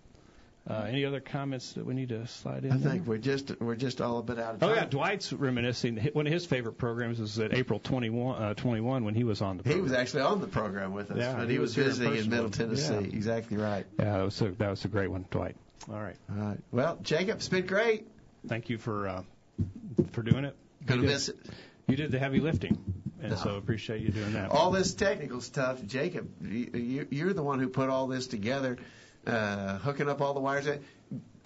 Uh, 0.68 0.84
any 0.88 1.04
other 1.04 1.20
comments 1.20 1.74
that 1.74 1.86
we 1.86 1.94
need 1.94 2.08
to 2.08 2.26
slide 2.26 2.64
in? 2.64 2.72
I 2.72 2.76
there? 2.76 2.90
think 2.90 3.06
we're 3.06 3.18
just 3.18 3.52
we're 3.60 3.76
just 3.76 4.00
all 4.00 4.18
a 4.18 4.22
bit 4.24 4.40
out 4.40 4.54
of 4.54 4.60
time. 4.60 4.70
Oh 4.70 4.74
yeah, 4.74 4.84
Dwight's 4.84 5.32
reminiscing. 5.32 5.96
One 6.12 6.26
of 6.26 6.32
his 6.32 6.44
favorite 6.44 6.72
programs 6.76 7.20
was 7.20 7.38
at 7.38 7.54
April 7.54 7.78
21, 7.78 8.42
uh, 8.42 8.54
21 8.54 9.04
when 9.04 9.14
he 9.14 9.22
was 9.22 9.42
on 9.42 9.58
the. 9.58 9.72
He 9.72 9.80
was 9.80 9.92
actually 9.92 10.22
on 10.22 10.40
the 10.40 10.48
program 10.48 10.92
with 10.92 11.12
us, 11.12 11.18
Yeah, 11.18 11.38
and 11.38 11.48
he 11.48 11.54
he, 11.54 11.58
was 11.60 11.68
was, 11.68 11.74
here 11.76 11.84
in 11.84 11.90
visiting 11.90 12.24
in 12.24 12.30
Middle. 12.30 12.50
Tennessee. 12.50 12.94
Yeah. 12.94 12.98
Exactly 13.00 13.58
right. 13.58 13.86
Yeah, 13.96 14.18
that 14.18 14.24
was 14.24 14.40
a, 14.42 14.50
that 14.52 14.70
was 14.70 14.84
a 14.84 14.88
great 14.88 15.08
one, 15.08 15.24
Dwight. 15.30 15.54
All 15.88 16.00
right. 16.00 16.16
All 16.36 16.44
right. 16.48 16.58
Well, 16.72 16.98
Jacob, 17.00 17.36
it's 17.36 17.48
been 17.48 17.66
great. 17.66 18.08
Thank 18.48 18.68
you 18.70 18.78
for 18.78 19.08
uh, 19.08 19.22
for 20.12 20.22
doing 20.22 20.44
it. 20.44 20.56
Gonna 20.84 21.02
You 21.02 21.08
did- 21.08 21.28
it. 21.28 21.36
You 21.88 21.96
did 21.96 22.10
the 22.10 22.18
heavy 22.18 22.40
lifting, 22.40 22.76
and 23.20 23.30
No. 23.30 23.36
so 23.36 23.54
appreciate 23.56 24.00
you 24.02 24.08
doing 24.08 24.32
that. 24.32 24.50
All 24.50 24.72
this 24.72 24.92
technical 24.94 25.40
stuff, 25.40 25.84
Jacob, 25.86 26.28
you, 26.42 26.70
you- 26.74 27.06
you're 27.10 27.32
the 27.32 27.44
one 27.44 27.60
who 27.60 27.68
put 27.68 27.88
all 27.90 28.08
this 28.08 28.26
together, 28.26 28.76
uh, 29.24 29.78
hooking 29.78 30.08
up 30.08 30.20
all 30.20 30.34
the 30.34 30.40
wires. 30.40 30.66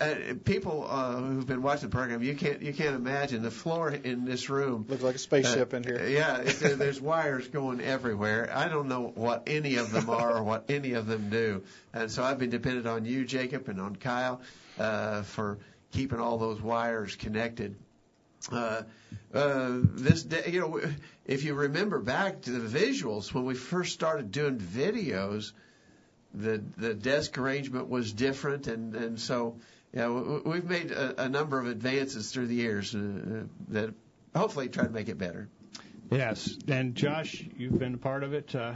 Uh, 0.00 0.14
people 0.46 0.86
uh, 0.88 1.16
who've 1.16 1.46
been 1.46 1.60
watching 1.60 1.90
the 1.90 1.94
program, 1.94 2.22
you 2.22 2.34
can't 2.34 2.62
you 2.62 2.72
can't 2.72 2.96
imagine 2.96 3.42
the 3.42 3.50
floor 3.50 3.90
in 3.90 4.24
this 4.24 4.48
room. 4.48 4.86
Looks 4.88 5.02
like 5.02 5.16
a 5.16 5.18
spaceship 5.18 5.74
Uh, 5.74 5.76
in 5.76 5.84
here. 5.84 6.06
Yeah, 6.08 6.38
it, 6.38 6.78
there's 6.78 6.98
wires 7.02 7.46
going 7.48 7.82
everywhere. 7.82 8.50
I 8.50 8.68
don't 8.68 8.88
know 8.88 9.12
what 9.14 9.42
any 9.46 9.76
of 9.76 9.92
them 9.92 10.08
are 10.08 10.38
or 10.38 10.42
what 10.42 10.64
any 10.70 10.94
of 10.94 11.06
them 11.06 11.28
do, 11.28 11.64
and 11.92 12.10
so 12.10 12.22
I've 12.24 12.38
been 12.38 12.48
dependent 12.48 12.86
on 12.86 13.04
you, 13.04 13.26
Jacob, 13.26 13.68
and 13.68 13.78
on 13.78 13.94
Kyle 13.94 14.40
uh, 14.78 15.20
for 15.22 15.58
keeping 15.92 16.20
all 16.20 16.38
those 16.38 16.60
wires 16.60 17.16
connected. 17.16 17.76
Uh, 18.50 18.82
uh, 19.34 19.78
this 19.82 20.22
day, 20.22 20.44
you 20.50 20.60
know, 20.60 20.80
if 21.26 21.44
you 21.44 21.54
remember 21.54 21.98
back 21.98 22.42
to 22.42 22.52
the 22.52 22.78
visuals 22.78 23.34
when 23.34 23.44
we 23.44 23.54
first 23.54 23.92
started 23.92 24.32
doing 24.32 24.58
videos, 24.58 25.52
the 26.32 26.62
the 26.76 26.94
desk 26.94 27.36
arrangement 27.38 27.88
was 27.88 28.12
different, 28.12 28.66
and 28.66 28.94
and 28.94 29.20
so 29.20 29.56
yeah, 29.92 30.08
we've 30.08 30.64
made 30.64 30.90
a, 30.92 31.24
a 31.24 31.28
number 31.28 31.58
of 31.58 31.66
advances 31.66 32.30
through 32.30 32.46
the 32.46 32.54
years 32.54 32.94
uh, 32.94 33.44
that 33.68 33.92
hopefully 34.34 34.68
try 34.68 34.84
to 34.84 34.90
make 34.90 35.08
it 35.08 35.18
better. 35.18 35.48
Yes, 36.10 36.56
and 36.66 36.94
Josh, 36.94 37.44
you've 37.56 37.78
been 37.78 37.94
a 37.94 37.98
part 37.98 38.22
of 38.22 38.32
it 38.32 38.54
uh, 38.54 38.74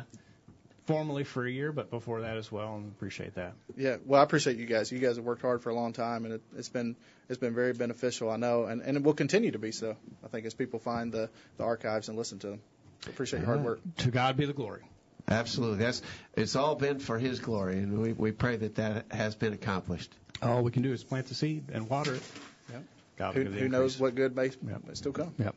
formally 0.87 1.25
for 1.25 1.47
a 1.47 1.51
year, 1.51 1.73
but 1.73 1.91
before 1.91 2.23
that 2.23 2.37
as 2.37 2.51
well, 2.51 2.77
and 2.77 2.91
appreciate 2.93 3.35
that. 3.35 3.55
Yeah, 3.77 3.97
well, 4.05 4.21
I 4.21 4.25
appreciate 4.25 4.57
you 4.57 4.67
guys. 4.67 4.93
You 4.93 4.99
guys 4.99 5.17
have 5.17 5.25
worked 5.25 5.43
hard 5.43 5.63
for 5.63 5.71
a 5.71 5.75
long 5.75 5.93
time, 5.93 6.25
and 6.25 6.35
it, 6.35 6.43
it's 6.57 6.69
been 6.69 6.97
it's 7.29 7.39
been 7.39 7.55
very 7.55 7.73
beneficial. 7.73 8.31
I 8.31 8.37
know, 8.37 8.65
and 8.65 8.83
and 8.83 8.97
it 8.97 9.03
will 9.03 9.15
continue 9.15 9.51
to 9.53 9.59
be 9.59 9.73
so. 9.73 9.97
I 10.25 10.29
think 10.29 10.47
as 10.47 10.55
people 10.55 10.79
find 10.79 11.13
the 11.13 11.31
the 11.57 11.65
archives 11.65 12.09
and 12.09 12.19
listen 12.19 12.39
to 12.41 12.49
them. 12.49 12.61
So 13.05 13.11
appreciate 13.11 13.41
your 13.41 13.47
hard 13.47 13.65
work. 13.65 13.81
To 13.99 14.11
God 14.11 14.37
be 14.37 14.47
the 14.47 14.53
glory. 14.53 14.83
Absolutely, 15.27 15.79
that's 15.79 16.03
it's 16.35 16.57
all 16.57 16.75
been 16.75 16.99
for 16.99 17.19
His 17.19 17.41
glory, 17.41 17.79
and 17.79 17.99
we 17.99 18.13
we 18.13 18.33
pray 18.33 18.57
that 18.57 18.75
that 18.77 19.07
has 19.11 19.35
been 19.35 19.53
accomplished. 19.53 20.15
All 20.43 20.63
we 20.63 20.71
can 20.71 20.83
do 20.83 20.93
is 20.93 21.03
plant 21.03 21.27
the 21.27 21.35
seed 21.35 21.65
and 21.73 21.89
water 21.89 22.15
it. 22.15 22.23
Yep. 22.71 22.85
God 23.17 23.35
Who, 23.35 23.45
the 23.45 23.59
who 23.59 23.69
knows 23.69 23.99
what 23.99 24.15
good 24.15 24.37
may, 24.37 24.51
may 24.63 24.95
still 24.95 25.13
come? 25.13 25.33
Yep. 25.39 25.55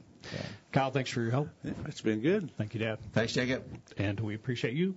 Kyle, 0.71 0.91
thanks 0.91 1.09
for 1.09 1.21
your 1.21 1.31
help. 1.31 1.49
Yeah, 1.63 1.71
it's 1.85 2.01
been 2.01 2.21
good. 2.21 2.55
Thank 2.57 2.73
you, 2.73 2.79
Dad. 2.79 2.99
Thanks, 3.13 3.33
Jacob. 3.33 3.63
And 3.97 4.19
we 4.19 4.35
appreciate 4.35 4.73
you. 4.73 4.95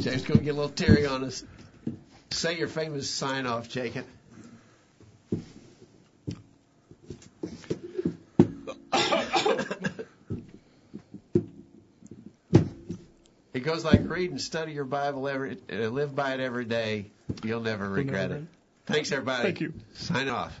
Jake's 0.00 0.22
going 0.22 0.38
to 0.38 0.44
get 0.44 0.50
a 0.50 0.58
little 0.58 0.68
teary 0.68 1.06
on 1.06 1.24
us. 1.24 1.44
Say 2.30 2.58
your 2.58 2.68
famous 2.68 3.08
sign 3.08 3.46
off, 3.46 3.68
Jacob. 3.68 4.04
It 13.54 13.60
goes 13.64 13.86
like 13.86 14.02
read 14.04 14.30
and 14.30 14.40
study 14.40 14.72
your 14.72 14.84
Bible 14.84 15.26
every, 15.26 15.56
uh, 15.72 15.88
live 15.88 16.14
by 16.14 16.34
it 16.34 16.40
every 16.40 16.66
day. 16.66 17.10
You'll 17.42 17.62
never 17.62 17.88
regret 17.88 18.30
it. 18.30 18.44
Thanks, 18.84 19.10
everybody. 19.12 19.44
Thank 19.44 19.60
you. 19.62 19.72
Sign 19.94 20.28
off. 20.28 20.60